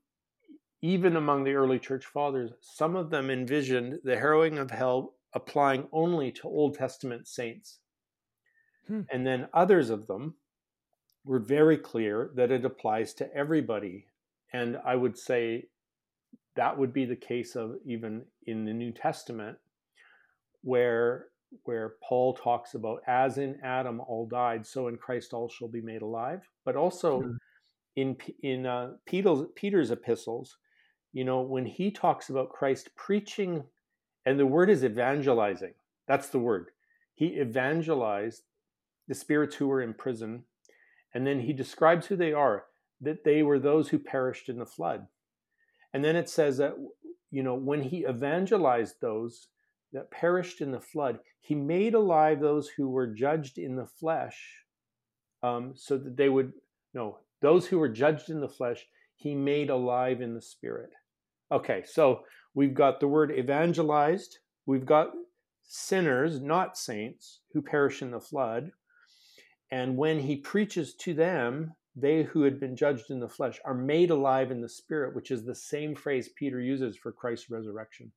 even 0.81 1.15
among 1.15 1.43
the 1.43 1.53
early 1.53 1.79
church 1.79 2.05
fathers, 2.05 2.51
some 2.61 2.95
of 2.95 3.09
them 3.09 3.29
envisioned 3.29 3.99
the 4.03 4.15
harrowing 4.15 4.57
of 4.57 4.71
hell 4.71 5.13
applying 5.33 5.87
only 5.91 6.31
to 6.31 6.47
Old 6.47 6.75
Testament 6.75 7.27
saints. 7.27 7.79
Hmm. 8.87 9.01
And 9.11 9.25
then 9.25 9.47
others 9.53 9.89
of 9.89 10.07
them 10.07 10.35
were 11.23 11.39
very 11.39 11.77
clear 11.77 12.31
that 12.35 12.51
it 12.51 12.65
applies 12.65 13.13
to 13.15 13.33
everybody. 13.33 14.07
And 14.51 14.79
I 14.85 14.95
would 14.95 15.17
say 15.17 15.67
that 16.55 16.77
would 16.77 16.93
be 16.93 17.05
the 17.05 17.15
case 17.15 17.55
of 17.55 17.75
even 17.85 18.23
in 18.47 18.65
the 18.65 18.73
New 18.73 18.91
Testament, 18.91 19.57
where 20.61 21.27
where 21.63 21.95
Paul 22.03 22.33
talks 22.33 22.73
about 22.73 23.01
as 23.07 23.37
in 23.37 23.59
Adam 23.63 23.99
all 24.01 24.27
died, 24.27 24.65
so 24.65 24.87
in 24.87 24.97
Christ 24.97 25.33
all 25.33 25.49
shall 25.49 25.67
be 25.67 25.81
made 25.81 26.01
alive. 26.01 26.47
But 26.65 26.75
also 26.75 27.21
hmm. 27.21 27.31
in 27.95 28.17
in 28.41 28.65
uh, 28.65 28.91
Peter's, 29.05 29.47
Peter's 29.55 29.91
epistles, 29.91 30.57
you 31.13 31.23
know, 31.23 31.41
when 31.41 31.65
he 31.65 31.91
talks 31.91 32.29
about 32.29 32.51
Christ 32.51 32.89
preaching, 32.95 33.63
and 34.25 34.39
the 34.39 34.45
word 34.45 34.69
is 34.69 34.83
evangelizing. 34.83 35.73
That's 36.07 36.29
the 36.29 36.39
word. 36.39 36.67
He 37.15 37.39
evangelized 37.39 38.43
the 39.07 39.15
spirits 39.15 39.55
who 39.55 39.67
were 39.67 39.81
in 39.81 39.93
prison, 39.93 40.43
and 41.13 41.25
then 41.25 41.39
he 41.39 41.53
describes 41.53 42.07
who 42.07 42.15
they 42.15 42.33
are. 42.33 42.65
That 43.01 43.23
they 43.23 43.43
were 43.43 43.59
those 43.59 43.87
who 43.89 43.97
perished 43.97 44.49
in 44.49 44.59
the 44.59 44.65
flood. 44.65 45.07
And 45.93 46.03
then 46.03 46.15
it 46.15 46.29
says 46.29 46.57
that, 46.57 46.73
you 47.31 47.43
know, 47.43 47.55
when 47.55 47.81
he 47.81 48.05
evangelized 48.05 48.95
those 48.99 49.47
that 49.93 50.11
perished 50.11 50.61
in 50.61 50.71
the 50.71 50.81
flood, 50.81 51.19
he 51.39 51.55
made 51.55 51.93
alive 51.93 52.39
those 52.39 52.69
who 52.69 52.89
were 52.89 53.07
judged 53.07 53.57
in 53.57 53.75
the 53.75 53.85
flesh, 53.85 54.57
um, 55.41 55.73
so 55.75 55.97
that 55.97 56.17
they 56.17 56.29
would, 56.29 56.53
no, 56.93 57.19
those 57.41 57.67
who 57.67 57.79
were 57.79 57.89
judged 57.89 58.29
in 58.29 58.41
the 58.41 58.49
flesh, 58.49 58.85
he 59.15 59.35
made 59.35 59.69
alive 59.69 60.21
in 60.21 60.33
the 60.33 60.41
spirit. 60.41 60.91
Okay, 61.51 61.83
so 61.85 62.21
we've 62.53 62.73
got 62.73 62.99
the 62.99 63.07
word 63.07 63.31
evangelized, 63.31 64.39
we've 64.65 64.85
got 64.85 65.11
sinners, 65.63 66.41
not 66.41 66.77
saints, 66.77 67.41
who 67.53 67.61
perish 67.61 68.01
in 68.01 68.11
the 68.11 68.19
flood. 68.19 68.71
And 69.71 69.97
when 69.97 70.19
he 70.19 70.35
preaches 70.35 70.95
to 70.95 71.13
them, 71.13 71.73
they 71.95 72.23
who 72.23 72.43
had 72.43 72.59
been 72.59 72.75
judged 72.75 73.11
in 73.11 73.19
the 73.19 73.29
flesh 73.29 73.59
are 73.65 73.73
made 73.73 74.09
alive 74.09 74.51
in 74.51 74.61
the 74.61 74.69
spirit, 74.69 75.15
which 75.15 75.31
is 75.31 75.43
the 75.43 75.55
same 75.55 75.95
phrase 75.95 76.29
Peter 76.35 76.59
uses 76.59 76.97
for 76.97 77.11
Christ's 77.11 77.49
resurrection. 77.49 78.11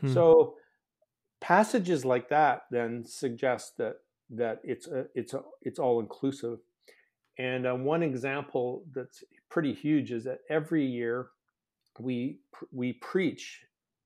Hmm. 0.00 0.12
So 0.12 0.56
passages 1.40 2.04
like 2.04 2.28
that 2.28 2.62
then 2.70 3.04
suggest 3.04 3.76
that 3.78 3.96
that 4.30 4.60
it's 4.62 4.86
a, 4.86 5.06
it's 5.14 5.34
a, 5.34 5.40
it's 5.62 5.78
all 5.78 6.00
inclusive. 6.00 6.58
And 7.38 7.66
uh, 7.66 7.74
one 7.74 8.02
example 8.02 8.84
that's 8.94 9.22
pretty 9.48 9.72
huge 9.72 10.10
is 10.10 10.24
that 10.24 10.40
every 10.50 10.84
year 10.84 11.28
we 11.98 12.40
we 12.72 12.94
preach 12.94 13.60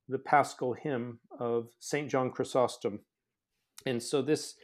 the 0.08 0.18
Paschal 0.18 0.74
hymn 0.74 1.18
of 1.38 1.68
Saint 1.80 2.10
John 2.10 2.30
Chrysostom, 2.30 3.00
and 3.86 4.02
so 4.02 4.22
this 4.22 4.54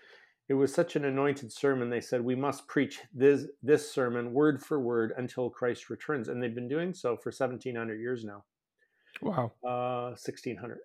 it 0.48 0.54
was 0.54 0.72
such 0.72 0.96
an 0.96 1.04
anointed 1.04 1.52
sermon. 1.52 1.90
They 1.90 2.00
said 2.00 2.22
we 2.22 2.34
must 2.34 2.68
preach 2.68 3.00
this 3.14 3.46
this 3.62 3.90
sermon 3.90 4.32
word 4.32 4.62
for 4.62 4.78
word 4.78 5.12
until 5.16 5.50
Christ 5.50 5.90
returns, 5.90 6.28
and 6.28 6.42
they've 6.42 6.54
been 6.54 6.68
doing 6.68 6.94
so 6.94 7.16
for 7.16 7.32
seventeen 7.32 7.76
hundred 7.76 8.00
years 8.00 8.24
now. 8.24 8.44
Wow, 9.22 9.52
uh, 9.66 10.14
sixteen 10.14 10.56
hundred 10.56 10.78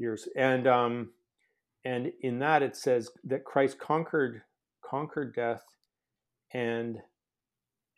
years, 0.00 0.28
and 0.36 0.66
um, 0.66 1.10
and 1.84 2.12
in 2.22 2.38
that 2.40 2.62
it 2.62 2.76
says 2.76 3.10
that 3.24 3.44
Christ 3.44 3.78
conquered 3.78 4.42
conquered 4.82 5.34
death, 5.34 5.62
and 6.52 6.98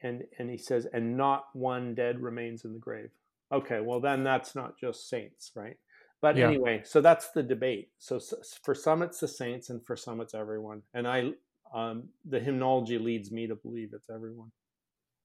and 0.03 0.25
and 0.39 0.51
he 0.51 0.59
says, 0.59 0.87
and 0.93 1.17
not 1.17 1.47
one 1.53 1.95
dead 1.95 2.21
remains 2.21 2.65
in 2.65 2.73
the 2.73 2.79
grave. 2.79 3.11
Okay, 3.53 3.81
well 3.81 4.01
then 4.01 4.25
that's 4.25 4.55
not 4.55 4.79
just 4.79 5.09
saints, 5.09 5.53
right? 5.55 5.77
But 6.21 6.37
yeah. 6.37 6.47
anyway, 6.47 6.83
so 6.85 7.01
that's 7.01 7.31
the 7.31 7.43
debate. 7.43 7.91
So, 7.99 8.19
so, 8.21 8.37
for 8.63 8.75
some 8.75 9.03
it's 9.03 9.19
the 9.19 9.29
saints, 9.29 9.71
and 9.71 9.85
for 9.85 9.97
some 9.97 10.21
it's 10.21 10.35
everyone. 10.35 10.83
And 10.95 11.07
I, 11.07 11.33
um, 11.75 12.05
the 12.25 12.39
hymnology 12.39 12.97
leads 12.99 13.33
me 13.33 13.49
to 13.49 13.57
believe 13.57 13.91
it's 13.93 14.09
everyone. 14.09 14.53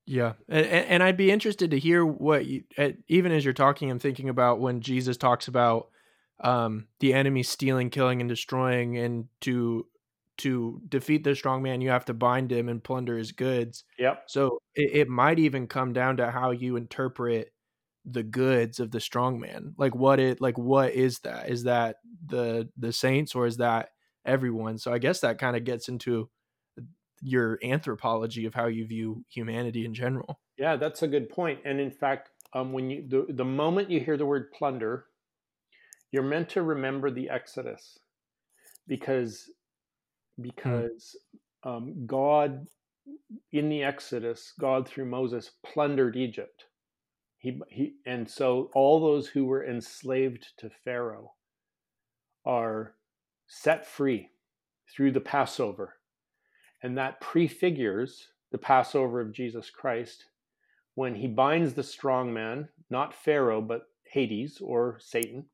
Yeah, 0.08 0.34
and, 0.50 0.66
and 0.66 1.04
I'd 1.04 1.18
be 1.18 1.30
interested 1.30 1.70
to 1.72 1.80
hear 1.80 2.04
what 2.04 2.46
you, 2.48 2.64
even 3.08 3.32
as 3.32 3.46
you're 3.46 3.54
talking, 3.54 3.92
I'm 3.92 4.00
thinking 4.00 4.30
about 4.30 4.60
when 4.60 4.82
Jesus 4.82 5.18
talks 5.18 5.48
about 5.48 5.90
um, 6.40 6.88
the 7.00 7.14
enemy 7.14 7.44
stealing, 7.44 7.90
killing, 7.90 8.22
and 8.22 8.30
destroying, 8.30 8.98
and 8.98 9.26
to 9.42 9.88
to 10.38 10.80
defeat 10.88 11.24
the 11.24 11.36
strong 11.36 11.64
man, 11.64 11.82
you 11.82 11.90
have 11.90 12.06
to 12.06 12.14
bind 12.14 12.52
him 12.52 12.70
and 12.70 12.84
plunder 12.84 13.18
his 13.18 13.32
goods. 13.32 13.84
Yep. 13.98 14.26
So 14.28 14.62
it, 14.76 14.92
it 14.94 15.10
might 15.10 15.40
even 15.40 15.66
come 15.66 15.94
down 15.94 16.18
to 16.18 16.30
how 16.30 16.52
you 16.52 16.76
interpret 16.76 17.52
the 18.10 18.24
goods 18.24 18.80
of 18.80 18.90
the 18.90 19.02
strong 19.02 19.38
man 19.38 19.74
like 19.78 19.94
what 19.94 20.18
it 20.18 20.40
like 20.40 20.58
what 20.58 20.94
is 20.94 21.20
that 21.20 21.50
is 21.50 21.64
that 21.64 21.98
the 22.26 22.70
the 22.78 22.94
saints 22.94 23.36
or 23.36 23.46
is 23.46 23.58
that 23.58 23.90
everyone 24.26 24.78
so 24.78 24.94
i 24.94 24.98
guess 24.98 25.20
that 25.20 25.38
kind 25.38 25.58
of 25.58 25.66
gets 25.66 25.90
into 25.90 26.30
your 27.22 27.60
anthropology 27.64 28.46
of 28.46 28.54
how 28.54 28.68
you 28.68 28.86
view 28.86 29.26
humanity 29.28 29.84
in 29.84 29.94
general 29.94 30.40
yeah 30.58 30.78
that's 30.78 31.04
a 31.04 31.08
good 31.08 31.30
point. 31.30 31.62
point 31.62 31.70
and 31.70 31.82
in 31.82 31.92
fact 31.92 32.30
um, 32.54 32.72
when 32.72 32.90
you 32.90 33.06
the, 33.06 33.26
the 33.34 33.46
moment 33.46 33.90
you 33.90 34.00
hear 34.00 34.16
the 34.16 34.26
word 34.26 34.54
plunder 34.54 35.06
you're 36.12 36.24
meant 36.24 36.50
to 36.50 36.62
remember 36.62 37.12
the 37.12 37.30
exodus 37.30 38.00
because 38.88 39.50
hmm. 40.38 40.44
because 40.44 41.16
hmm. 41.64 41.70
um, 41.70 42.06
god 42.06 42.68
in 43.52 43.70
the 43.70 43.84
exodus 43.84 44.54
god 44.60 44.88
through 44.88 45.06
moses 45.06 45.52
plundered 45.64 46.16
egypt 46.16 46.66
he, 47.38 47.62
he, 47.70 47.94
and 48.06 48.30
so 48.30 48.72
all 48.74 49.00
those 49.00 49.28
who 49.28 49.46
were 49.46 49.66
enslaved 49.66 50.48
to 50.58 50.70
Pharaoh 50.84 51.34
are 52.46 52.96
set 53.48 53.86
free 53.86 54.32
through 54.94 55.12
the 55.12 55.22
Passover. 55.22 55.96
And 56.82 56.98
that 56.98 57.22
prefigures 57.22 58.28
the 58.52 58.58
Passover 58.58 59.22
of 59.22 59.34
Jesus 59.34 59.70
Christ 59.70 60.26
when 60.96 61.16
he 61.16 61.28
binds 61.28 61.74
the 61.74 61.84
strong 61.84 62.34
man, 62.34 62.70
not 62.90 63.14
Pharaoh, 63.14 63.62
but 63.62 63.84
Hades 64.12 64.60
or 64.62 64.98
Satan, 65.00 65.46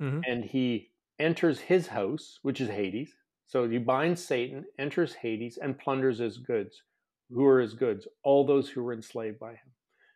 mm-hmm. 0.00 0.20
and 0.26 0.44
he 0.44 0.90
enters 1.18 1.60
his 1.60 1.88
house, 1.88 2.38
which 2.42 2.60
is 2.60 2.68
Hades. 2.68 3.14
So 3.46 3.68
he 3.68 3.78
binds 3.78 4.24
Satan, 4.24 4.64
enters 4.78 5.14
Hades, 5.14 5.58
and 5.60 5.78
plunders 5.78 6.18
his 6.18 6.38
goods. 6.38 6.82
Who 7.30 7.44
are 7.46 7.60
his 7.60 7.74
goods? 7.74 8.06
All 8.24 8.46
those 8.46 8.68
who 8.68 8.82
were 8.82 8.92
enslaved 8.92 9.38
by 9.38 9.50
him. 9.50 9.72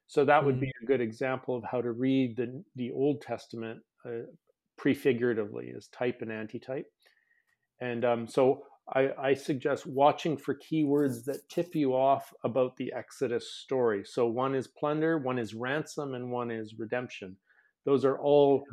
So 0.07 0.25
that 0.25 0.45
would 0.45 0.61
be 0.61 0.67
mm-hmm. 0.67 0.85
a 0.85 0.87
good 0.87 1.01
example 1.01 1.57
of 1.57 1.65
how 1.65 1.81
to 1.81 1.93
read 1.93 2.37
the, 2.37 2.63
the 2.77 2.93
Old 2.93 3.23
Testament 3.23 3.81
uh, 4.07 4.27
prefiguratively 4.77 5.73
as 5.77 5.89
type 5.89 6.23
and 6.23 6.33
antitype. 6.33 6.87
And 7.81 8.05
um, 8.05 8.29
so 8.29 8.63
I, 8.93 9.11
I, 9.19 9.35
suggest 9.35 9.87
watching 9.87 10.37
for 10.37 10.55
keywords 10.55 11.25
that 11.25 11.49
tip 11.49 11.75
you 11.75 11.95
off 11.95 12.33
about 12.45 12.77
the 12.77 12.93
Exodus 12.93 13.51
story. 13.51 14.05
So 14.05 14.27
one 14.27 14.55
is 14.55 14.67
plunder, 14.67 15.19
one 15.19 15.39
is 15.39 15.55
ransom, 15.55 16.15
and 16.15 16.31
one 16.31 16.51
is 16.51 16.75
redemption. 16.79 17.37
Those 17.85 18.05
are 18.05 18.19
all 18.19 18.65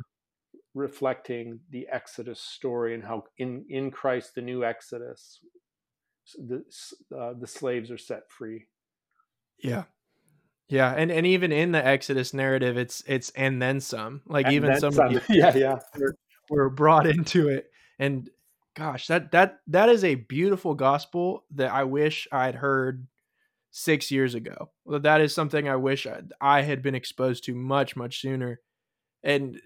reflecting 0.74 1.60
the 1.70 1.86
Exodus 1.90 2.40
story 2.40 2.94
and 2.94 3.04
how 3.04 3.24
in, 3.38 3.64
in 3.68 3.90
Christ, 3.90 4.34
the 4.34 4.42
new 4.42 4.64
Exodus, 4.64 5.40
the, 6.36 6.64
uh, 7.16 7.34
the 7.38 7.46
slaves 7.46 7.90
are 7.90 7.98
set 7.98 8.30
free. 8.30 8.66
Yeah, 9.58 9.84
yeah, 10.72 10.94
and 10.96 11.12
and 11.12 11.26
even 11.26 11.52
in 11.52 11.72
the 11.72 11.86
Exodus 11.86 12.32
narrative, 12.32 12.78
it's 12.78 13.04
it's 13.06 13.28
and 13.36 13.60
then 13.60 13.78
some. 13.78 14.22
Like 14.26 14.46
and 14.46 14.54
even 14.54 14.80
some, 14.80 14.92
some. 14.92 15.20
yeah, 15.28 15.54
yeah, 15.54 15.78
were, 15.98 16.16
were 16.48 16.70
brought 16.70 17.06
into 17.06 17.48
it, 17.48 17.70
and 17.98 18.30
gosh, 18.74 19.06
that 19.08 19.32
that 19.32 19.60
that 19.66 19.90
is 19.90 20.02
a 20.02 20.14
beautiful 20.14 20.74
gospel 20.74 21.44
that 21.56 21.70
I 21.70 21.84
wish 21.84 22.26
I'd 22.32 22.54
heard 22.54 23.06
six 23.70 24.10
years 24.10 24.34
ago. 24.34 24.70
Well, 24.86 25.00
that 25.00 25.20
is 25.20 25.34
something 25.34 25.68
I 25.68 25.76
wish 25.76 26.06
I, 26.06 26.22
I 26.40 26.62
had 26.62 26.82
been 26.82 26.94
exposed 26.94 27.44
to 27.44 27.54
much 27.54 27.94
much 27.94 28.22
sooner, 28.22 28.60
and 29.22 29.60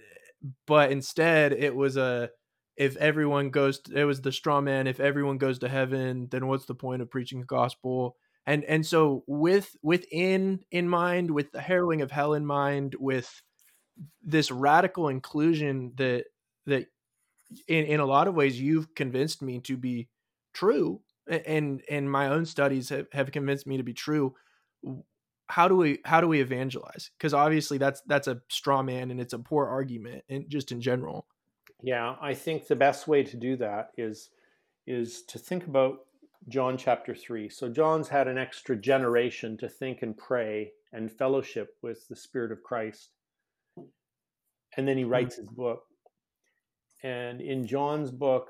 but 0.66 0.90
instead 0.92 1.52
it 1.52 1.74
was 1.74 1.96
a 1.96 2.30
if 2.76 2.96
everyone 2.96 3.50
goes 3.50 3.80
to, 3.80 3.98
it 3.98 4.04
was 4.04 4.20
the 4.20 4.32
straw 4.32 4.60
man 4.60 4.86
if 4.86 5.00
everyone 5.00 5.38
goes 5.38 5.58
to 5.58 5.68
heaven 5.68 6.28
then 6.30 6.46
what's 6.46 6.66
the 6.66 6.74
point 6.74 7.02
of 7.02 7.10
preaching 7.10 7.40
the 7.40 7.46
gospel? 7.46 8.16
And 8.46 8.64
and 8.64 8.86
so 8.86 9.24
with 9.26 9.76
within 9.82 10.60
in 10.70 10.88
mind 10.88 11.30
with 11.30 11.50
the 11.52 11.60
harrowing 11.60 12.02
of 12.02 12.10
hell 12.10 12.34
in 12.34 12.46
mind 12.46 12.94
with 12.98 13.42
this 14.22 14.50
radical 14.50 15.08
inclusion 15.08 15.92
that 15.96 16.26
that 16.66 16.86
in 17.68 17.84
in 17.86 18.00
a 18.00 18.06
lot 18.06 18.28
of 18.28 18.34
ways 18.34 18.60
you've 18.60 18.94
convinced 18.94 19.42
me 19.42 19.60
to 19.60 19.76
be 19.76 20.08
true 20.52 21.00
and 21.28 21.82
and 21.90 22.10
my 22.10 22.28
own 22.28 22.46
studies 22.46 22.88
have, 22.90 23.06
have 23.12 23.32
convinced 23.32 23.66
me 23.66 23.76
to 23.78 23.82
be 23.82 23.94
true 23.94 24.34
how 25.48 25.68
do 25.68 25.76
we 25.76 25.98
how 26.04 26.20
do 26.20 26.28
we 26.28 26.40
evangelize? 26.40 27.10
Because 27.16 27.34
obviously 27.34 27.78
that's 27.78 28.00
that's 28.02 28.28
a 28.28 28.40
straw 28.48 28.82
man 28.82 29.10
and 29.10 29.20
it's 29.20 29.32
a 29.32 29.38
poor 29.38 29.66
argument 29.66 30.24
and 30.28 30.48
just 30.48 30.72
in 30.72 30.80
general. 30.80 31.26
Yeah 31.82 32.16
i 32.20 32.34
think 32.34 32.66
the 32.66 32.76
best 32.76 33.06
way 33.06 33.22
to 33.22 33.36
do 33.36 33.56
that 33.56 33.90
is 33.96 34.30
is 34.86 35.22
to 35.22 35.38
think 35.38 35.66
about 35.66 36.06
john 36.48 36.76
chapter 36.76 37.14
3 37.14 37.48
so 37.48 37.68
john's 37.68 38.08
had 38.08 38.28
an 38.28 38.38
extra 38.38 38.76
generation 38.76 39.56
to 39.58 39.68
think 39.68 40.02
and 40.02 40.16
pray 40.16 40.72
and 40.92 41.10
fellowship 41.10 41.76
with 41.82 42.08
the 42.08 42.16
spirit 42.16 42.52
of 42.52 42.62
christ. 42.62 43.10
And 44.76 44.86
then 44.86 44.96
he 44.96 45.04
hmm. 45.04 45.10
writes 45.10 45.36
his 45.36 45.48
book. 45.48 45.84
And 47.02 47.40
in 47.40 47.66
john's 47.66 48.10
book 48.10 48.48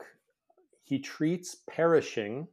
he 0.83 1.01
treats 1.01 1.57
perishing 1.69 2.47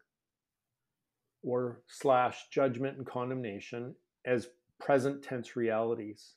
or 1.44 1.82
slash 1.88 2.48
judgment 2.50 2.98
and 2.98 3.06
condemnation 3.06 3.96
as 4.26 4.50
present 4.80 5.24
tense 5.24 5.56
realities. 5.56 6.34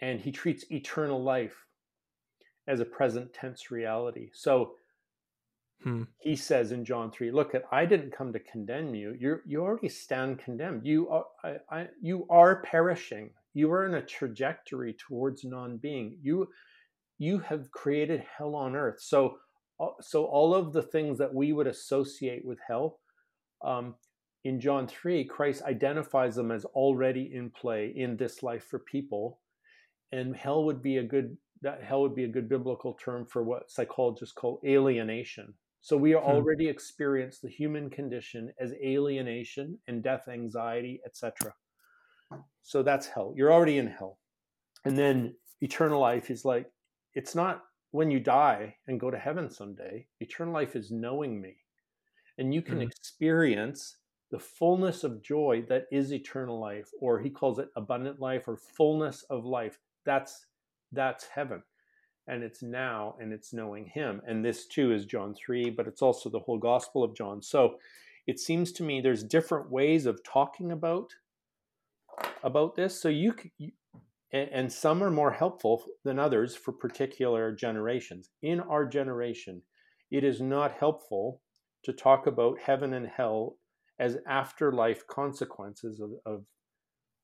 And 0.00 0.20
he 0.20 0.30
treats 0.30 0.64
eternal 0.70 1.22
life 1.22 1.64
as 2.66 2.80
a 2.80 2.84
present 2.84 3.32
tense 3.32 3.70
reality. 3.70 4.30
So 4.32 4.74
hmm. 5.82 6.04
he 6.18 6.36
says 6.36 6.70
in 6.70 6.84
John 6.84 7.10
3, 7.10 7.32
look 7.32 7.54
at 7.54 7.64
I 7.72 7.84
didn't 7.86 8.16
come 8.16 8.32
to 8.32 8.38
condemn 8.38 8.94
you. 8.94 9.16
You 9.18 9.40
you 9.44 9.62
already 9.62 9.88
stand 9.88 10.38
condemned. 10.38 10.86
You 10.86 11.08
are 11.08 11.24
I, 11.42 11.56
I, 11.70 11.88
you 12.00 12.26
are 12.30 12.62
perishing. 12.62 13.30
You 13.54 13.72
are 13.72 13.86
in 13.86 13.94
a 13.94 14.02
trajectory 14.02 14.94
towards 14.94 15.44
non-being. 15.44 16.18
You 16.22 16.48
you 17.18 17.40
have 17.40 17.70
created 17.72 18.22
hell 18.36 18.54
on 18.54 18.76
earth. 18.76 19.00
So 19.00 19.38
uh, 19.80 19.88
so 20.00 20.26
all 20.26 20.54
of 20.54 20.72
the 20.72 20.82
things 20.82 21.18
that 21.18 21.34
we 21.34 21.52
would 21.52 21.66
associate 21.66 22.44
with 22.44 22.58
hell 22.66 23.00
um, 23.64 23.94
in 24.44 24.60
John 24.60 24.86
3, 24.86 25.24
Christ 25.24 25.62
identifies 25.62 26.36
them 26.36 26.50
as 26.50 26.64
already 26.64 27.30
in 27.34 27.50
play 27.50 27.92
in 27.94 28.16
this 28.16 28.42
life 28.42 28.64
for 28.64 28.78
people. 28.78 29.40
And 30.12 30.36
hell 30.36 30.64
would 30.64 30.82
be 30.82 30.98
a 30.98 31.02
good 31.02 31.36
that 31.62 31.82
hell 31.82 32.02
would 32.02 32.14
be 32.14 32.24
a 32.24 32.28
good 32.28 32.48
biblical 32.48 32.94
term 32.94 33.26
for 33.26 33.42
what 33.42 33.70
psychologists 33.70 34.32
call 34.32 34.60
alienation. 34.64 35.54
So 35.80 35.96
we 35.96 36.12
hmm. 36.12 36.18
already 36.18 36.68
experience 36.68 37.40
the 37.40 37.48
human 37.48 37.90
condition 37.90 38.52
as 38.60 38.72
alienation 38.74 39.78
and 39.88 40.02
death 40.02 40.28
anxiety, 40.28 41.00
etc. 41.04 41.52
So 42.62 42.82
that's 42.82 43.06
hell. 43.06 43.34
You're 43.36 43.52
already 43.52 43.78
in 43.78 43.88
hell. 43.88 44.18
And 44.84 44.96
then 44.96 45.34
eternal 45.60 46.00
life 46.00 46.30
is 46.30 46.44
like 46.44 46.70
it's 47.14 47.34
not 47.34 47.64
when 47.90 48.10
you 48.10 48.20
die 48.20 48.76
and 48.86 49.00
go 49.00 49.10
to 49.10 49.18
heaven 49.18 49.50
someday. 49.50 50.06
Eternal 50.20 50.54
life 50.54 50.76
is 50.76 50.90
knowing 50.90 51.40
me. 51.40 51.56
And 52.36 52.54
you 52.54 52.62
can 52.62 52.78
mm. 52.78 52.86
experience 52.86 53.96
the 54.30 54.38
fullness 54.38 55.04
of 55.04 55.22
joy 55.22 55.64
that 55.68 55.86
is 55.90 56.12
eternal 56.12 56.60
life 56.60 56.90
or 57.00 57.18
he 57.18 57.30
calls 57.30 57.58
it 57.58 57.70
abundant 57.76 58.20
life 58.20 58.46
or 58.46 58.56
fullness 58.56 59.24
of 59.30 59.44
life 59.44 59.78
that's 60.04 60.46
that's 60.90 61.26
heaven. 61.26 61.62
And 62.26 62.42
it's 62.42 62.62
now 62.62 63.16
and 63.20 63.32
it's 63.32 63.52
knowing 63.52 63.86
him. 63.86 64.22
And 64.26 64.44
this 64.44 64.66
too 64.66 64.92
is 64.92 65.04
john 65.04 65.34
3 65.34 65.70
but 65.70 65.86
it's 65.86 66.02
also 66.02 66.30
the 66.30 66.40
whole 66.40 66.58
gospel 66.58 67.04
of 67.04 67.14
john. 67.14 67.42
So 67.42 67.76
it 68.26 68.40
seems 68.40 68.72
to 68.72 68.82
me 68.82 69.00
there's 69.00 69.22
different 69.22 69.70
ways 69.70 70.06
of 70.06 70.22
talking 70.24 70.72
about 70.72 71.12
about 72.42 72.74
this. 72.74 73.00
So 73.00 73.08
you, 73.08 73.34
you 73.58 73.72
and 74.32 74.70
some 74.70 75.02
are 75.02 75.10
more 75.10 75.32
helpful 75.32 75.84
than 76.04 76.18
others 76.18 76.54
for 76.54 76.72
particular 76.72 77.52
generations. 77.52 78.30
In 78.42 78.60
our 78.60 78.86
generation 78.86 79.62
it 80.10 80.24
is 80.24 80.40
not 80.40 80.72
helpful 80.72 81.42
to 81.84 81.92
talk 81.92 82.26
about 82.26 82.58
heaven 82.60 82.94
and 82.94 83.06
hell 83.06 83.57
as 83.98 84.18
afterlife 84.26 85.06
consequences 85.06 86.00
of 86.00 86.10
of, 86.24 86.44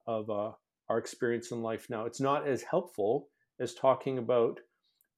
of 0.07 0.31
uh, 0.31 0.53
our 0.89 0.99
experience 0.99 1.51
in 1.51 1.63
life 1.63 1.89
now. 1.89 2.05
It's 2.05 2.21
not 2.21 2.47
as 2.47 2.63
helpful 2.63 3.29
as 3.61 3.75
talking 3.75 4.19
about 4.19 4.61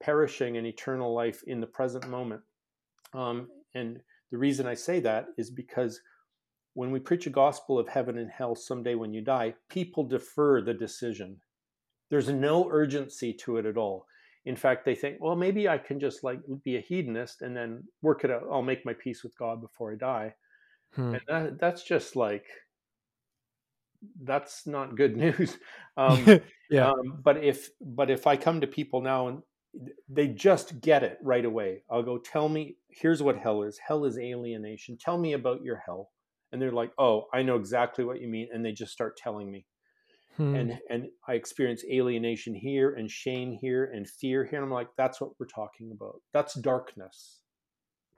perishing 0.01 0.57
and 0.57 0.67
eternal 0.67 1.15
life 1.15 1.43
in 1.47 1.61
the 1.61 1.67
present 1.67 2.09
moment. 2.09 2.43
Um, 3.15 3.49
and 3.75 4.01
the 4.31 4.39
reason 4.39 4.67
I 4.67 4.75
say 4.75 5.01
that 5.01 5.27
is 5.39 5.51
because 5.51 6.01
when 6.75 6.91
we 6.91 7.01
preach 7.01 7.27
a 7.27 7.31
gospel 7.31 7.79
of 7.79 7.89
heaven 7.89 8.19
and 8.19 8.31
hell 8.31 8.55
someday 8.55 8.95
when 8.95 9.15
you 9.15 9.23
die, 9.23 9.55
people 9.71 10.05
defer 10.05 10.61
the 10.61 10.75
decision. 10.75 11.41
There's 12.11 12.29
no 12.29 12.69
urgency 12.71 13.33
to 13.33 13.57
it 13.57 13.67
at 13.67 13.79
all. 13.79 14.07
In 14.45 14.55
fact, 14.55 14.85
they 14.85 14.95
think, 14.95 15.17
well, 15.19 15.35
maybe 15.35 15.69
I 15.69 15.79
can 15.79 15.99
just 15.99 16.23
like 16.23 16.39
be 16.63 16.77
a 16.77 16.81
hedonist 16.81 17.43
and 17.43 17.57
then 17.57 17.83
work 18.03 18.25
it 18.25 18.31
out. 18.31 18.45
I'll 18.53 18.63
make 18.63 18.85
my 18.85 18.93
peace 18.93 19.25
with 19.25 19.37
God 19.39 19.61
before 19.61 19.93
I 19.93 19.97
die. 19.97 20.35
Hmm. 20.95 21.15
And 21.15 21.23
that, 21.29 21.61
that's 21.61 21.83
just 21.83 22.17
like 22.17 22.47
that's 24.23 24.67
not 24.67 24.97
good 24.97 25.17
news. 25.25 25.59
Um, 25.97 26.41
yeah. 26.71 26.91
Um, 26.91 27.21
but 27.23 27.43
if 27.43 27.71
but 27.81 28.11
if 28.11 28.27
I 28.27 28.37
come 28.37 28.61
to 28.61 28.67
people 28.67 29.01
now 29.01 29.29
and 29.29 29.43
they 30.09 30.29
just 30.29 30.81
get 30.81 31.03
it 31.03 31.19
right 31.23 31.45
away, 31.45 31.83
I'll 31.91 32.03
go 32.03 32.19
tell 32.19 32.49
me. 32.49 32.77
Here's 32.89 33.23
what 33.23 33.39
hell 33.39 33.63
is. 33.63 33.79
Hell 33.79 34.05
is 34.05 34.19
alienation. 34.19 34.97
Tell 34.99 35.19
me 35.19 35.35
about 35.35 35.63
your 35.63 35.83
hell. 35.85 36.11
And 36.53 36.63
they're 36.63 36.73
like, 36.73 36.93
oh, 36.99 37.27
I 37.35 37.43
know 37.43 37.57
exactly 37.57 38.05
what 38.05 38.21
you 38.21 38.29
mean. 38.29 38.49
And 38.53 38.65
they 38.65 38.73
just 38.73 38.93
start 38.93 39.17
telling 39.17 39.51
me. 39.51 39.67
Hmm. 40.37 40.55
And 40.55 40.79
and 40.89 41.07
I 41.29 41.35
experience 41.35 41.85
alienation 41.91 42.55
here 42.55 42.95
and 42.95 43.11
shame 43.11 43.53
here 43.53 43.85
and 43.85 44.09
fear 44.09 44.45
here. 44.45 44.59
And 44.59 44.65
I'm 44.65 44.73
like, 44.73 44.89
that's 44.97 45.21
what 45.21 45.33
we're 45.39 45.47
talking 45.47 45.91
about. 45.93 46.21
That's 46.33 46.55
darkness 46.55 47.41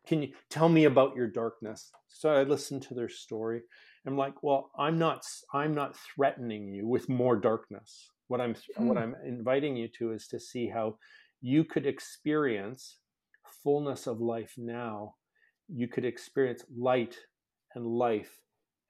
can 0.09 0.23
you 0.23 0.29
tell 0.49 0.71
me 0.71 0.85
about 0.85 1.15
your 1.15 1.27
darkness? 1.27 1.91
So 2.09 2.31
i 2.31 2.43
listened 2.43 2.83
to 2.83 2.95
their 2.95 3.11
story. 3.11 3.61
I'm 4.07 4.17
like 4.17 4.43
well 4.43 4.71
i'm 4.79 4.99
not 4.99 5.23
i'm 5.53 5.75
not 5.75 5.97
threatening 5.97 6.73
you 6.73 6.87
with 6.89 7.09
more 7.09 7.37
darkness. 7.37 8.11
What 8.29 8.41
i'm 8.41 8.55
hmm. 8.77 8.87
what 8.87 8.97
i'm 8.97 9.15
inviting 9.25 9.77
you 9.77 9.89
to 9.99 10.13
is 10.13 10.27
to 10.29 10.41
see 10.41 10.69
how 10.69 10.97
you 11.43 11.63
could 11.63 11.87
experience 11.87 12.99
fullness 13.63 14.07
of 14.07 14.21
life 14.21 14.55
now. 14.57 15.15
You 15.69 15.89
could 15.89 16.07
experience 16.07 16.65
light 16.75 17.17
and 17.75 17.87
life 17.87 18.41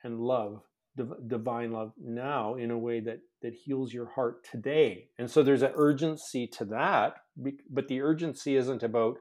and 0.05 0.21
love 0.21 0.63
div- 0.97 1.27
divine 1.27 1.73
love 1.73 1.93
now 2.01 2.55
in 2.55 2.71
a 2.71 2.79
way 2.79 3.01
that 3.01 3.19
that 3.43 3.55
heals 3.55 3.93
your 3.93 4.07
heart 4.07 4.47
today. 4.49 5.09
And 5.19 5.29
so 5.29 5.43
there's 5.43 5.63
an 5.63 5.73
urgency 5.75 6.47
to 6.59 6.65
that 6.67 7.17
but 7.71 7.89
the 7.89 8.03
urgency 8.03 8.57
isn't 8.57 8.83
about 8.83 9.19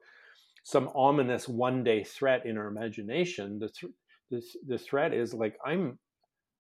some 0.68 0.90
ominous 0.94 1.48
one 1.48 1.82
day 1.82 2.04
threat 2.04 2.46
in 2.46 2.58
our 2.58 2.68
imagination. 2.68 3.58
The, 3.58 3.70
th- 3.70 3.94
the, 4.30 4.42
the 4.68 4.78
threat 4.78 5.14
is 5.14 5.34
like, 5.34 5.58
I'm, 5.66 5.98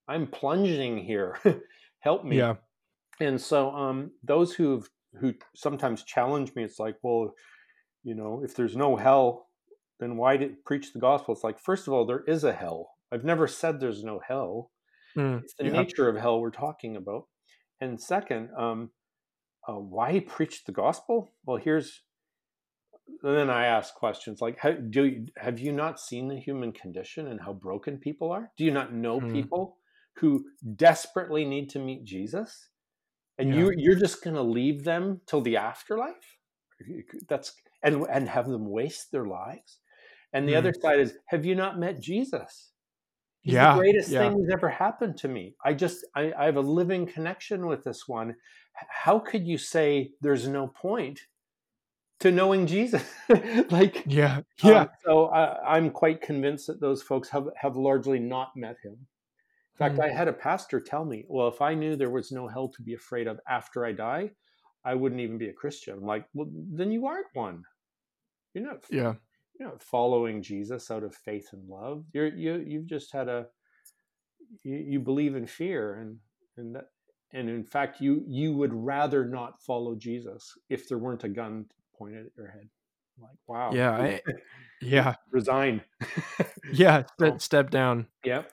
I'm 0.07 0.27
plunging 0.27 0.97
here. 0.97 1.37
Help 1.99 2.23
me. 2.23 2.37
Yeah. 2.37 2.53
And 3.19 3.39
so 3.39 3.69
um, 3.71 4.11
those 4.23 4.53
who've, 4.53 4.89
who 5.19 5.33
sometimes 5.57 6.03
challenge 6.03 6.55
me, 6.55 6.63
it's 6.63 6.79
like, 6.79 6.95
well, 7.03 7.33
you 8.05 8.15
know, 8.15 8.43
if 8.45 8.55
there's 8.55 8.77
no 8.77 8.95
hell, 8.95 9.47
then 9.99 10.15
why 10.15 10.37
did 10.37 10.63
preach 10.63 10.93
the 10.93 10.99
gospel? 10.99 11.33
It's 11.33 11.43
like, 11.43 11.59
first 11.59 11.85
of 11.85 11.93
all, 11.93 12.05
there 12.05 12.23
is 12.27 12.45
a 12.45 12.53
hell. 12.53 12.91
I've 13.11 13.25
never 13.25 13.45
said 13.45 13.81
there's 13.81 14.05
no 14.05 14.21
hell. 14.25 14.71
Mm, 15.17 15.43
it's 15.43 15.53
the 15.59 15.65
yeah. 15.65 15.71
nature 15.71 16.07
of 16.07 16.15
hell 16.15 16.39
we're 16.39 16.51
talking 16.51 16.95
about. 16.95 17.25
And 17.81 17.99
second, 17.99 18.51
um, 18.57 18.91
uh, 19.67 19.73
why 19.73 20.21
preach 20.21 20.63
the 20.63 20.71
gospel? 20.71 21.27
Well, 21.45 21.57
here's 21.57 22.03
then 23.23 23.49
I 23.49 23.65
ask 23.65 23.93
questions 23.95 24.41
like, 24.41 24.57
how, 24.59 24.71
do 24.71 25.05
you, 25.05 25.25
have 25.37 25.59
you 25.59 25.71
not 25.71 25.99
seen 25.99 26.27
the 26.27 26.39
human 26.39 26.71
condition 26.71 27.27
and 27.27 27.41
how 27.41 27.53
broken 27.53 27.97
people 27.97 28.31
are? 28.31 28.51
Do 28.57 28.63
you 28.63 28.71
not 28.71 28.93
know 28.93 29.19
hmm. 29.19 29.31
people 29.31 29.77
who 30.17 30.45
desperately 30.75 31.45
need 31.45 31.69
to 31.71 31.79
meet 31.79 32.03
Jesus, 32.03 32.69
and 33.37 33.49
yeah. 33.49 33.55
you 33.55 33.73
you're 33.77 33.99
just 33.99 34.23
going 34.23 34.35
to 34.35 34.41
leave 34.41 34.83
them 34.83 35.21
till 35.27 35.41
the 35.41 35.57
afterlife? 35.57 36.37
That's 37.27 37.53
and 37.83 38.05
and 38.09 38.29
have 38.29 38.47
them 38.47 38.69
waste 38.69 39.11
their 39.11 39.25
lives. 39.25 39.77
And 40.33 40.47
the 40.47 40.55
other 40.55 40.71
hmm. 40.71 40.81
side 40.81 40.99
is, 40.99 41.13
have 41.27 41.45
you 41.45 41.55
not 41.55 41.79
met 41.79 42.01
Jesus? 42.01 42.71
He's 43.41 43.53
yeah, 43.53 43.73
the 43.73 43.79
greatest 43.79 44.09
yeah. 44.09 44.27
thing 44.27 44.41
that's 44.41 44.53
ever 44.53 44.69
happened 44.69 45.17
to 45.17 45.27
me. 45.27 45.55
I 45.63 45.73
just 45.73 46.05
I, 46.15 46.33
I 46.37 46.45
have 46.45 46.57
a 46.57 46.61
living 46.61 47.05
connection 47.05 47.65
with 47.65 47.83
this 47.83 48.07
one. 48.07 48.35
How 48.89 49.19
could 49.19 49.47
you 49.47 49.57
say 49.57 50.11
there's 50.21 50.47
no 50.47 50.67
point 50.67 51.21
to 52.19 52.31
knowing 52.31 52.67
Jesus. 52.67 53.03
like, 53.69 54.03
yeah, 54.05 54.41
yeah. 54.63 54.81
Um, 54.81 54.89
so 55.05 55.25
I, 55.27 55.77
am 55.77 55.91
quite 55.91 56.21
convinced 56.21 56.67
that 56.67 56.81
those 56.81 57.01
folks 57.01 57.29
have 57.29 57.47
have 57.55 57.75
largely 57.75 58.19
not 58.19 58.55
met 58.55 58.77
him. 58.83 58.93
In 58.93 59.77
fact, 59.77 59.97
mm. 59.97 60.05
I 60.05 60.09
had 60.09 60.27
a 60.27 60.33
pastor 60.33 60.79
tell 60.79 61.05
me, 61.05 61.25
"Well, 61.27 61.47
if 61.47 61.61
I 61.61 61.73
knew 61.73 61.95
there 61.95 62.09
was 62.09 62.31
no 62.31 62.47
hell 62.47 62.69
to 62.69 62.81
be 62.81 62.93
afraid 62.93 63.27
of 63.27 63.39
after 63.47 63.85
I 63.85 63.91
die, 63.91 64.31
I 64.83 64.95
wouldn't 64.95 65.21
even 65.21 65.37
be 65.37 65.49
a 65.49 65.53
Christian." 65.53 65.97
I'm 65.99 66.05
like, 66.05 66.25
"Well, 66.33 66.47
then 66.51 66.91
you 66.91 67.05
aren't 67.05 67.27
one. 67.33 67.63
You're 68.53 68.65
not. 68.65 68.83
Yeah." 68.89 69.13
You're 69.59 69.69
not 69.69 69.81
following 69.81 70.43
Jesus 70.43 70.91
out 70.91 71.01
of 71.01 71.15
faith 71.15 71.49
and 71.51 71.67
love. 71.67 72.03
You're 72.13 72.27
you 72.27 72.63
you've 72.65 72.85
just 72.85 73.11
had 73.11 73.27
a 73.27 73.47
you, 74.63 74.77
you 74.77 74.99
believe 74.99 75.35
in 75.35 75.45
fear 75.45 75.95
and 75.95 76.17
and 76.57 76.75
that 76.75 76.89
and 77.33 77.49
in 77.49 77.63
fact 77.63 78.01
you 78.01 78.23
you 78.27 78.53
would 78.53 78.73
rather 78.73 79.25
not 79.25 79.61
follow 79.61 79.95
jesus 79.95 80.53
if 80.69 80.87
there 80.87 80.97
weren't 80.97 81.23
a 81.23 81.29
gun 81.29 81.65
pointed 81.97 82.25
at 82.27 82.31
your 82.37 82.47
head. 82.47 82.69
like 83.19 83.37
wow. 83.47 83.71
Yeah 83.73 83.91
I, 83.91 84.21
yeah. 84.81 85.15
resign 85.31 85.81
yeah 86.71 87.03
step, 87.17 87.41
step 87.41 87.69
down. 87.69 88.07
Yeah 88.23 88.43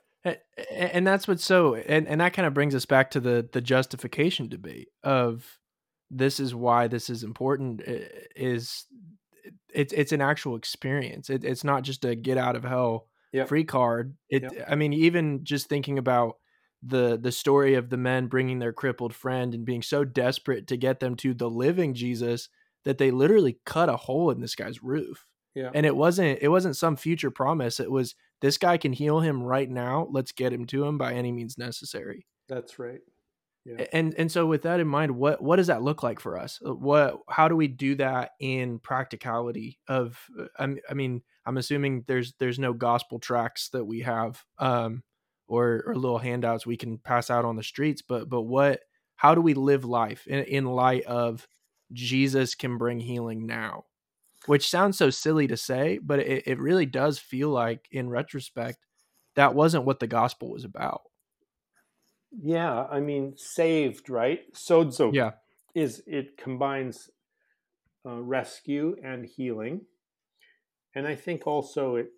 and 0.71 1.07
that's 1.07 1.29
what's 1.29 1.45
so 1.45 1.75
and, 1.75 2.09
and 2.09 2.21
that 2.21 2.33
kind 2.33 2.47
of 2.47 2.55
brings 2.55 2.75
us 2.75 2.87
back 2.87 3.11
to 3.11 3.21
the 3.21 3.47
the 3.53 3.61
justification 3.61 4.49
debate 4.49 4.89
of 5.03 5.59
this 6.11 6.41
is 6.41 6.55
why 6.55 6.89
this 6.89 7.11
is 7.11 7.23
important 7.23 7.83
is 7.85 8.87
it's 9.73 9.93
it's 9.93 10.13
an 10.13 10.21
actual 10.21 10.57
experience. 10.57 11.29
It, 11.29 11.45
it's 11.45 11.65
not 11.65 11.83
just 11.83 12.05
a 12.05 12.15
get 12.15 12.39
out 12.39 12.57
of 12.57 12.65
hell 12.65 13.09
yep. 13.33 13.49
free 13.49 13.65
card. 13.65 14.15
It 14.31 14.43
yep. 14.43 14.67
i 14.69 14.75
mean 14.75 14.93
even 14.93 15.45
just 15.45 15.69
thinking 15.69 15.99
about 15.99 16.37
the 16.83 17.19
the 17.19 17.33
story 17.33 17.75
of 17.75 17.91
the 17.91 17.97
men 17.97 18.27
bringing 18.27 18.59
their 18.59 18.73
crippled 18.73 19.15
friend 19.15 19.55
and 19.55 19.65
being 19.65 19.83
so 19.83 20.05
desperate 20.05 20.67
to 20.69 20.77
get 20.77 21.01
them 21.01 21.17
to 21.17 21.33
the 21.33 21.49
living 21.49 21.95
jesus 21.95 22.51
that 22.85 22.99
they 22.99 23.11
literally 23.11 23.59
cut 23.65 23.89
a 23.89 23.97
hole 23.97 24.31
in 24.31 24.41
this 24.41 24.55
guy's 24.55 24.83
roof 24.83 25.27
yeah. 25.55 25.71
And 25.73 25.87
it 25.87 25.95
wasn't 25.95 26.41
it 26.43 26.49
wasn't 26.49 26.77
some 26.77 26.97
future 26.97 27.31
promise. 27.31 27.79
It 27.79 27.91
was 27.91 28.15
this 28.41 28.59
guy 28.59 28.77
can 28.77 28.93
heal 28.93 29.21
him 29.21 29.43
right 29.43 29.71
now. 29.71 30.09
Let's 30.11 30.33
get 30.33 30.53
him 30.53 30.67
to 30.67 30.85
him 30.85 30.99
by 30.99 31.15
any 31.15 31.33
means 31.33 31.57
necessary. 31.57 32.27
That's 32.49 32.79
right. 32.79 33.01
Yeah. 33.65 33.87
And 33.93 34.15
and 34.19 34.31
so 34.31 34.47
with 34.47 34.63
that 34.63 34.81
in 34.81 34.89
mind, 34.89 35.13
what 35.13 35.41
what 35.41 35.57
does 35.57 35.69
that 35.69 35.83
look 35.83 36.03
like 36.03 36.21
for 36.21 36.37
us? 36.37 36.61
Uh, 36.65 36.75
what 36.75 37.21
how 37.29 37.49
do 37.49 37.57
we 37.57 37.69
do 37.69 37.95
that 37.97 38.33
in 38.41 38.81
practicality 38.81 39.79
of 39.89 40.19
uh, 40.39 40.47
I, 40.59 40.75
I 40.91 40.95
mean, 40.95 41.23
I'm 41.47 41.57
assuming 41.57 42.05
there's 42.07 42.35
there's 42.39 42.59
no 42.59 42.73
gospel 42.73 43.21
tracts 43.21 43.69
that 43.71 43.85
we 43.85 44.01
have 44.01 44.43
um 44.59 45.03
or 45.47 45.85
or 45.87 45.95
little 45.95 46.19
handouts 46.19 46.67
we 46.67 46.77
can 46.77 46.99
pass 46.99 47.31
out 47.31 47.45
on 47.45 47.57
the 47.57 47.63
streets, 47.63 48.03
but 48.03 48.29
but 48.29 48.43
what 48.43 48.81
how 49.17 49.37
do 49.37 49.41
we 49.41 49.55
live 49.55 49.85
life 49.85 50.27
in, 50.27 50.41
in 50.45 50.67
light 50.67 51.05
of 51.05 51.47
Jesus 51.93 52.55
can 52.55 52.79
bring 52.79 53.01
healing 53.01 53.47
now? 53.47 53.85
which 54.47 54.69
sounds 54.69 54.99
so 54.99 55.11
silly 55.11 55.47
to 55.47 55.57
say, 55.57 55.99
but 56.03 56.19
it, 56.19 56.47
it 56.47 56.59
really 56.59 56.87
does 56.87 57.19
feel 57.19 57.49
like, 57.49 57.89
in 57.91 58.09
retrospect, 58.09 58.79
that 59.37 59.55
wasn't 59.55 59.85
what 59.85 60.01
the 60.01 60.07
gospel 60.07 60.51
was 60.51 60.65
about. 60.65 61.03
Yeah, 62.31 62.85
I 62.85 63.01
mean, 63.01 63.35
saved, 63.37 64.11
right? 64.11 64.41
Sozo. 64.55 65.15
Yeah, 65.15 65.33
is 65.75 66.03
it 66.07 66.37
combines 66.37 67.09
uh, 68.07 68.21
rescue 68.21 68.97
and 69.03 69.25
healing, 69.25 69.83
and 70.95 71.07
I 71.07 71.15
think 71.15 71.47
also 71.47 71.97
it 71.97 72.11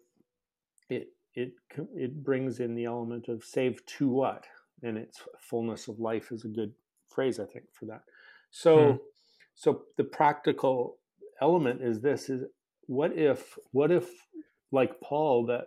it 0.89 1.09
it 1.35 1.53
it 1.95 2.25
brings 2.25 2.61
in 2.61 2.75
the 2.75 2.87
element 2.87 3.29
of 3.29 3.45
save 3.45 3.85
to 3.87 4.09
what, 4.09 4.47
and 4.83 4.97
its 4.97 5.21
fullness 5.39 5.87
of 5.87 6.01
life 6.01 6.33
is 6.33 6.45
a 6.45 6.49
good 6.49 6.73
phrase, 7.09 7.39
I 7.39 7.45
think, 7.45 7.67
for 7.73 7.85
that. 7.87 8.03
So, 8.51 8.93
hmm. 8.93 8.97
So 9.57 9.83
the 9.97 10.05
practical 10.05 10.99
element 11.43 11.83
is 11.83 12.01
this 12.01 12.29
is 12.31 12.45
what 12.87 13.17
if 13.17 13.59
what 13.73 13.91
if 13.91 14.09
like 14.71 15.01
paul 15.01 15.47
that 15.47 15.65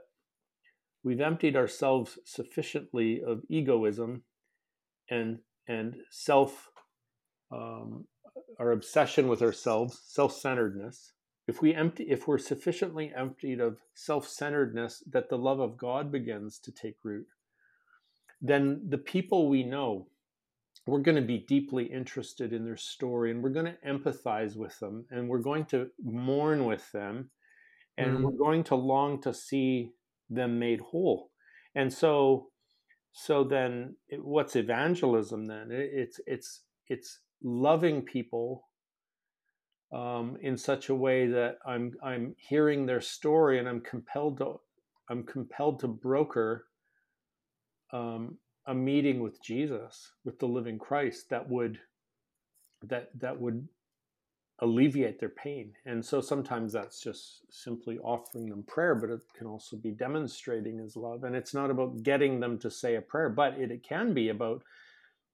we've 1.03 1.19
emptied 1.19 1.55
ourselves 1.55 2.17
sufficiently 2.23 3.21
of 3.25 3.41
egoism 3.49 4.23
and 5.09 5.39
and 5.67 5.95
self 6.09 6.69
um, 7.51 8.05
our 8.59 8.71
obsession 8.71 9.27
with 9.27 9.41
ourselves 9.41 9.99
self-centeredness. 10.05 11.13
If 11.47 11.61
we 11.61 11.73
empty 11.73 12.03
if 12.09 12.27
we're 12.27 12.37
sufficiently 12.37 13.11
emptied 13.15 13.59
of 13.59 13.79
self-centeredness 13.95 15.03
that 15.09 15.29
the 15.29 15.37
love 15.37 15.59
of 15.59 15.77
god 15.77 16.11
begins 16.11 16.59
to 16.59 16.71
take 16.71 16.97
root 17.03 17.25
then 18.41 18.81
the 18.87 18.99
people 18.99 19.49
we 19.49 19.63
know 19.63 20.07
we're 20.85 20.99
going 20.99 21.15
to 21.15 21.21
be 21.21 21.45
deeply 21.47 21.85
interested 21.85 22.53
in 22.53 22.65
their 22.65 22.77
story 22.77 23.31
and 23.31 23.43
we're 23.43 23.49
going 23.49 23.65
to 23.65 23.77
empathize 23.87 24.55
with 24.55 24.77
them 24.79 25.05
and 25.11 25.27
we're 25.27 25.39
going 25.39 25.65
to 25.65 25.87
mourn 26.03 26.65
with 26.65 26.91
them 26.91 27.29
and 27.97 28.13
mm-hmm. 28.13 28.23
we're 28.23 28.31
going 28.31 28.63
to 28.63 28.75
long 28.75 29.21
to 29.21 29.33
see 29.33 29.91
them 30.29 30.59
made 30.59 30.79
whole 30.79 31.31
and 31.75 31.91
so 31.91 32.47
so 33.11 33.43
then 33.43 33.95
what's 34.19 34.55
evangelism 34.55 35.47
then 35.47 35.67
it's 35.71 36.19
it's 36.25 36.61
it's 36.87 37.19
loving 37.43 38.01
people 38.01 38.65
um, 39.91 40.37
in 40.41 40.55
such 40.55 40.89
a 40.89 40.95
way 40.95 41.27
that 41.27 41.57
i'm 41.65 41.91
i'm 42.03 42.35
hearing 42.37 42.85
their 42.85 43.01
story 43.01 43.59
and 43.59 43.67
i'm 43.67 43.81
compelled 43.81 44.37
to 44.37 44.55
i'm 45.09 45.23
compelled 45.23 45.79
to 45.79 45.87
broker 45.87 46.65
um, 47.91 48.37
a 48.67 48.73
meeting 48.73 49.21
with 49.21 49.41
Jesus, 49.41 50.11
with 50.23 50.39
the 50.39 50.45
living 50.45 50.77
Christ, 50.77 51.29
that 51.29 51.49
would 51.49 51.79
that 52.83 53.09
that 53.19 53.39
would 53.39 53.67
alleviate 54.61 55.19
their 55.19 55.29
pain. 55.29 55.73
And 55.85 56.03
so 56.03 56.21
sometimes 56.21 56.73
that's 56.73 56.99
just 56.99 57.41
simply 57.49 57.97
offering 57.99 58.49
them 58.49 58.63
prayer, 58.63 58.95
but 58.95 59.09
it 59.09 59.21
can 59.37 59.47
also 59.47 59.77
be 59.77 59.91
demonstrating 59.91 60.77
his 60.77 60.95
love. 60.95 61.23
And 61.23 61.35
it's 61.35 61.53
not 61.53 61.71
about 61.71 62.03
getting 62.03 62.39
them 62.39 62.59
to 62.59 62.69
say 62.69 62.95
a 62.95 63.01
prayer, 63.01 63.29
but 63.29 63.57
it, 63.57 63.71
it 63.71 63.83
can 63.87 64.13
be 64.13 64.29
about 64.29 64.63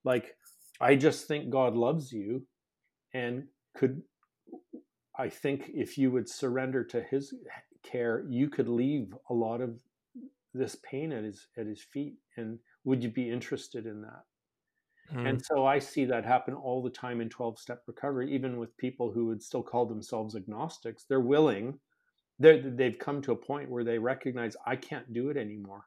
like, 0.03 0.35
I 0.79 0.95
just 0.95 1.27
think 1.27 1.49
God 1.49 1.75
loves 1.75 2.11
you. 2.11 2.43
And 3.13 3.45
could 3.75 4.03
I 5.17 5.29
think 5.29 5.71
if 5.73 5.97
you 5.97 6.11
would 6.11 6.29
surrender 6.29 6.83
to 6.85 7.01
his 7.01 7.33
care, 7.83 8.25
you 8.29 8.49
could 8.49 8.67
leave 8.67 9.15
a 9.29 9.33
lot 9.33 9.61
of 9.61 9.79
this 10.53 10.75
pain 10.75 11.11
at 11.11 11.23
his 11.23 11.47
at 11.57 11.65
his 11.65 11.81
feet. 11.81 12.15
And 12.37 12.59
would 12.85 13.03
you 13.03 13.09
be 13.09 13.29
interested 13.29 13.85
in 13.85 14.01
that? 14.01 14.23
Hmm. 15.11 15.25
And 15.27 15.45
so 15.45 15.65
I 15.65 15.79
see 15.79 16.05
that 16.05 16.25
happen 16.25 16.53
all 16.53 16.81
the 16.81 16.89
time 16.89 17.21
in 17.21 17.29
12 17.29 17.59
step 17.59 17.83
recovery, 17.87 18.33
even 18.33 18.57
with 18.57 18.75
people 18.77 19.11
who 19.11 19.25
would 19.27 19.43
still 19.43 19.61
call 19.61 19.85
themselves 19.85 20.35
agnostics. 20.35 21.05
They're 21.07 21.19
willing, 21.19 21.79
they 22.39 22.59
they've 22.59 22.97
come 22.97 23.21
to 23.23 23.31
a 23.33 23.35
point 23.35 23.69
where 23.69 23.83
they 23.83 23.99
recognize 23.99 24.55
I 24.65 24.75
can't 24.77 25.13
do 25.13 25.29
it 25.29 25.37
anymore. 25.37 25.85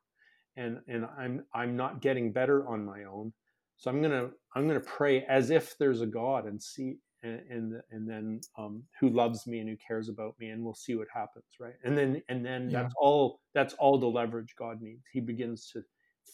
And, 0.56 0.80
and 0.88 1.06
I'm, 1.16 1.44
I'm 1.54 1.76
not 1.76 2.00
getting 2.00 2.32
better 2.32 2.66
on 2.66 2.84
my 2.84 3.04
own. 3.04 3.32
So 3.76 3.90
I'm 3.90 4.02
gonna 4.02 4.30
I'm 4.54 4.66
gonna 4.66 4.80
pray 4.80 5.24
as 5.24 5.50
if 5.50 5.78
there's 5.78 6.00
a 6.00 6.06
God 6.06 6.46
and 6.46 6.60
see 6.60 6.98
and 7.22 7.40
and, 7.48 7.82
and 7.90 8.08
then 8.08 8.40
um, 8.56 8.82
who 9.00 9.08
loves 9.08 9.46
me 9.46 9.60
and 9.60 9.68
who 9.68 9.76
cares 9.76 10.08
about 10.08 10.34
me, 10.38 10.48
and 10.48 10.64
we'll 10.64 10.74
see 10.74 10.94
what 10.94 11.08
happens, 11.12 11.44
right? 11.60 11.74
And 11.84 11.96
then 11.96 12.22
and 12.28 12.44
then 12.44 12.70
yeah. 12.70 12.82
that's 12.82 12.94
all 12.98 13.40
that's 13.54 13.74
all 13.74 13.98
the 13.98 14.06
leverage 14.06 14.54
God 14.58 14.80
needs. 14.80 15.04
He 15.12 15.20
begins 15.20 15.70
to 15.72 15.82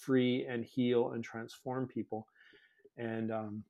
free 0.01 0.47
and 0.49 0.65
heal 0.65 1.11
and 1.11 1.23
transform 1.25 1.87
people. 1.87 2.27
And 2.97 3.33
um, 3.33 3.65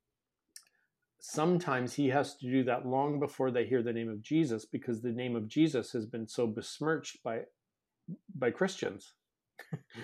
sometimes 1.20 1.94
he 1.94 2.08
has 2.08 2.36
to 2.36 2.50
do 2.50 2.64
that 2.64 2.86
long 2.86 3.18
before 3.18 3.50
they 3.50 3.64
hear 3.64 3.82
the 3.82 3.92
name 3.92 4.08
of 4.08 4.22
Jesus 4.22 4.64
because 4.64 5.00
the 5.00 5.12
name 5.12 5.36
of 5.36 5.48
Jesus 5.48 5.92
has 5.92 6.06
been 6.06 6.28
so 6.28 6.46
besmirched 6.46 7.22
by 7.22 7.42
by 8.34 8.50
Christians. 8.50 9.14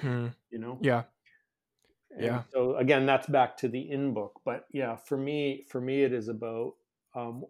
Hmm. 0.00 0.28
you 0.50 0.58
know? 0.58 0.78
Yeah. 0.80 1.02
And 2.10 2.24
yeah. 2.24 2.42
So 2.52 2.76
again, 2.76 3.06
that's 3.06 3.26
back 3.26 3.56
to 3.58 3.68
the 3.68 3.90
in 3.90 4.14
book. 4.14 4.40
But 4.44 4.66
yeah, 4.72 4.96
for 4.96 5.16
me, 5.16 5.66
for 5.68 5.80
me, 5.80 6.02
it 6.02 6.12
is 6.12 6.28
about 6.28 6.74
um, 7.14 7.44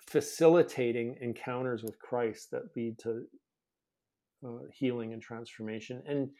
facilitating 0.00 1.16
encounters 1.20 1.82
with 1.82 1.98
Christ 1.98 2.50
that 2.52 2.74
lead 2.74 2.98
to 3.00 3.24
uh, 4.44 4.64
healing 4.72 5.12
and 5.12 5.22
transformation. 5.22 6.02
And 6.06 6.30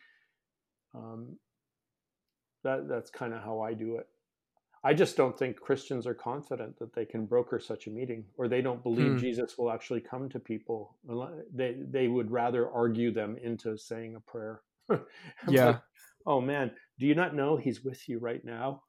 um, 0.95 1.36
that 2.64 2.89
that's 2.89 3.11
kind 3.11 3.32
of 3.32 3.43
how 3.43 3.61
I 3.61 3.74
do 3.74 3.97
it. 3.97 4.07
I 4.84 4.95
just 4.95 5.16
don't 5.16 5.36
think 5.36 5.59
Christians 5.59 6.07
are 6.07 6.14
confident 6.14 6.78
that 6.78 6.95
they 6.95 7.05
can 7.05 7.26
broker 7.26 7.59
such 7.59 7.86
a 7.86 7.91
meeting, 7.91 8.24
or 8.36 8.49
they 8.49 8.62
don't 8.62 8.82
believe 8.82 9.12
hmm. 9.12 9.18
Jesus 9.18 9.59
will 9.59 9.72
actually 9.72 10.01
come 10.01 10.28
to 10.30 10.39
people. 10.39 10.97
They 11.53 11.76
they 11.91 12.09
would 12.09 12.30
rather 12.30 12.70
argue 12.70 13.12
them 13.12 13.36
into 13.43 13.76
saying 13.76 14.16
a 14.16 14.20
prayer. 14.20 14.62
yeah. 15.49 15.66
Like, 15.66 15.80
oh 16.26 16.41
man, 16.41 16.70
do 16.99 17.07
you 17.07 17.14
not 17.14 17.34
know 17.34 17.57
He's 17.57 17.82
with 17.82 18.09
you 18.09 18.18
right 18.18 18.45
now? 18.45 18.82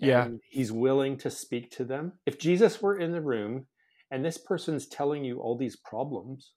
yeah. 0.00 0.28
He's 0.50 0.72
willing 0.72 1.16
to 1.18 1.30
speak 1.30 1.70
to 1.76 1.84
them. 1.84 2.12
If 2.26 2.38
Jesus 2.38 2.82
were 2.82 2.98
in 2.98 3.12
the 3.12 3.22
room 3.22 3.66
and 4.10 4.24
this 4.24 4.38
person's 4.38 4.86
telling 4.86 5.24
you 5.24 5.40
all 5.40 5.56
these 5.56 5.76
problems, 5.76 6.52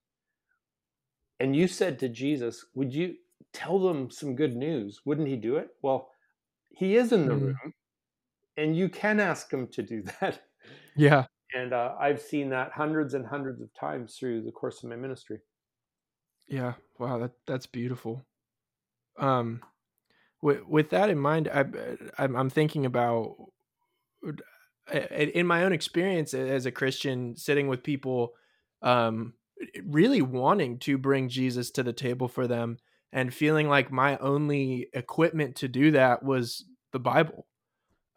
and 1.40 1.56
you 1.56 1.68
said 1.68 2.00
to 2.00 2.10
Jesus, 2.10 2.66
"Would 2.74 2.94
you 2.94 3.16
tell 3.58 3.80
them 3.80 4.12
some 4.12 4.36
good 4.36 4.56
news. 4.56 5.02
Wouldn't 5.04 5.28
he 5.28 5.36
do 5.36 5.56
it? 5.56 5.70
Well, 5.82 6.10
he 6.70 6.96
is 6.96 7.12
in 7.12 7.26
the 7.26 7.34
mm. 7.34 7.42
room, 7.42 7.74
and 8.56 8.78
you 8.78 8.88
can 8.88 9.20
ask 9.20 9.52
him 9.52 9.68
to 9.70 9.82
do 9.82 10.04
that. 10.22 10.42
Yeah. 10.96 11.26
And 11.56 11.74
uh, 11.74 11.96
I've 12.00 12.22
seen 12.22 12.50
that 12.50 12.72
hundreds 12.72 13.16
and 13.16 13.26
hundreds 13.26 13.62
of 13.62 13.74
times 13.74 14.16
through 14.16 14.44
the 14.44 14.52
course 14.52 14.84
of 14.84 14.90
my 14.90 14.96
ministry. 14.96 15.40
Yeah. 16.48 16.74
Wow. 17.00 17.18
That 17.18 17.32
that's 17.48 17.66
beautiful. 17.66 18.26
Um, 19.18 19.62
with 20.42 20.66
with 20.68 20.90
that 20.92 21.10
in 21.10 21.18
mind, 21.18 21.50
I 21.52 21.66
I'm, 22.18 22.36
I'm 22.36 22.50
thinking 22.50 22.86
about 22.86 23.38
in 24.92 25.48
my 25.48 25.64
own 25.64 25.74
experience 25.74 26.34
as 26.34 26.66
a 26.66 26.72
Christian, 26.72 27.36
sitting 27.36 27.68
with 27.68 27.84
people, 27.84 28.34
um, 28.82 29.34
really 29.84 30.22
wanting 30.22 30.80
to 30.80 30.98
bring 30.98 31.28
Jesus 31.28 31.72
to 31.72 31.84
the 31.84 31.94
table 31.94 32.28
for 32.28 32.46
them 32.46 32.78
and 33.12 33.34
feeling 33.34 33.68
like 33.70 33.92
my 33.92 34.18
only 34.18 34.90
equipment 34.94 35.56
to 35.58 35.68
do 35.68 35.92
that 35.92 36.24
was 36.24 36.66
the 36.92 37.00
Bible. 37.00 37.48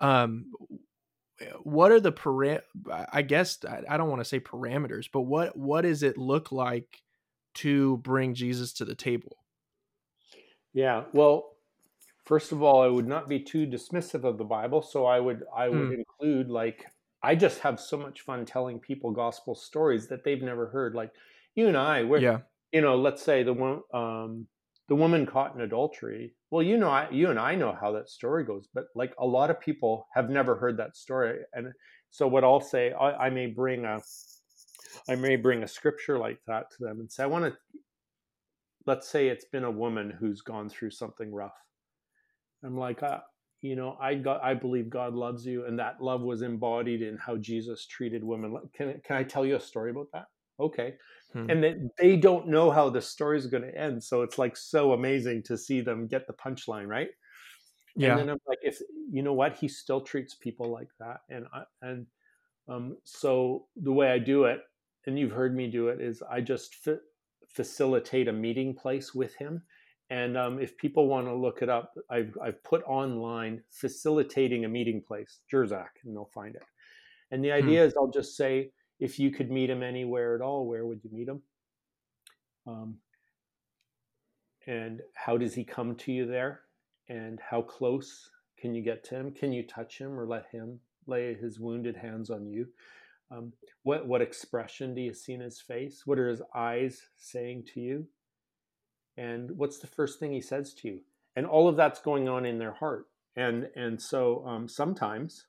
Um, 0.00 0.52
what 1.62 1.90
are 1.90 2.00
the 2.00 2.12
param 2.12 2.60
I 3.12 3.22
guess 3.22 3.58
I 3.64 3.96
don't 3.96 4.10
want 4.10 4.20
to 4.20 4.24
say 4.24 4.40
parameters, 4.40 5.08
but 5.10 5.22
what 5.22 5.56
what 5.56 5.82
does 5.82 6.02
it 6.02 6.18
look 6.18 6.52
like 6.52 7.02
to 7.54 7.96
bring 7.98 8.34
Jesus 8.34 8.72
to 8.74 8.84
the 8.84 8.94
table? 8.94 9.38
Yeah, 10.72 11.06
well, 11.12 11.56
first 12.24 12.52
of 12.52 12.62
all, 12.62 12.82
I 12.82 12.88
would 12.88 13.08
not 13.08 13.28
be 13.28 13.40
too 13.42 13.66
dismissive 13.66 14.24
of 14.24 14.38
the 14.38 14.44
Bible, 14.44 14.82
so 14.82 15.06
I 15.06 15.20
would 15.20 15.44
I 15.54 15.68
would 15.68 15.88
Hmm. 15.88 15.92
include 15.92 16.50
like 16.50 16.86
I 17.22 17.36
just 17.36 17.60
have 17.60 17.80
so 17.80 17.98
much 17.98 18.22
fun 18.22 18.46
telling 18.46 18.80
people 18.80 19.12
gospel 19.12 19.54
stories 19.54 20.08
that 20.08 20.24
they've 20.24 20.42
never 20.42 20.68
heard. 20.70 20.94
Like 20.94 21.12
you 21.54 21.68
and 21.68 21.76
I, 21.76 22.04
we're 22.04 22.22
Yeah. 22.22 22.42
you 22.72 22.82
know, 22.82 22.96
let's 22.98 23.22
say 23.22 23.42
the 23.44 23.54
one 23.54 23.82
um 23.94 24.48
the 24.90 24.96
woman 24.96 25.24
caught 25.24 25.54
in 25.54 25.62
adultery. 25.62 26.34
Well, 26.50 26.64
you 26.64 26.76
know, 26.76 26.90
I, 26.90 27.08
you 27.10 27.30
and 27.30 27.38
I 27.38 27.54
know 27.54 27.74
how 27.80 27.92
that 27.92 28.10
story 28.10 28.44
goes, 28.44 28.68
but 28.74 28.86
like 28.94 29.14
a 29.18 29.26
lot 29.26 29.48
of 29.48 29.60
people 29.60 30.08
have 30.14 30.28
never 30.28 30.56
heard 30.56 30.76
that 30.78 30.96
story, 30.96 31.38
and 31.54 31.68
so 32.10 32.26
what 32.26 32.44
I'll 32.44 32.60
say, 32.60 32.92
I, 32.92 33.26
I 33.26 33.30
may 33.30 33.46
bring 33.46 33.84
a, 33.84 34.00
I 35.08 35.14
may 35.14 35.36
bring 35.36 35.62
a 35.62 35.68
scripture 35.68 36.18
like 36.18 36.40
that 36.48 36.72
to 36.72 36.84
them 36.84 36.98
and 36.98 37.10
say, 37.10 37.22
I 37.22 37.26
want 37.26 37.44
to, 37.44 37.56
let's 38.84 39.08
say 39.08 39.28
it's 39.28 39.44
been 39.44 39.62
a 39.62 39.70
woman 39.70 40.10
who's 40.10 40.40
gone 40.42 40.68
through 40.68 40.90
something 40.90 41.32
rough. 41.32 41.54
I'm 42.64 42.76
like, 42.76 43.04
uh, 43.04 43.20
you 43.62 43.76
know, 43.76 43.96
I 44.00 44.16
got, 44.16 44.42
I 44.42 44.54
believe 44.54 44.90
God 44.90 45.14
loves 45.14 45.46
you, 45.46 45.66
and 45.66 45.78
that 45.78 46.02
love 46.02 46.22
was 46.22 46.42
embodied 46.42 47.00
in 47.00 47.16
how 47.16 47.36
Jesus 47.36 47.86
treated 47.86 48.24
women. 48.24 48.56
Can 48.76 49.00
can 49.04 49.16
I 49.16 49.22
tell 49.22 49.46
you 49.46 49.54
a 49.54 49.60
story 49.60 49.92
about 49.92 50.08
that? 50.14 50.26
Okay, 50.58 50.94
Hmm. 51.32 51.48
and 51.48 51.62
that 51.62 51.76
they 51.98 52.16
don't 52.16 52.48
know 52.48 52.70
how 52.70 52.90
the 52.90 53.00
story 53.00 53.38
is 53.38 53.46
going 53.46 53.62
to 53.62 53.76
end, 53.76 54.02
so 54.02 54.22
it's 54.22 54.38
like 54.38 54.56
so 54.56 54.92
amazing 54.92 55.44
to 55.44 55.56
see 55.56 55.80
them 55.80 56.08
get 56.08 56.26
the 56.26 56.32
punchline 56.32 56.88
right. 56.88 57.10
Yeah. 57.96 58.10
And 58.10 58.20
then 58.20 58.30
I'm 58.30 58.40
like, 58.46 58.58
if 58.62 58.80
you 59.12 59.22
know 59.22 59.32
what, 59.32 59.56
he 59.56 59.68
still 59.68 60.00
treats 60.00 60.34
people 60.34 60.72
like 60.72 60.88
that, 60.98 61.18
and 61.28 61.46
I, 61.52 61.62
and 61.82 62.06
um, 62.68 62.96
so 63.04 63.66
the 63.76 63.92
way 63.92 64.10
I 64.10 64.18
do 64.18 64.44
it, 64.44 64.60
and 65.06 65.18
you've 65.18 65.32
heard 65.32 65.54
me 65.54 65.70
do 65.70 65.88
it, 65.88 66.00
is 66.00 66.22
I 66.30 66.40
just 66.40 66.74
fa- 66.76 67.00
facilitate 67.48 68.28
a 68.28 68.32
meeting 68.32 68.74
place 68.74 69.14
with 69.14 69.34
him. 69.34 69.62
And 70.10 70.36
um, 70.36 70.58
if 70.60 70.76
people 70.76 71.06
want 71.06 71.26
to 71.28 71.34
look 71.34 71.62
it 71.62 71.68
up, 71.68 71.92
I've, 72.10 72.36
I've 72.42 72.62
put 72.64 72.82
online 72.82 73.62
facilitating 73.70 74.64
a 74.64 74.68
meeting 74.68 75.02
place, 75.06 75.38
Jersak, 75.52 75.90
and 76.04 76.16
they'll 76.16 76.30
find 76.34 76.56
it. 76.56 76.64
And 77.30 77.44
the 77.44 77.52
idea 77.52 77.84
is 77.84 77.94
I'll 77.96 78.10
just 78.10 78.36
say, 78.36 78.72
if 79.00 79.18
you 79.18 79.30
could 79.30 79.50
meet 79.50 79.70
him 79.70 79.82
anywhere 79.82 80.34
at 80.34 80.42
all, 80.42 80.66
where 80.66 80.86
would 80.86 81.02
you 81.02 81.10
meet 81.12 81.28
him? 81.28 81.42
Um, 82.66 82.98
and 84.66 85.00
how 85.14 85.38
does 85.38 85.54
he 85.54 85.64
come 85.64 85.96
to 85.96 86.12
you 86.12 86.26
there? 86.26 86.60
And 87.08 87.40
how 87.40 87.62
close 87.62 88.30
can 88.58 88.74
you 88.74 88.82
get 88.82 89.02
to 89.04 89.16
him? 89.16 89.32
Can 89.32 89.52
you 89.52 89.66
touch 89.66 89.98
him 89.98 90.18
or 90.18 90.26
let 90.26 90.46
him 90.52 90.80
lay 91.06 91.34
his 91.34 91.58
wounded 91.58 91.96
hands 91.96 92.30
on 92.30 92.46
you? 92.46 92.66
Um, 93.32 93.52
what 93.84 94.06
what 94.06 94.22
expression 94.22 94.94
do 94.94 95.00
you 95.00 95.14
see 95.14 95.32
in 95.32 95.40
his 95.40 95.60
face? 95.60 96.02
What 96.04 96.18
are 96.18 96.28
his 96.28 96.42
eyes 96.54 97.00
saying 97.16 97.64
to 97.74 97.80
you? 97.80 98.06
And 99.16 99.52
what's 99.56 99.78
the 99.78 99.86
first 99.86 100.20
thing 100.20 100.32
he 100.32 100.40
says 100.40 100.74
to 100.74 100.88
you? 100.88 101.00
And 101.36 101.46
all 101.46 101.68
of 101.68 101.76
that's 101.76 102.00
going 102.00 102.28
on 102.28 102.44
in 102.44 102.58
their 102.58 102.72
heart. 102.72 103.06
And 103.36 103.68
and 103.76 104.00
so 104.00 104.44
um, 104.46 104.68
sometimes, 104.68 105.46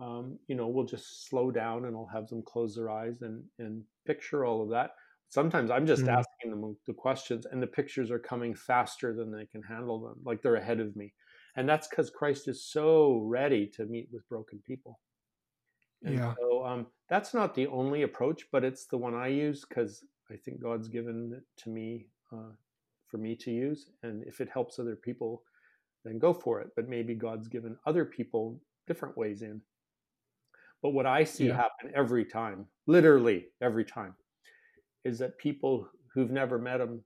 um, 0.00 0.38
you 0.48 0.54
know, 0.54 0.68
we'll 0.68 0.86
just 0.86 1.28
slow 1.28 1.50
down 1.50 1.84
and 1.84 1.96
I'll 1.96 2.06
have 2.12 2.28
them 2.28 2.42
close 2.42 2.74
their 2.74 2.90
eyes 2.90 3.22
and 3.22 3.44
and 3.58 3.84
picture 4.06 4.44
all 4.44 4.62
of 4.62 4.70
that. 4.70 4.92
Sometimes 5.28 5.70
I'm 5.70 5.86
just 5.86 6.02
Mhm. 6.02 6.08
asking 6.08 6.50
them 6.50 6.76
the 6.86 6.94
questions, 6.94 7.46
and 7.46 7.62
the 7.62 7.66
pictures 7.66 8.10
are 8.10 8.18
coming 8.18 8.54
faster 8.54 9.14
than 9.14 9.30
they 9.30 9.46
can 9.46 9.62
handle 9.62 10.00
them, 10.00 10.20
like 10.24 10.42
they're 10.42 10.56
ahead 10.56 10.80
of 10.80 10.96
me. 10.96 11.14
And 11.56 11.68
that's 11.68 11.88
because 11.88 12.10
Christ 12.10 12.48
is 12.48 12.64
so 12.64 13.18
ready 13.18 13.66
to 13.68 13.86
meet 13.86 14.08
with 14.12 14.28
broken 14.28 14.60
people. 14.66 15.00
And 16.04 16.18
Yeah. 16.18 16.34
so 16.38 16.64
um, 16.64 16.86
that's 17.08 17.34
not 17.34 17.54
the 17.54 17.66
only 17.68 18.02
approach, 18.02 18.46
but 18.50 18.64
it's 18.64 18.86
the 18.86 18.96
one 18.98 19.14
I 19.14 19.28
use 19.28 19.64
because 19.68 20.04
I 20.30 20.36
think 20.36 20.60
God's 20.62 20.88
given 20.88 21.32
it 21.36 21.62
to 21.62 21.70
me 21.70 22.08
uh, 22.32 22.52
for 23.08 23.18
me 23.18 23.36
to 23.36 23.50
use. 23.50 23.90
And 24.02 24.24
if 24.24 24.40
it 24.40 24.48
helps 24.48 24.78
other 24.78 24.96
people, 24.96 25.42
then 26.04 26.18
go 26.18 26.32
for 26.32 26.60
it. 26.60 26.70
But 26.76 26.88
maybe 26.88 27.14
God's 27.14 27.48
given 27.48 27.76
other 27.86 28.04
people 28.04 28.60
different 28.86 29.16
ways 29.16 29.42
in. 29.42 29.60
But 30.82 30.90
what 30.90 31.06
I 31.06 31.24
see 31.24 31.46
Yeah. 31.46 31.56
happen 31.56 31.92
every 31.94 32.24
time, 32.24 32.66
literally 32.86 33.48
every 33.60 33.84
time, 33.84 34.14
is 35.04 35.18
that 35.18 35.38
people 35.38 35.88
who've 36.12 36.30
never 36.30 36.58
met 36.58 36.80
him 36.80 37.04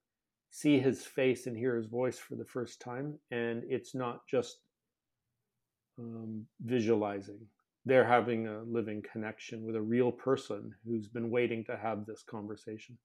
see 0.51 0.79
his 0.79 1.05
face 1.05 1.47
and 1.47 1.57
hear 1.57 1.77
his 1.77 1.87
voice 1.87 2.19
for 2.19 2.37
the 2.37 2.45
first 2.45 2.81
time. 2.81 3.19
And 3.31 3.65
it's 3.65 3.95
not 3.95 4.27
just 4.27 4.61
um, 5.99 6.47
visualizing 6.61 7.49
they're 7.87 8.05
having 8.07 8.47
a 8.49 8.63
living 8.63 9.03
connection 9.13 9.63
with 9.65 9.77
a 9.77 9.83
real 9.83 10.11
person 10.11 10.75
who's 10.85 11.07
been 11.07 11.31
waiting 11.31 11.65
to 11.65 11.77
have 11.77 12.07
this 12.07 12.23
conversation. 12.23 12.97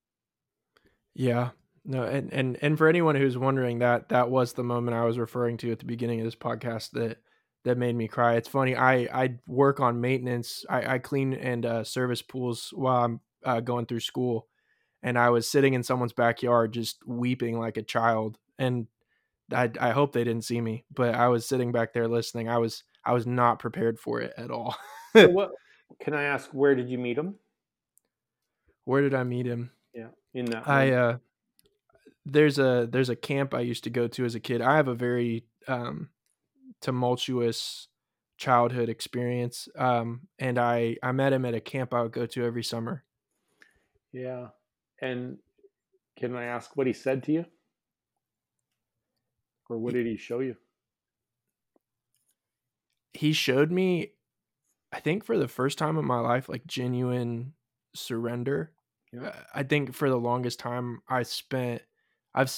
Yeah. 1.14 1.50
No, 1.86 2.04
and 2.04 2.32
and 2.34 2.58
and 2.62 2.78
for 2.78 2.88
anyone 2.88 3.16
who's 3.16 3.38
wondering 3.38 3.80
that 3.80 4.10
that 4.10 4.30
was 4.30 4.54
the 4.54 4.64
moment 4.64 4.96
I 4.96 5.06
was 5.06 5.18
referring 5.18 5.58
to 5.58 5.72
at 5.72 5.80
the 5.80 5.86
beginning 5.86 6.20
of 6.20 6.26
this 6.26 6.36
podcast 6.36 6.92
that 6.92 7.18
that 7.66 7.78
made 7.78 7.96
me 7.96 8.08
cry. 8.08 8.36
It's 8.36 8.48
funny. 8.48 8.76
I 8.76 8.94
I 9.14 9.36
work 9.48 9.80
on 9.80 10.02
maintenance. 10.02 10.66
I, 10.70 10.96
I 10.96 11.00
clean 11.00 11.34
and 11.34 11.66
uh, 11.66 11.84
service 11.84 12.22
pools 12.22 12.72
while 12.74 13.04
I'm 13.04 13.20
uh, 13.44 13.60
going 13.60 13.86
through 13.86 14.00
school, 14.02 14.48
and 15.04 15.18
I 15.18 15.30
was 15.30 15.50
sitting 15.50 15.74
in 15.74 15.84
someone's 15.84 16.14
backyard 16.14 16.74
just 16.74 17.06
weeping 17.06 17.60
like 17.60 17.78
a 17.78 17.84
child. 17.84 18.38
And 18.58 18.88
I 19.52 19.70
I 19.80 19.92
hope 19.92 20.14
they 20.14 20.24
didn't 20.24 20.46
see 20.46 20.62
me, 20.62 20.86
but 20.94 21.16
I 21.16 21.28
was 21.28 21.48
sitting 21.48 21.72
back 21.72 21.94
there 21.94 22.08
listening. 22.08 22.50
I 22.50 22.58
was 22.58 22.84
I 23.04 23.14
was 23.14 23.28
not 23.28 23.60
prepared 23.60 24.00
for 24.00 24.22
it 24.22 24.34
at 24.38 24.52
all. 24.52 24.76
so 25.16 25.30
what 25.30 25.52
can 26.00 26.14
I 26.14 26.24
ask? 26.24 26.50
Where 26.52 26.76
did 26.76 26.90
you 26.90 26.98
meet 26.98 27.18
him? 27.18 27.36
Where 28.86 29.02
did 29.02 29.14
I 29.14 29.24
meet 29.24 29.46
him? 29.46 29.72
Yeah, 29.94 30.08
in 30.34 30.46
that. 30.46 30.68
I 30.68 30.90
moment. 30.90 30.96
uh 30.96 31.18
there's 32.26 32.60
a 32.60 32.88
there's 32.90 33.10
a 33.10 33.16
camp 33.16 33.54
I 33.54 33.62
used 33.62 33.84
to 33.86 33.90
go 33.90 34.08
to 34.08 34.26
as 34.26 34.36
a 34.36 34.40
kid. 34.40 34.62
I 34.62 34.76
have 34.76 34.88
a 34.88 34.96
very 34.96 35.46
um 35.68 36.10
tumultuous 36.82 37.88
childhood 38.38 38.90
experience. 38.90 39.68
Um 39.76 40.30
and 40.40 40.58
I 40.60 40.98
I 41.04 41.12
met 41.12 41.34
him 41.34 41.46
at 41.46 41.54
a 41.56 41.62
camp 41.62 41.94
I 41.94 42.04
would 42.04 42.12
go 42.14 42.26
to 42.28 42.44
every 42.46 42.64
summer. 42.64 43.06
yeah, 44.12 44.50
and 45.02 45.40
can 46.18 46.36
I 46.36 46.46
ask 46.46 46.76
what 46.78 46.88
he 46.88 46.94
said 46.94 47.24
to 47.24 47.32
you, 47.32 47.46
or 49.70 49.78
what 49.78 49.94
did 49.94 50.06
he 50.06 50.18
show 50.18 50.40
you? 50.42 50.58
he 53.14 53.34
showed 53.34 53.72
me 53.72 54.14
I 54.92 55.00
think 55.02 55.26
for 55.26 55.38
the 55.38 55.48
first 55.50 55.78
time 55.78 55.98
in 55.98 56.06
my 56.06 56.20
life 56.20 56.50
like 56.50 56.68
genuine 56.68 57.56
surrender. 57.96 58.74
Yeah, 59.12 59.30
Uh, 59.30 59.44
I 59.54 59.64
think 59.64 59.94
for 59.94 60.10
the 60.10 60.20
longest 60.20 60.60
time 60.60 61.02
I 61.10 61.24
spent 61.24 61.84
I've 62.36 62.52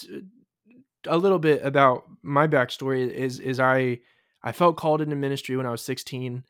a 1.08 1.18
little 1.18 1.40
bit 1.40 1.64
about 1.64 2.04
my 2.22 2.48
backstory 2.48 3.10
is 3.10 3.40
is 3.40 3.60
I 3.60 4.00
I 4.44 4.52
felt 4.52 4.78
called 4.78 5.02
into 5.02 5.16
ministry 5.16 5.56
when 5.56 5.66
I 5.66 5.72
was 5.72 5.82
16. 5.82 6.44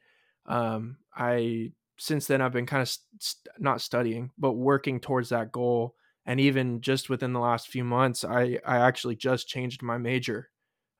Um, 0.46 0.98
I 1.16 1.72
since 1.98 2.28
then 2.28 2.42
I've 2.42 2.54
been 2.54 2.66
kind 2.66 2.82
of 2.82 2.90
st- 2.90 3.56
not 3.60 3.82
studying, 3.82 4.32
but 4.38 4.54
working 4.54 5.00
towards 5.00 5.30
that 5.30 5.52
goal. 5.52 5.96
And 6.26 6.40
even 6.40 6.82
just 6.82 7.10
within 7.10 7.34
the 7.34 7.40
last 7.40 7.68
few 7.68 7.84
months, 7.84 8.24
I 8.24 8.60
I 8.66 8.78
actually 8.78 9.16
just 9.16 9.48
changed 9.48 9.82
my 9.82 9.98
major 9.98 10.50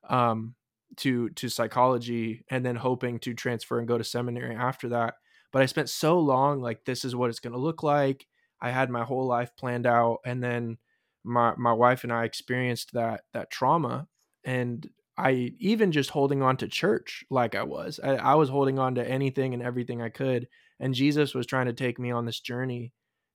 um, 0.08 0.54
to 0.98 1.30
to 1.30 1.48
psychology, 1.48 2.44
and 2.50 2.64
then 2.64 2.76
hoping 2.76 3.18
to 3.20 3.34
transfer 3.34 3.78
and 3.78 3.88
go 3.88 3.98
to 3.98 4.04
seminary 4.04 4.54
after 4.54 4.88
that. 4.90 5.14
But 5.52 5.62
I 5.62 5.66
spent 5.66 5.90
so 5.90 6.18
long 6.18 6.60
like 6.60 6.84
this 6.84 7.04
is 7.04 7.14
what 7.14 7.30
it's 7.30 7.40
going 7.40 7.52
to 7.52 7.58
look 7.58 7.82
like. 7.82 8.26
I 8.60 8.70
had 8.70 8.90
my 8.90 9.04
whole 9.04 9.26
life 9.26 9.54
planned 9.56 9.86
out, 9.86 10.18
and 10.24 10.42
then 10.42 10.78
my 11.24 11.54
my 11.56 11.72
wife 11.72 12.04
and 12.04 12.12
I 12.12 12.24
experienced 12.24 12.92
that 12.94 13.22
that 13.32 13.50
trauma 13.50 14.08
and 14.44 14.88
I 15.16 15.52
even 15.58 15.92
just 15.92 16.10
holding 16.10 16.42
on 16.42 16.56
to 16.58 16.68
church 16.68 17.24
like 17.30 17.54
I 17.54 17.62
was. 17.64 18.00
I, 18.02 18.16
I 18.16 18.34
was 18.34 18.48
holding 18.48 18.78
on 18.78 18.94
to 18.96 19.06
anything 19.08 19.52
and 19.54 19.62
everything 19.62 20.00
I 20.00 20.08
could. 20.08 20.48
And 20.80 20.94
Jesus 20.94 21.34
was 21.34 21.46
trying 21.46 21.66
to 21.66 21.72
take 21.74 21.98
me 21.98 22.10
on 22.10 22.24
this 22.24 22.40
journey 22.40 22.92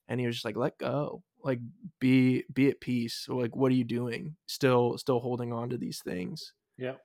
and 0.07 0.19
he 0.19 0.25
was 0.25 0.35
just 0.37 0.45
like, 0.45 0.57
let 0.57 0.77
go. 0.79 1.23
Like 1.43 1.59
be 1.99 2.43
be 2.51 2.69
at 2.69 2.81
peace. 2.81 3.23
So 3.25 3.37
like 3.37 3.55
what 3.55 3.71
are 3.71 3.75
you 3.75 3.83
doing? 3.83 4.35
Still 4.47 4.97
still 4.97 5.19
holding 5.19 5.53
on 5.53 5.69
to 5.69 5.77
these 5.77 6.01
things. 6.01 6.53
yeah. 6.77 6.95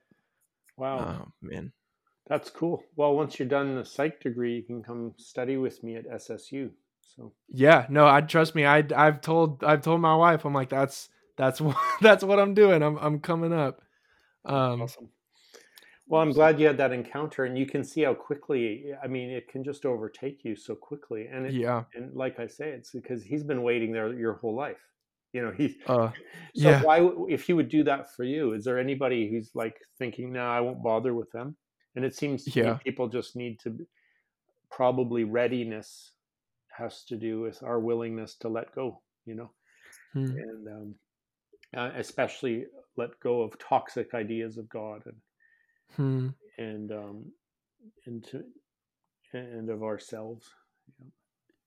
Wow, 0.77 1.13
Oh 1.23 1.29
man. 1.43 1.73
that's 2.27 2.51
cool. 2.51 2.83
Well, 2.97 3.15
once 3.15 3.39
you're 3.39 3.49
done 3.49 3.75
the 3.77 3.85
psych 3.85 4.21
degree, 4.21 4.57
you 4.57 4.63
can 4.63 4.83
come 4.83 5.15
study 5.19 5.57
with 5.57 5.83
me 5.83 5.97
at 5.97 6.07
SSU. 6.07 6.73
So 7.17 7.33
Yeah, 7.49 7.87
no, 7.89 8.07
I 8.07 8.21
trust 8.23 8.55
me. 8.55 8.65
I 8.65 8.85
I've 8.97 9.21
told 9.21 9.63
I've 9.65 9.83
told 9.83 10.01
my 10.01 10.15
wife 10.17 10.45
I'm 10.45 10.55
like 10.55 10.71
that's 10.71 11.09
that's 11.37 11.61
what 11.67 11.77
that's 12.01 12.25
what 12.25 12.39
I'm 12.39 12.55
doing. 12.55 12.83
I'm 12.83 12.97
I'm 12.99 13.21
coming 13.21 13.53
up. 13.53 13.83
Um 14.45 14.83
awesome. 14.83 15.11
Well, 16.07 16.21
I'm 16.21 16.33
glad 16.33 16.61
you 16.61 16.67
had 16.67 16.77
that 16.79 16.93
encounter, 16.93 17.45
and 17.45 17.57
you 17.57 17.65
can 17.67 17.85
see 17.85 18.03
how 18.03 18.15
quickly. 18.15 18.93
I 19.03 19.07
mean, 19.07 19.31
it 19.31 19.49
can 19.49 19.65
just 19.65 19.87
overtake 19.87 20.45
you 20.45 20.57
so 20.57 20.75
quickly, 20.75 21.27
and 21.27 21.47
it, 21.47 21.55
yeah. 21.55 21.85
and 21.95 22.15
like 22.15 22.39
I 22.39 22.47
say, 22.49 22.71
it's 22.71 22.91
because 22.91 23.23
he's 23.23 23.45
been 23.45 23.63
waiting 23.63 23.93
there 23.93 24.13
your 24.13 24.35
whole 24.35 24.55
life. 24.55 24.81
You 25.33 25.43
know, 25.43 25.53
he. 25.53 25.79
Uh 25.87 26.11
So 26.55 26.71
yeah. 26.71 26.83
why, 26.83 27.09
if 27.29 27.47
he 27.47 27.53
would 27.55 27.69
do 27.69 27.85
that 27.85 28.15
for 28.15 28.25
you, 28.25 28.53
is 28.53 28.65
there 28.65 28.79
anybody 28.79 29.31
who's 29.31 29.51
like 29.55 29.81
thinking, 29.99 30.33
"No, 30.33 30.43
I 30.45 30.61
won't 30.61 30.83
bother 30.83 31.15
with 31.15 31.31
them"? 31.33 31.57
And 31.97 32.05
it 32.05 32.15
seems 32.15 32.49
to 32.51 32.61
me 32.61 32.63
Yeah. 32.63 32.79
people 32.85 33.09
just 33.09 33.37
need 33.37 33.59
to. 33.61 33.87
probably 34.71 35.25
readiness 35.25 36.12
has 36.83 37.05
to 37.05 37.17
do 37.17 37.41
with 37.41 37.63
our 37.63 37.79
willingness 37.81 38.35
to 38.37 38.49
let 38.49 38.75
go, 38.75 39.01
you 39.25 39.35
know, 39.35 39.51
Hmm. 40.13 40.27
and 40.27 40.69
um, 40.69 40.95
uh, 41.77 41.91
especially 41.97 42.67
let 42.97 43.19
go 43.21 43.43
of 43.43 43.59
toxic 43.59 44.15
ideas 44.15 44.59
of 44.59 44.69
God 44.69 45.03
and 45.07 45.17
Hmm. 45.97 46.29
and 46.59 46.93
um, 46.93 47.25
into 48.07 48.43
and 49.33 49.71
of 49.71 49.83
ourselves. 49.83 50.47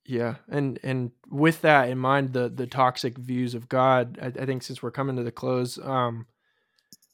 Yeah, 0.06 0.36
and 0.48 0.80
and 0.84 1.12
with 1.30 1.62
that 1.62 1.90
in 1.90 1.98
mind, 1.98 2.34
the 2.34 2.50
the 2.50 2.68
toxic 2.68 3.18
views 3.18 3.56
of 3.56 3.68
God, 3.68 4.20
I, 4.22 4.28
I 4.28 4.46
think 4.46 4.64
since 4.64 4.84
we're 4.84 4.92
coming 4.92 5.16
to 5.16 5.24
the 5.24 5.32
close, 5.32 5.80
um, 5.80 6.28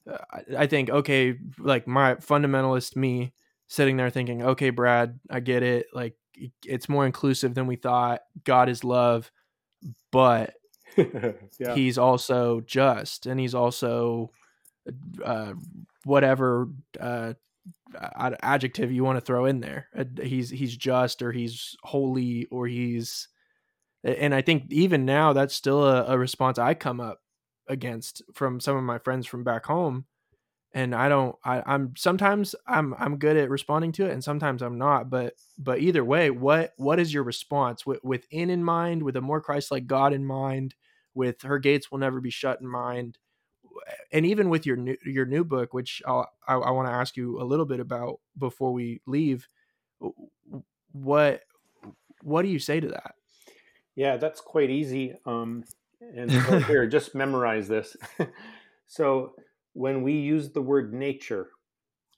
I, 0.07 0.41
I 0.57 0.67
think 0.67 0.89
okay, 0.89 1.37
like 1.57 1.87
my 1.87 2.15
fundamentalist 2.15 2.95
me 2.95 3.33
sitting 3.67 3.95
there 3.95 4.09
thinking, 4.09 4.43
okay, 4.43 4.71
Brad, 4.71 5.19
I 5.29 5.39
get 5.39 5.63
it, 5.63 5.85
like 5.93 6.15
it's 6.65 6.89
more 6.89 7.05
inclusive 7.05 7.53
than 7.53 7.67
we 7.67 7.75
thought. 7.75 8.21
God 8.43 8.69
is 8.69 8.83
love, 8.83 9.31
but 10.11 10.53
yeah. 10.97 11.75
he's 11.75 11.97
also 11.97 12.61
just, 12.61 13.25
and 13.25 13.39
he's 13.39 13.55
also 13.55 14.31
uh, 15.23 15.53
whatever 16.05 16.69
uh, 16.99 17.33
adjective 18.41 18.91
you 18.91 19.03
want 19.03 19.17
to 19.17 19.25
throw 19.25 19.45
in 19.45 19.59
there. 19.59 19.87
Uh, 19.95 20.05
He's 20.21 20.49
he's 20.49 20.75
just, 20.75 21.21
or 21.21 21.31
he's 21.31 21.75
holy, 21.83 22.47
or 22.51 22.67
he's. 22.67 23.27
And 24.03 24.33
I 24.33 24.41
think 24.41 24.71
even 24.71 25.05
now 25.05 25.33
that's 25.33 25.55
still 25.55 25.85
a, 25.85 26.05
a 26.05 26.17
response 26.17 26.57
I 26.57 26.73
come 26.73 26.99
up 26.99 27.19
against 27.67 28.23
from 28.33 28.59
some 28.59 28.75
of 28.75 28.83
my 28.83 28.97
friends 28.97 29.27
from 29.27 29.43
back 29.43 29.65
home, 29.65 30.05
and 30.73 30.95
I 30.95 31.09
don't. 31.09 31.35
I, 31.43 31.61
I'm 31.65 31.93
sometimes 31.97 32.55
I'm 32.67 32.93
I'm 32.97 33.17
good 33.17 33.37
at 33.37 33.49
responding 33.49 33.91
to 33.93 34.05
it, 34.05 34.11
and 34.11 34.23
sometimes 34.23 34.61
I'm 34.61 34.77
not. 34.77 35.09
But 35.09 35.33
but 35.57 35.79
either 35.79 36.03
way, 36.03 36.29
what 36.29 36.73
what 36.77 36.99
is 36.99 37.13
your 37.13 37.23
response 37.23 37.85
with 37.85 38.03
within 38.03 38.49
in 38.49 38.63
mind, 38.63 39.03
with 39.03 39.17
a 39.17 39.21
more 39.21 39.41
Christ-like 39.41 39.87
God 39.87 40.13
in 40.13 40.25
mind, 40.25 40.75
with 41.13 41.41
her 41.41 41.59
gates 41.59 41.91
will 41.91 41.99
never 41.99 42.21
be 42.21 42.29
shut 42.29 42.61
in 42.61 42.67
mind, 42.67 43.17
and 44.11 44.25
even 44.25 44.49
with 44.49 44.65
your 44.65 44.77
new 44.77 44.95
your 45.05 45.25
new 45.25 45.43
book, 45.43 45.73
which 45.73 46.01
I'll, 46.05 46.29
I 46.47 46.55
I 46.55 46.71
want 46.71 46.87
to 46.87 46.93
ask 46.93 47.17
you 47.17 47.41
a 47.41 47.43
little 47.43 47.65
bit 47.65 47.79
about 47.79 48.19
before 48.37 48.71
we 48.71 49.01
leave. 49.05 49.47
What 50.93 51.41
what 52.21 52.43
do 52.43 52.47
you 52.47 52.59
say 52.59 52.79
to 52.79 52.87
that? 52.89 53.15
Yeah, 53.95 54.17
that's 54.17 54.39
quite 54.39 54.69
easy. 54.69 55.15
Um, 55.25 55.65
and 56.15 56.31
so 56.31 56.59
here, 56.67 56.87
just 56.87 57.13
memorize 57.13 57.67
this. 57.67 57.95
so 58.87 59.33
when 59.73 60.03
we 60.03 60.13
use 60.13 60.51
the 60.51 60.61
word 60.61 60.93
nature 60.93 61.49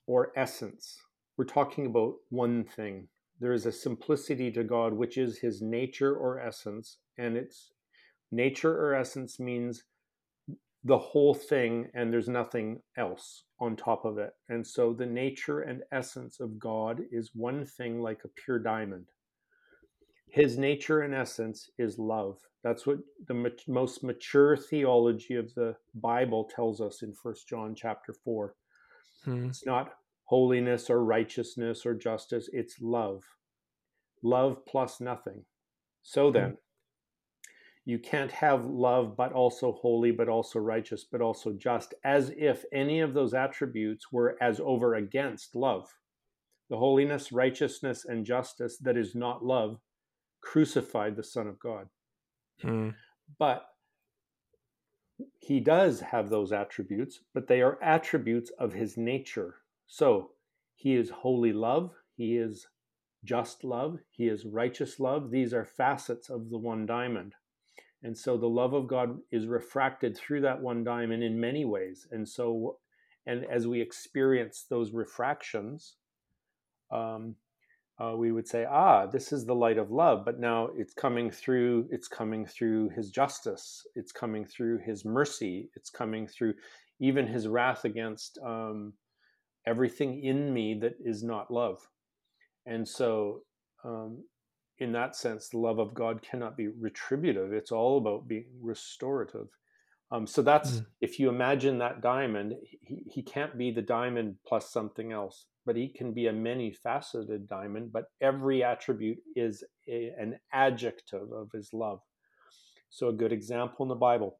or 0.06 0.32
essence, 0.36 0.98
we're 1.36 1.44
talking 1.44 1.86
about 1.86 2.14
one 2.30 2.64
thing. 2.64 3.08
There 3.40 3.52
is 3.52 3.66
a 3.66 3.72
simplicity 3.72 4.50
to 4.52 4.64
God, 4.64 4.92
which 4.92 5.18
is 5.18 5.38
his 5.38 5.60
nature 5.60 6.14
or 6.14 6.40
essence. 6.40 6.98
And 7.18 7.36
it's 7.36 7.72
nature 8.30 8.72
or 8.72 8.94
essence 8.94 9.38
means 9.38 9.84
the 10.86 10.98
whole 10.98 11.34
thing, 11.34 11.88
and 11.94 12.12
there's 12.12 12.28
nothing 12.28 12.82
else 12.96 13.44
on 13.58 13.74
top 13.74 14.04
of 14.04 14.18
it. 14.18 14.32
And 14.48 14.66
so 14.66 14.92
the 14.92 15.06
nature 15.06 15.60
and 15.60 15.82
essence 15.90 16.40
of 16.40 16.58
God 16.58 17.00
is 17.10 17.30
one 17.34 17.64
thing 17.64 18.02
like 18.02 18.20
a 18.24 18.28
pure 18.28 18.58
diamond 18.58 19.06
his 20.34 20.58
nature 20.58 21.02
and 21.02 21.14
essence 21.14 21.70
is 21.78 21.96
love. 21.96 22.38
That's 22.64 22.86
what 22.86 22.98
the 23.28 23.34
mat- 23.34 23.68
most 23.68 24.02
mature 24.02 24.56
theology 24.56 25.36
of 25.36 25.54
the 25.54 25.76
bible 25.94 26.50
tells 26.52 26.80
us 26.80 27.02
in 27.02 27.14
First 27.14 27.46
john 27.48 27.74
chapter 27.74 28.12
4 28.12 28.56
Hmm. 29.24 29.46
it's 29.46 29.64
not 29.64 29.94
holiness 30.24 30.90
or 30.90 31.04
righteousness 31.04 31.86
or 31.86 31.94
justice 31.94 32.48
it's 32.52 32.80
love. 32.80 33.22
Love 34.22 34.64
plus 34.66 35.00
nothing. 35.00 35.44
So 36.02 36.30
then 36.32 36.56
you 37.84 37.98
can't 38.00 38.32
have 38.32 38.64
love 38.66 39.16
but 39.16 39.32
also 39.32 39.72
holy 39.72 40.10
but 40.10 40.28
also 40.28 40.58
righteous 40.58 41.04
but 41.04 41.20
also 41.20 41.52
just 41.52 41.94
as 42.04 42.32
if 42.36 42.64
any 42.72 43.00
of 43.00 43.12
those 43.14 43.34
attributes 43.34 44.10
were 44.10 44.36
as 44.40 44.58
over 44.58 44.96
against 44.96 45.54
love. 45.54 45.86
The 46.70 46.78
holiness 46.78 47.30
righteousness 47.30 48.04
and 48.04 48.26
justice 48.26 48.78
that 48.78 48.96
is 48.96 49.14
not 49.14 49.44
love 49.44 49.80
crucified 50.44 51.16
the 51.16 51.22
Son 51.22 51.46
of 51.46 51.58
God. 51.58 51.88
Hmm. 52.60 52.90
But 53.38 53.66
he 55.38 55.60
does 55.60 56.00
have 56.00 56.28
those 56.28 56.52
attributes, 56.52 57.20
but 57.32 57.46
they 57.46 57.62
are 57.62 57.82
attributes 57.82 58.50
of 58.58 58.72
his 58.72 58.96
nature. 58.96 59.56
So 59.86 60.30
he 60.74 60.94
is 60.94 61.10
holy 61.10 61.52
love, 61.52 61.92
he 62.16 62.36
is 62.36 62.66
just 63.24 63.64
love, 63.64 63.98
he 64.10 64.28
is 64.28 64.44
righteous 64.44 65.00
love. 65.00 65.30
These 65.30 65.54
are 65.54 65.64
facets 65.64 66.28
of 66.30 66.50
the 66.50 66.58
one 66.58 66.86
diamond. 66.86 67.34
And 68.02 68.16
so 68.16 68.36
the 68.36 68.48
love 68.48 68.74
of 68.74 68.86
God 68.86 69.18
is 69.32 69.46
refracted 69.46 70.16
through 70.16 70.42
that 70.42 70.60
one 70.60 70.84
diamond 70.84 71.22
in 71.22 71.40
many 71.40 71.64
ways. 71.64 72.06
And 72.10 72.28
so, 72.28 72.78
and 73.26 73.46
as 73.46 73.66
we 73.66 73.80
experience 73.80 74.66
those 74.68 74.92
refractions, 74.92 75.96
um, 76.90 77.36
uh, 78.02 78.14
we 78.16 78.32
would 78.32 78.48
say, 78.48 78.64
ah, 78.68 79.06
this 79.06 79.32
is 79.32 79.44
the 79.44 79.54
light 79.54 79.78
of 79.78 79.90
love. 79.90 80.24
But 80.24 80.40
now 80.40 80.68
it's 80.76 80.94
coming 80.94 81.30
through. 81.30 81.86
It's 81.90 82.08
coming 82.08 82.44
through 82.46 82.90
His 82.90 83.10
justice. 83.10 83.86
It's 83.94 84.12
coming 84.12 84.44
through 84.44 84.78
His 84.78 85.04
mercy. 85.04 85.70
It's 85.76 85.90
coming 85.90 86.26
through 86.26 86.54
even 86.98 87.26
His 87.26 87.46
wrath 87.46 87.84
against 87.84 88.38
um, 88.44 88.94
everything 89.66 90.24
in 90.24 90.52
me 90.52 90.74
that 90.80 90.94
is 91.04 91.22
not 91.22 91.50
love. 91.50 91.78
And 92.66 92.86
so, 92.86 93.42
um, 93.84 94.24
in 94.78 94.92
that 94.92 95.14
sense, 95.14 95.48
the 95.48 95.58
love 95.58 95.78
of 95.78 95.94
God 95.94 96.20
cannot 96.22 96.56
be 96.56 96.68
retributive. 96.68 97.52
It's 97.52 97.70
all 97.70 97.98
about 97.98 98.26
being 98.26 98.46
restorative. 98.60 99.48
Um, 100.10 100.26
so 100.26 100.42
that's 100.42 100.78
Mm. 100.78 100.86
if 101.00 101.20
you 101.20 101.28
imagine 101.28 101.78
that 101.78 102.00
diamond, 102.00 102.54
he, 102.82 103.04
he 103.06 103.22
can't 103.22 103.56
be 103.56 103.70
the 103.70 103.82
diamond 103.82 104.36
plus 104.46 104.70
something 104.70 105.12
else, 105.12 105.46
but 105.66 105.76
he 105.76 105.88
can 105.88 106.12
be 106.12 106.26
a 106.26 106.32
many 106.32 106.72
faceted 106.72 107.46
diamond, 107.46 107.92
but 107.92 108.06
every 108.20 108.62
attribute 108.62 109.18
is 109.36 109.64
a, 109.88 110.12
an 110.18 110.38
adjective 110.52 111.32
of 111.32 111.50
his 111.52 111.72
love. 111.72 112.00
So, 112.90 113.08
a 113.08 113.12
good 113.12 113.32
example 113.32 113.84
in 113.84 113.88
the 113.88 113.94
Bible, 113.94 114.38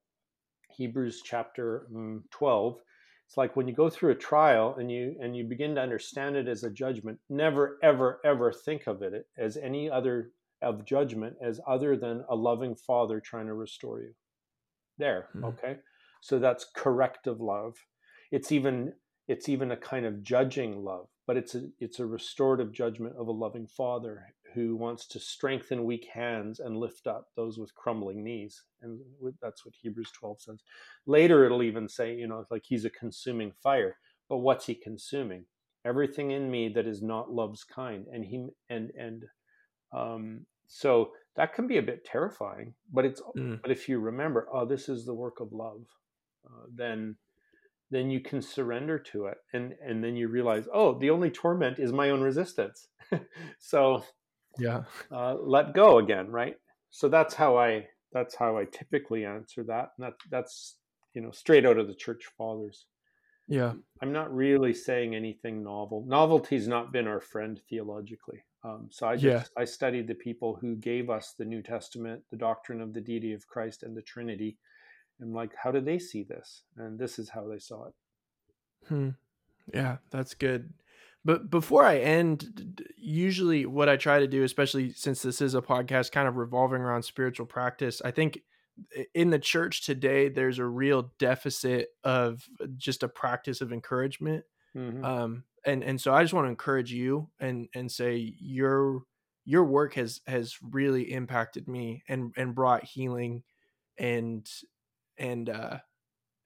Hebrews 0.76 1.22
chapter 1.24 1.86
mm, 1.92 2.22
12. 2.30 2.78
It's 3.26 3.36
like 3.38 3.56
when 3.56 3.66
you 3.66 3.74
go 3.74 3.88
through 3.88 4.12
a 4.12 4.16
trial 4.16 4.76
and 4.78 4.90
you 4.90 5.16
and 5.20 5.34
you 5.34 5.44
begin 5.44 5.74
to 5.76 5.80
understand 5.80 6.36
it 6.36 6.46
as 6.46 6.62
a 6.62 6.70
judgment, 6.70 7.18
never 7.30 7.78
ever 7.82 8.20
ever 8.24 8.52
think 8.52 8.86
of 8.86 9.02
it 9.02 9.26
as 9.38 9.56
any 9.56 9.90
other 9.90 10.32
of 10.62 10.84
judgment 10.84 11.36
as 11.42 11.60
other 11.66 11.96
than 11.96 12.24
a 12.28 12.34
loving 12.34 12.74
father 12.74 13.20
trying 13.20 13.46
to 13.46 13.54
restore 13.54 14.00
you 14.00 14.14
there 14.98 15.28
Hmm. 15.32 15.44
okay 15.44 15.76
so 16.20 16.38
that's 16.38 16.66
corrective 16.74 17.40
love 17.40 17.76
it's 18.30 18.50
even 18.50 18.92
it's 19.28 19.48
even 19.48 19.70
a 19.70 19.76
kind 19.76 20.06
of 20.06 20.22
judging 20.22 20.82
love 20.82 21.08
but 21.26 21.36
it's 21.36 21.54
a 21.54 21.62
it's 21.80 22.00
a 22.00 22.06
restorative 22.06 22.72
judgment 22.72 23.14
of 23.18 23.28
a 23.28 23.32
loving 23.32 23.66
father 23.66 24.34
who 24.54 24.76
wants 24.76 25.06
to 25.08 25.18
strengthen 25.20 25.84
weak 25.84 26.06
hands 26.12 26.60
and 26.60 26.76
lift 26.76 27.06
up 27.06 27.28
those 27.36 27.58
with 27.58 27.74
crumbling 27.74 28.22
knees. 28.22 28.62
And 28.82 29.00
that's 29.42 29.64
what 29.66 29.74
hebrews 29.80 30.10
12 30.12 30.40
says. 30.40 30.62
Later 31.06 31.44
it'll 31.44 31.62
even 31.62 31.88
say 31.88 32.14
you 32.14 32.26
know 32.28 32.44
like 32.50 32.62
he's 32.64 32.84
a 32.84 32.90
consuming 32.90 33.52
fire. 33.62 33.96
But 34.28 34.38
what's 34.38 34.66
he 34.66 34.74
consuming? 34.74 35.44
Everything 35.84 36.30
in 36.30 36.50
me 36.50 36.68
that 36.70 36.86
is 36.86 37.02
not 37.02 37.32
love's 37.32 37.64
kind. 37.64 38.06
And 38.12 38.24
he 38.24 38.46
and 38.70 38.90
and 38.98 39.24
um 39.92 40.46
so 40.66 41.10
that 41.36 41.54
can 41.54 41.66
be 41.66 41.78
a 41.78 41.82
bit 41.82 42.04
terrifying 42.04 42.74
but 42.92 43.04
it's 43.04 43.20
Mm. 43.36 43.60
but 43.62 43.70
if 43.70 43.88
you 43.88 43.98
remember 43.98 44.48
oh 44.52 44.64
this 44.66 44.88
is 44.88 45.04
the 45.04 45.14
work 45.14 45.40
of 45.40 45.52
love 45.52 45.82
uh, 46.46 46.66
then 46.74 47.16
then 47.90 48.10
you 48.10 48.20
can 48.20 48.40
surrender 48.42 48.98
to 48.98 49.26
it 49.26 49.38
and 49.52 49.74
and 49.84 50.02
then 50.02 50.16
you 50.16 50.28
realize 50.28 50.66
oh 50.72 50.98
the 50.98 51.10
only 51.10 51.30
torment 51.30 51.78
is 51.78 51.92
my 51.92 52.10
own 52.10 52.20
resistance 52.22 52.88
so 53.58 54.02
Yeah. 54.58 54.84
uh, 55.10 55.34
let 55.34 55.74
go 55.74 55.98
again 55.98 56.30
right 56.30 56.56
so 56.90 57.08
that's 57.08 57.34
how 57.34 57.56
i 57.58 57.86
that's 58.12 58.34
how 58.34 58.56
i 58.56 58.64
typically 58.64 59.24
answer 59.24 59.62
that 59.64 59.90
and 59.98 60.06
that 60.06 60.14
that's 60.30 60.76
you 61.14 61.20
know 61.22 61.30
straight 61.30 61.66
out 61.66 61.78
of 61.78 61.86
the 61.88 61.94
church 61.94 62.24
fathers 62.38 62.86
Yeah. 63.48 63.72
i'm 64.02 64.12
not 64.12 64.34
really 64.34 64.72
saying 64.74 65.14
anything 65.14 65.62
novel 65.62 66.04
novelty's 66.08 66.66
not 66.68 66.92
been 66.92 67.06
our 67.06 67.20
friend 67.20 67.60
theologically 67.68 68.44
um, 68.64 68.88
so 68.90 69.06
i 69.06 69.14
just 69.16 69.50
Yeah. 69.56 69.62
i 69.62 69.64
studied 69.64 70.08
the 70.08 70.14
people 70.14 70.56
who 70.60 70.76
gave 70.76 71.10
us 71.10 71.34
the 71.38 71.44
new 71.44 71.62
testament 71.62 72.22
the 72.30 72.36
doctrine 72.38 72.80
of 72.80 72.92
the 72.94 73.00
deity 73.00 73.32
of 73.34 73.46
christ 73.46 73.82
and 73.82 73.96
the 73.96 74.02
trinity 74.02 74.56
and 75.20 75.32
like 75.32 75.52
how 75.62 75.70
do 75.70 75.80
they 75.80 75.98
see 75.98 76.22
this 76.22 76.62
and 76.76 76.98
this 76.98 77.18
is 77.18 77.30
how 77.30 77.46
they 77.48 77.58
saw 77.58 77.86
it 77.86 77.94
Hmm. 78.88 79.10
Yeah, 79.72 79.96
that's 80.10 80.34
good. 80.34 80.74
But 81.24 81.48
before 81.50 81.84
I 81.84 81.98
end, 81.98 82.82
usually 82.98 83.64
what 83.64 83.88
I 83.88 83.96
try 83.96 84.18
to 84.18 84.26
do, 84.26 84.42
especially 84.42 84.92
since 84.92 85.22
this 85.22 85.40
is 85.40 85.54
a 85.54 85.62
podcast 85.62 86.12
kind 86.12 86.28
of 86.28 86.36
revolving 86.36 86.82
around 86.82 87.02
spiritual 87.02 87.46
practice, 87.46 88.02
I 88.04 88.10
think 88.10 88.40
in 89.14 89.30
the 89.30 89.38
church 89.38 89.86
today, 89.86 90.28
there's 90.28 90.58
a 90.58 90.66
real 90.66 91.12
deficit 91.18 91.88
of 92.02 92.46
just 92.76 93.02
a 93.02 93.08
practice 93.08 93.62
of 93.62 93.72
encouragement. 93.72 94.44
Mhm. 94.76 95.02
Um, 95.02 95.44
and 95.64 95.82
and 95.82 95.98
so 95.98 96.12
I 96.12 96.22
just 96.22 96.34
want 96.34 96.44
to 96.44 96.50
encourage 96.50 96.92
you 96.92 97.30
and 97.40 97.68
and 97.74 97.90
say 97.90 98.34
you're 98.38 99.00
your 99.46 99.64
work 99.64 99.94
has 99.94 100.20
has 100.26 100.58
really 100.60 101.10
impacted 101.10 101.68
me 101.68 102.02
and 102.06 102.34
and 102.36 102.54
brought 102.54 102.84
healing 102.84 103.44
and 103.96 104.46
and 105.18 105.48
uh 105.48 105.78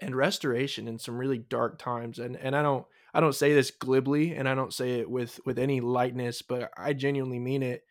and 0.01 0.15
restoration 0.15 0.87
in 0.87 0.99
some 0.99 1.17
really 1.17 1.39
dark 1.39 1.79
times 1.79 2.19
and 2.19 2.37
and 2.37 2.55
I 2.55 2.63
don't 2.63 2.87
I 3.15 3.21
don't 3.21 3.35
say 3.35 3.55
this 3.55 3.71
glibly 3.71 4.35
and 4.35 4.49
I 4.49 4.55
don't 4.55 4.73
say 4.73 5.01
it 5.01 5.11
with 5.11 5.41
with 5.45 5.59
any 5.59 5.81
lightness 5.81 6.43
but 6.43 6.71
I 6.77 6.93
genuinely 6.93 7.39
mean 7.39 7.63
it 7.63 7.85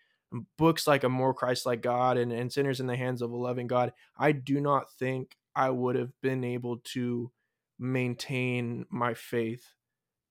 books 0.58 0.86
like 0.88 1.06
a 1.06 1.10
more 1.10 1.34
Christ-like 1.34 1.82
God 1.82 2.18
and, 2.18 2.34
and 2.34 2.52
sinners 2.52 2.82
in 2.82 2.88
the 2.88 2.98
hands 2.98 3.22
of 3.22 3.32
a 3.32 3.36
loving 3.36 3.68
God 3.68 3.94
I 4.18 4.32
do 4.32 4.62
not 4.62 4.92
think 4.94 5.36
I 5.56 5.70
would 5.70 5.96
have 5.96 6.12
been 6.22 6.44
able 6.44 6.78
to 6.94 7.32
maintain 7.80 8.86
my 8.90 9.14
faith 9.14 9.74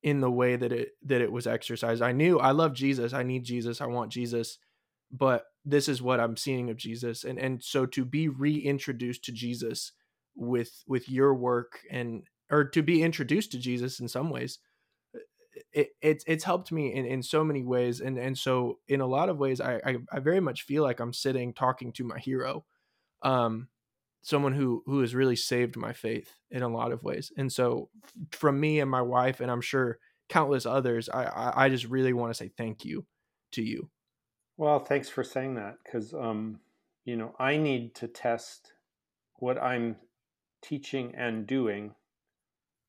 in 0.03 0.20
the 0.20 0.30
way 0.30 0.55
that 0.55 0.72
it 0.72 0.90
that 1.05 1.20
it 1.20 1.32
was 1.32 1.47
exercised. 1.47 2.01
I 2.01 2.12
knew 2.12 2.38
I 2.38 2.53
love 2.53 2.74
Jesus. 2.74 3.12
I 3.12 3.24
need 3.24 3.44
Jesus. 3.44 3.80
I 3.80 3.86
want 3.86 4.12
Jesus. 4.12 4.59
But 5.11 5.47
this 5.64 5.88
is 5.88 6.01
what 6.03 6.20
I'm 6.20 6.36
seeing 6.36 6.70
of 6.70 6.76
Jesus. 6.76 7.24
And 7.24 7.38
and 7.38 7.62
so 7.62 7.86
to 7.86 8.05
be 8.05 8.28
reintroduced 8.28 9.24
to 9.24 9.32
Jesus 9.32 9.92
with 10.37 10.84
with 10.87 11.09
your 11.09 11.34
work 11.34 11.80
and 11.91 12.24
or 12.51 12.64
to 12.64 12.82
be 12.82 13.03
introduced 13.03 13.53
to 13.53 13.59
Jesus 13.59 14.01
in 14.01 14.09
some 14.09 14.30
ways 14.30 14.59
it, 15.72 15.89
it's 16.03 16.24
it's 16.26 16.45
helped 16.45 16.70
me 16.70 16.93
in, 16.93 17.07
in 17.07 17.22
so 17.22 17.43
many 17.43 17.64
ways 17.64 18.01
and 18.01 18.18
and 18.18 18.37
so 18.37 18.78
in 18.89 19.01
a 19.01 19.07
lot 19.07 19.28
of 19.28 19.39
ways 19.39 19.61
I, 19.61 19.80
I, 19.84 19.97
I 20.12 20.20
very 20.20 20.41
much 20.41 20.62
feel 20.62 20.82
like 20.82 21.01
I'm 21.01 21.12
sitting 21.12 21.55
talking 21.55 21.93
to 21.93 22.05
my 22.05 22.18
hero 22.18 22.64
um 23.22 23.68
someone 24.26 24.53
who 24.53 24.82
who 24.87 25.01
has 25.01 25.14
really 25.14 25.37
saved 25.37 25.76
my 25.76 25.93
faith 25.93 26.32
in 26.51 26.62
a 26.62 26.68
lot 26.68 26.91
of 26.91 27.05
ways. 27.05 27.30
And 27.37 27.53
so 27.53 27.91
from 28.32 28.59
me 28.59 28.80
and 28.80 28.91
my 28.91 29.03
wife 29.03 29.39
and 29.41 29.51
I'm 29.51 29.61
sure 29.61 29.99
countless 30.28 30.66
others, 30.66 31.09
I 31.09 31.24
I, 31.24 31.64
I 31.64 31.68
just 31.68 31.84
really 31.84 32.12
want 32.12 32.30
to 32.30 32.34
say 32.34 32.51
thank 32.57 32.84
you 32.84 33.07
to 33.53 33.62
you. 33.62 33.89
Well, 34.57 34.80
thanks 34.80 35.09
for 35.09 35.22
saying 35.22 35.55
that 35.55 35.76
because 35.84 36.12
um, 36.12 36.59
you 37.05 37.16
know 37.16 37.37
I 37.39 37.57
need 37.57 37.95
to 37.97 38.09
test 38.09 38.72
what 39.37 39.62
I'm 39.62 39.97
teaching 40.67 41.14
and 41.17 41.47
doing 41.47 41.95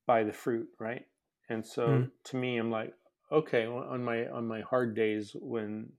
by 0.06 0.24
the 0.24 0.34
fruit, 0.34 0.68
right? 0.80 1.06
And 1.50 1.66
so 1.66 1.88
mm. 1.88 2.12
to 2.26 2.38
me, 2.38 2.58
I'm 2.58 2.72
like, 2.72 2.94
okay, 3.32 3.66
on 3.66 4.04
my 4.04 4.28
on 4.28 4.48
my 4.48 4.62
hard 4.62 4.96
days 4.96 5.36
when 5.36 5.90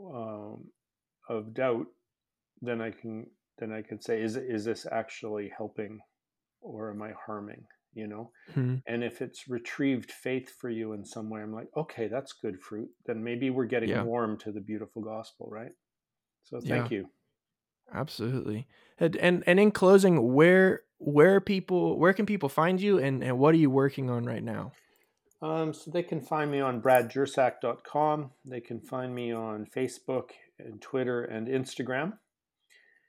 um, 0.00 0.64
of 1.28 1.54
doubt, 1.54 1.86
then 2.60 2.80
I 2.80 2.90
can 2.90 3.26
then 3.58 3.72
I 3.72 3.82
could 3.82 4.02
say, 4.02 4.20
is 4.20 4.36
is 4.36 4.64
this 4.64 4.86
actually 4.90 5.52
helping, 5.56 6.00
or 6.60 6.90
am 6.90 7.02
I 7.02 7.12
harming? 7.26 7.64
You 7.94 8.08
know, 8.08 8.30
hmm 8.52 8.76
and 8.88 9.04
if 9.04 9.22
it's 9.22 9.48
retrieved 9.48 10.10
faith 10.10 10.50
for 10.58 10.68
you 10.68 10.92
in 10.94 11.04
some 11.04 11.30
way, 11.30 11.40
I'm 11.40 11.54
like, 11.54 11.68
okay, 11.76 12.08
that's 12.08 12.32
good 12.32 12.60
fruit. 12.60 12.88
Then 13.06 13.22
maybe 13.22 13.50
we're 13.50 13.66
getting 13.66 13.90
yeah. 13.90 14.02
warm 14.02 14.36
to 14.40 14.50
the 14.50 14.60
beautiful 14.60 15.02
gospel, 15.02 15.48
right? 15.50 15.72
So 16.42 16.60
thank 16.60 16.90
yeah. 16.90 16.98
you. 16.98 17.10
Absolutely. 17.92 18.66
And, 18.98 19.16
and 19.16 19.44
and 19.46 19.58
in 19.58 19.70
closing, 19.70 20.34
where 20.34 20.82
where 20.98 21.40
people 21.40 21.98
where 21.98 22.12
can 22.12 22.26
people 22.26 22.48
find 22.48 22.80
you 22.80 22.98
and, 22.98 23.22
and 23.22 23.38
what 23.38 23.54
are 23.54 23.58
you 23.58 23.70
working 23.70 24.10
on 24.10 24.24
right 24.24 24.42
now? 24.42 24.72
Um, 25.42 25.74
so 25.74 25.90
they 25.90 26.02
can 26.02 26.20
find 26.20 26.50
me 26.50 26.60
on 26.60 26.80
bradjersak.com. 26.80 28.30
They 28.46 28.60
can 28.60 28.80
find 28.80 29.14
me 29.14 29.32
on 29.32 29.66
Facebook 29.76 30.30
and 30.58 30.80
Twitter 30.80 31.24
and 31.24 31.48
Instagram. 31.48 32.14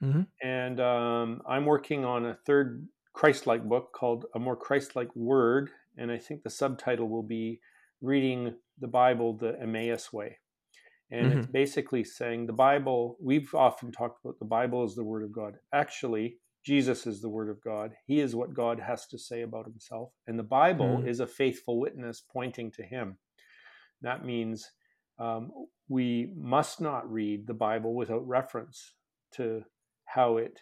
Mm-hmm. 0.03 0.23
And 0.43 0.79
um, 0.81 1.41
I'm 1.47 1.65
working 1.65 2.03
on 2.03 2.25
a 2.25 2.37
third 2.45 2.87
Christ-like 3.13 3.63
book 3.63 3.93
called 3.93 4.25
A 4.35 4.39
More 4.39 4.57
Christ-like 4.57 5.15
Word, 5.15 5.69
and 5.97 6.11
I 6.11 6.17
think 6.17 6.43
the 6.43 6.49
subtitle 6.49 7.07
will 7.07 7.23
be 7.23 7.61
"Reading 8.01 8.55
the 8.79 8.87
Bible 8.87 9.37
the 9.37 9.57
Emmaus 9.61 10.11
Way." 10.11 10.39
And 11.11 11.27
mm-hmm. 11.27 11.39
it's 11.39 11.47
basically 11.47 12.03
saying 12.03 12.47
the 12.47 12.53
Bible. 12.53 13.17
We've 13.21 13.53
often 13.53 13.91
talked 13.91 14.23
about 14.23 14.39
the 14.39 14.45
Bible 14.45 14.83
as 14.83 14.95
the 14.95 15.03
Word 15.03 15.23
of 15.23 15.31
God. 15.31 15.55
Actually, 15.73 16.37
Jesus 16.65 17.05
is 17.05 17.21
the 17.21 17.29
Word 17.29 17.49
of 17.49 17.61
God. 17.61 17.93
He 18.07 18.19
is 18.19 18.35
what 18.35 18.53
God 18.53 18.79
has 18.79 19.05
to 19.07 19.19
say 19.19 19.43
about 19.43 19.65
Himself, 19.65 20.11
and 20.27 20.37
the 20.37 20.43
Bible 20.43 20.97
mm-hmm. 20.97 21.07
is 21.07 21.19
a 21.19 21.27
faithful 21.27 21.79
witness 21.79 22.23
pointing 22.31 22.71
to 22.71 22.83
Him. 22.83 23.17
That 24.01 24.25
means 24.25 24.71
um, 25.19 25.51
we 25.87 26.33
must 26.35 26.81
not 26.81 27.11
read 27.11 27.47
the 27.47 27.53
Bible 27.53 27.93
without 27.93 28.27
reference 28.27 28.93
to 29.35 29.63
how 30.05 30.37
it 30.37 30.59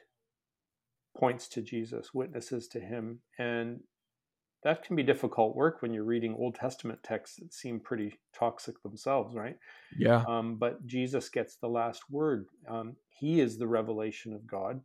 points 1.17 1.47
to 1.47 1.61
Jesus, 1.61 2.13
witnesses 2.13 2.67
to 2.69 2.79
him. 2.79 3.19
And 3.37 3.81
that 4.63 4.83
can 4.83 4.95
be 4.95 5.03
difficult 5.03 5.55
work 5.55 5.81
when 5.81 5.93
you're 5.93 6.03
reading 6.03 6.35
Old 6.37 6.55
Testament 6.55 6.99
texts 7.03 7.37
that 7.37 7.53
seem 7.53 7.79
pretty 7.79 8.19
toxic 8.37 8.81
themselves, 8.81 9.35
right? 9.35 9.57
Yeah. 9.97 10.23
Um, 10.27 10.55
but 10.55 10.85
Jesus 10.85 11.29
gets 11.29 11.55
the 11.55 11.67
last 11.67 12.03
word. 12.09 12.47
Um, 12.67 12.95
he 13.09 13.41
is 13.41 13.57
the 13.57 13.67
revelation 13.67 14.33
of 14.33 14.47
God, 14.47 14.81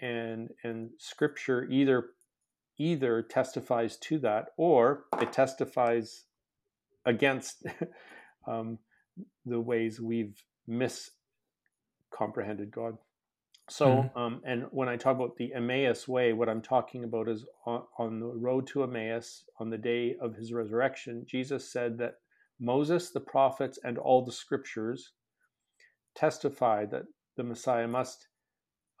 and 0.00 0.50
and 0.64 0.90
Scripture 0.98 1.66
either 1.70 2.06
either 2.78 3.22
testifies 3.22 3.96
to 3.96 4.18
that 4.18 4.48
or 4.56 5.04
it 5.20 5.32
testifies 5.32 6.24
against 7.04 7.64
um, 8.46 8.78
the 9.44 9.60
ways 9.60 10.00
we've 10.00 10.42
miscomprehended 10.68 12.70
God. 12.70 12.98
So, 13.68 13.86
mm-hmm. 13.86 14.18
um, 14.18 14.40
and 14.44 14.66
when 14.70 14.88
I 14.88 14.96
talk 14.96 15.16
about 15.16 15.36
the 15.36 15.52
Emmaus 15.52 16.06
way, 16.06 16.32
what 16.32 16.48
I'm 16.48 16.62
talking 16.62 17.02
about 17.02 17.28
is 17.28 17.44
on, 17.66 17.82
on, 17.98 18.20
the 18.20 18.26
road 18.26 18.68
to 18.68 18.84
Emmaus, 18.84 19.44
on 19.58 19.70
the 19.70 19.78
day 19.78 20.14
of 20.20 20.36
his 20.36 20.52
resurrection, 20.52 21.24
Jesus 21.26 21.72
said 21.72 21.98
that 21.98 22.14
Moses, 22.60 23.10
the 23.10 23.20
prophets, 23.20 23.78
and 23.82 23.98
all 23.98 24.24
the 24.24 24.32
scriptures 24.32 25.12
testify 26.14 26.86
that 26.86 27.02
the 27.36 27.42
Messiah 27.42 27.88
must 27.88 28.28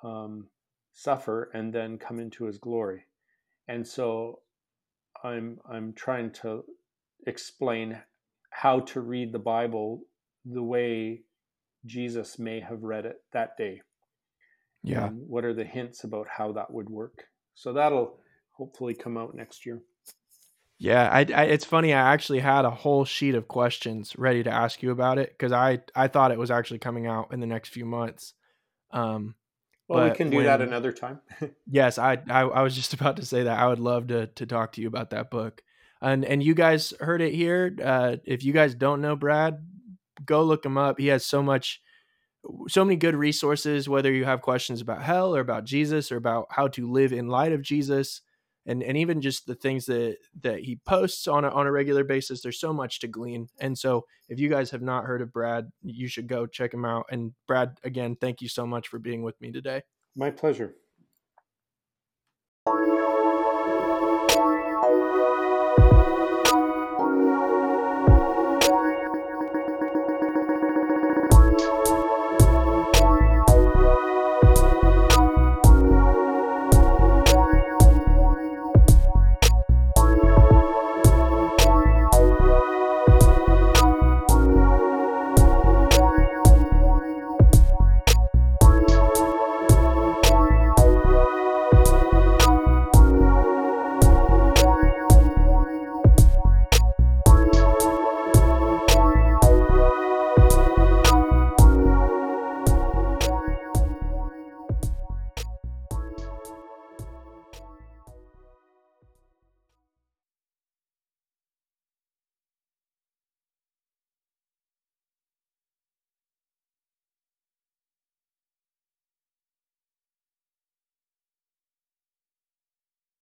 um, 0.02 0.48
suffer 0.92 1.48
and 1.54 1.72
then 1.72 1.96
come 1.96 2.18
into 2.18 2.44
his 2.44 2.58
glory. 2.58 3.06
And 3.68 3.86
so 3.86 4.40
I'm, 5.22 5.58
I'm 5.70 5.92
trying 5.92 6.32
to 6.42 6.64
explain 7.26 7.98
how 8.50 8.80
to 8.80 9.00
read 9.00 9.32
the 9.32 9.38
Bible 9.38 10.02
the 10.44 10.62
way 10.62 11.22
Jesus 11.84 12.38
may 12.38 12.60
have 12.60 12.82
read 12.82 13.06
it 13.06 13.16
that 13.32 13.56
day. 13.56 13.80
Yeah. 14.86 15.08
what 15.08 15.44
are 15.44 15.54
the 15.54 15.64
hints 15.64 16.04
about 16.04 16.28
how 16.28 16.52
that 16.52 16.72
would 16.72 16.88
work? 16.88 17.24
So 17.54 17.72
that'll 17.72 18.18
hopefully 18.52 18.94
come 18.94 19.16
out 19.16 19.34
next 19.34 19.66
year. 19.66 19.82
Yeah, 20.78 21.08
I, 21.10 21.26
I, 21.34 21.44
it's 21.44 21.64
funny. 21.64 21.94
I 21.94 22.12
actually 22.12 22.40
had 22.40 22.66
a 22.66 22.70
whole 22.70 23.04
sheet 23.04 23.34
of 23.34 23.48
questions 23.48 24.14
ready 24.18 24.42
to 24.42 24.50
ask 24.50 24.82
you 24.82 24.90
about 24.90 25.18
it 25.18 25.30
because 25.30 25.50
I 25.50 25.80
I 25.94 26.08
thought 26.08 26.32
it 26.32 26.38
was 26.38 26.50
actually 26.50 26.80
coming 26.80 27.06
out 27.06 27.32
in 27.32 27.40
the 27.40 27.46
next 27.46 27.70
few 27.70 27.86
months. 27.86 28.34
Um, 28.90 29.34
well, 29.88 30.08
we 30.08 30.14
can 30.14 30.28
do 30.28 30.36
when, 30.36 30.46
that 30.46 30.60
another 30.60 30.92
time. 30.92 31.20
yes, 31.66 31.96
I, 31.98 32.18
I 32.28 32.40
I 32.40 32.62
was 32.62 32.74
just 32.74 32.92
about 33.00 33.16
to 33.16 33.24
say 33.24 33.44
that. 33.44 33.58
I 33.58 33.66
would 33.68 33.78
love 33.78 34.08
to 34.08 34.26
to 34.26 34.46
talk 34.46 34.72
to 34.72 34.82
you 34.82 34.88
about 34.88 35.10
that 35.10 35.30
book. 35.30 35.62
And 36.02 36.26
and 36.26 36.42
you 36.42 36.54
guys 36.54 36.92
heard 37.00 37.22
it 37.22 37.32
here. 37.32 37.74
Uh, 37.82 38.16
if 38.24 38.44
you 38.44 38.52
guys 38.52 38.74
don't 38.74 39.00
know 39.00 39.16
Brad, 39.16 39.64
go 40.26 40.42
look 40.42 40.64
him 40.64 40.76
up. 40.76 40.98
He 40.98 41.06
has 41.06 41.24
so 41.24 41.42
much 41.42 41.80
so 42.68 42.84
many 42.84 42.96
good 42.96 43.16
resources 43.16 43.88
whether 43.88 44.12
you 44.12 44.24
have 44.24 44.42
questions 44.42 44.80
about 44.80 45.02
hell 45.02 45.34
or 45.34 45.40
about 45.40 45.64
jesus 45.64 46.12
or 46.12 46.16
about 46.16 46.46
how 46.50 46.68
to 46.68 46.90
live 46.90 47.12
in 47.12 47.28
light 47.28 47.52
of 47.52 47.62
jesus. 47.62 48.22
And 48.68 48.82
and 48.82 48.96
even 48.96 49.20
just 49.20 49.46
the 49.46 49.54
things 49.54 49.86
that 49.86 50.16
that 50.42 50.60
he 50.60 50.80
posts 50.84 51.28
on 51.28 51.44
a, 51.44 51.48
on 51.48 51.66
a 51.66 51.72
regular 51.72 52.02
basis 52.02 52.42
there's 52.42 52.58
so 52.58 52.72
much 52.72 52.98
to 53.00 53.06
glean. 53.06 53.48
And 53.60 53.78
so 53.78 54.06
if 54.28 54.40
you 54.40 54.48
guys 54.48 54.70
have 54.70 54.82
not 54.82 55.04
heard 55.04 55.22
of 55.22 55.32
brad 55.32 55.70
you 55.82 56.08
should 56.08 56.26
go 56.26 56.46
check 56.46 56.74
him 56.74 56.84
out. 56.84 57.06
And 57.10 57.32
brad 57.46 57.78
again 57.84 58.16
thank 58.20 58.42
you 58.42 58.48
so 58.48 58.66
much 58.66 58.88
for 58.88 58.98
being 58.98 59.22
with 59.22 59.40
me 59.40 59.52
today. 59.52 59.82
My 60.16 60.30
pleasure 60.30 60.74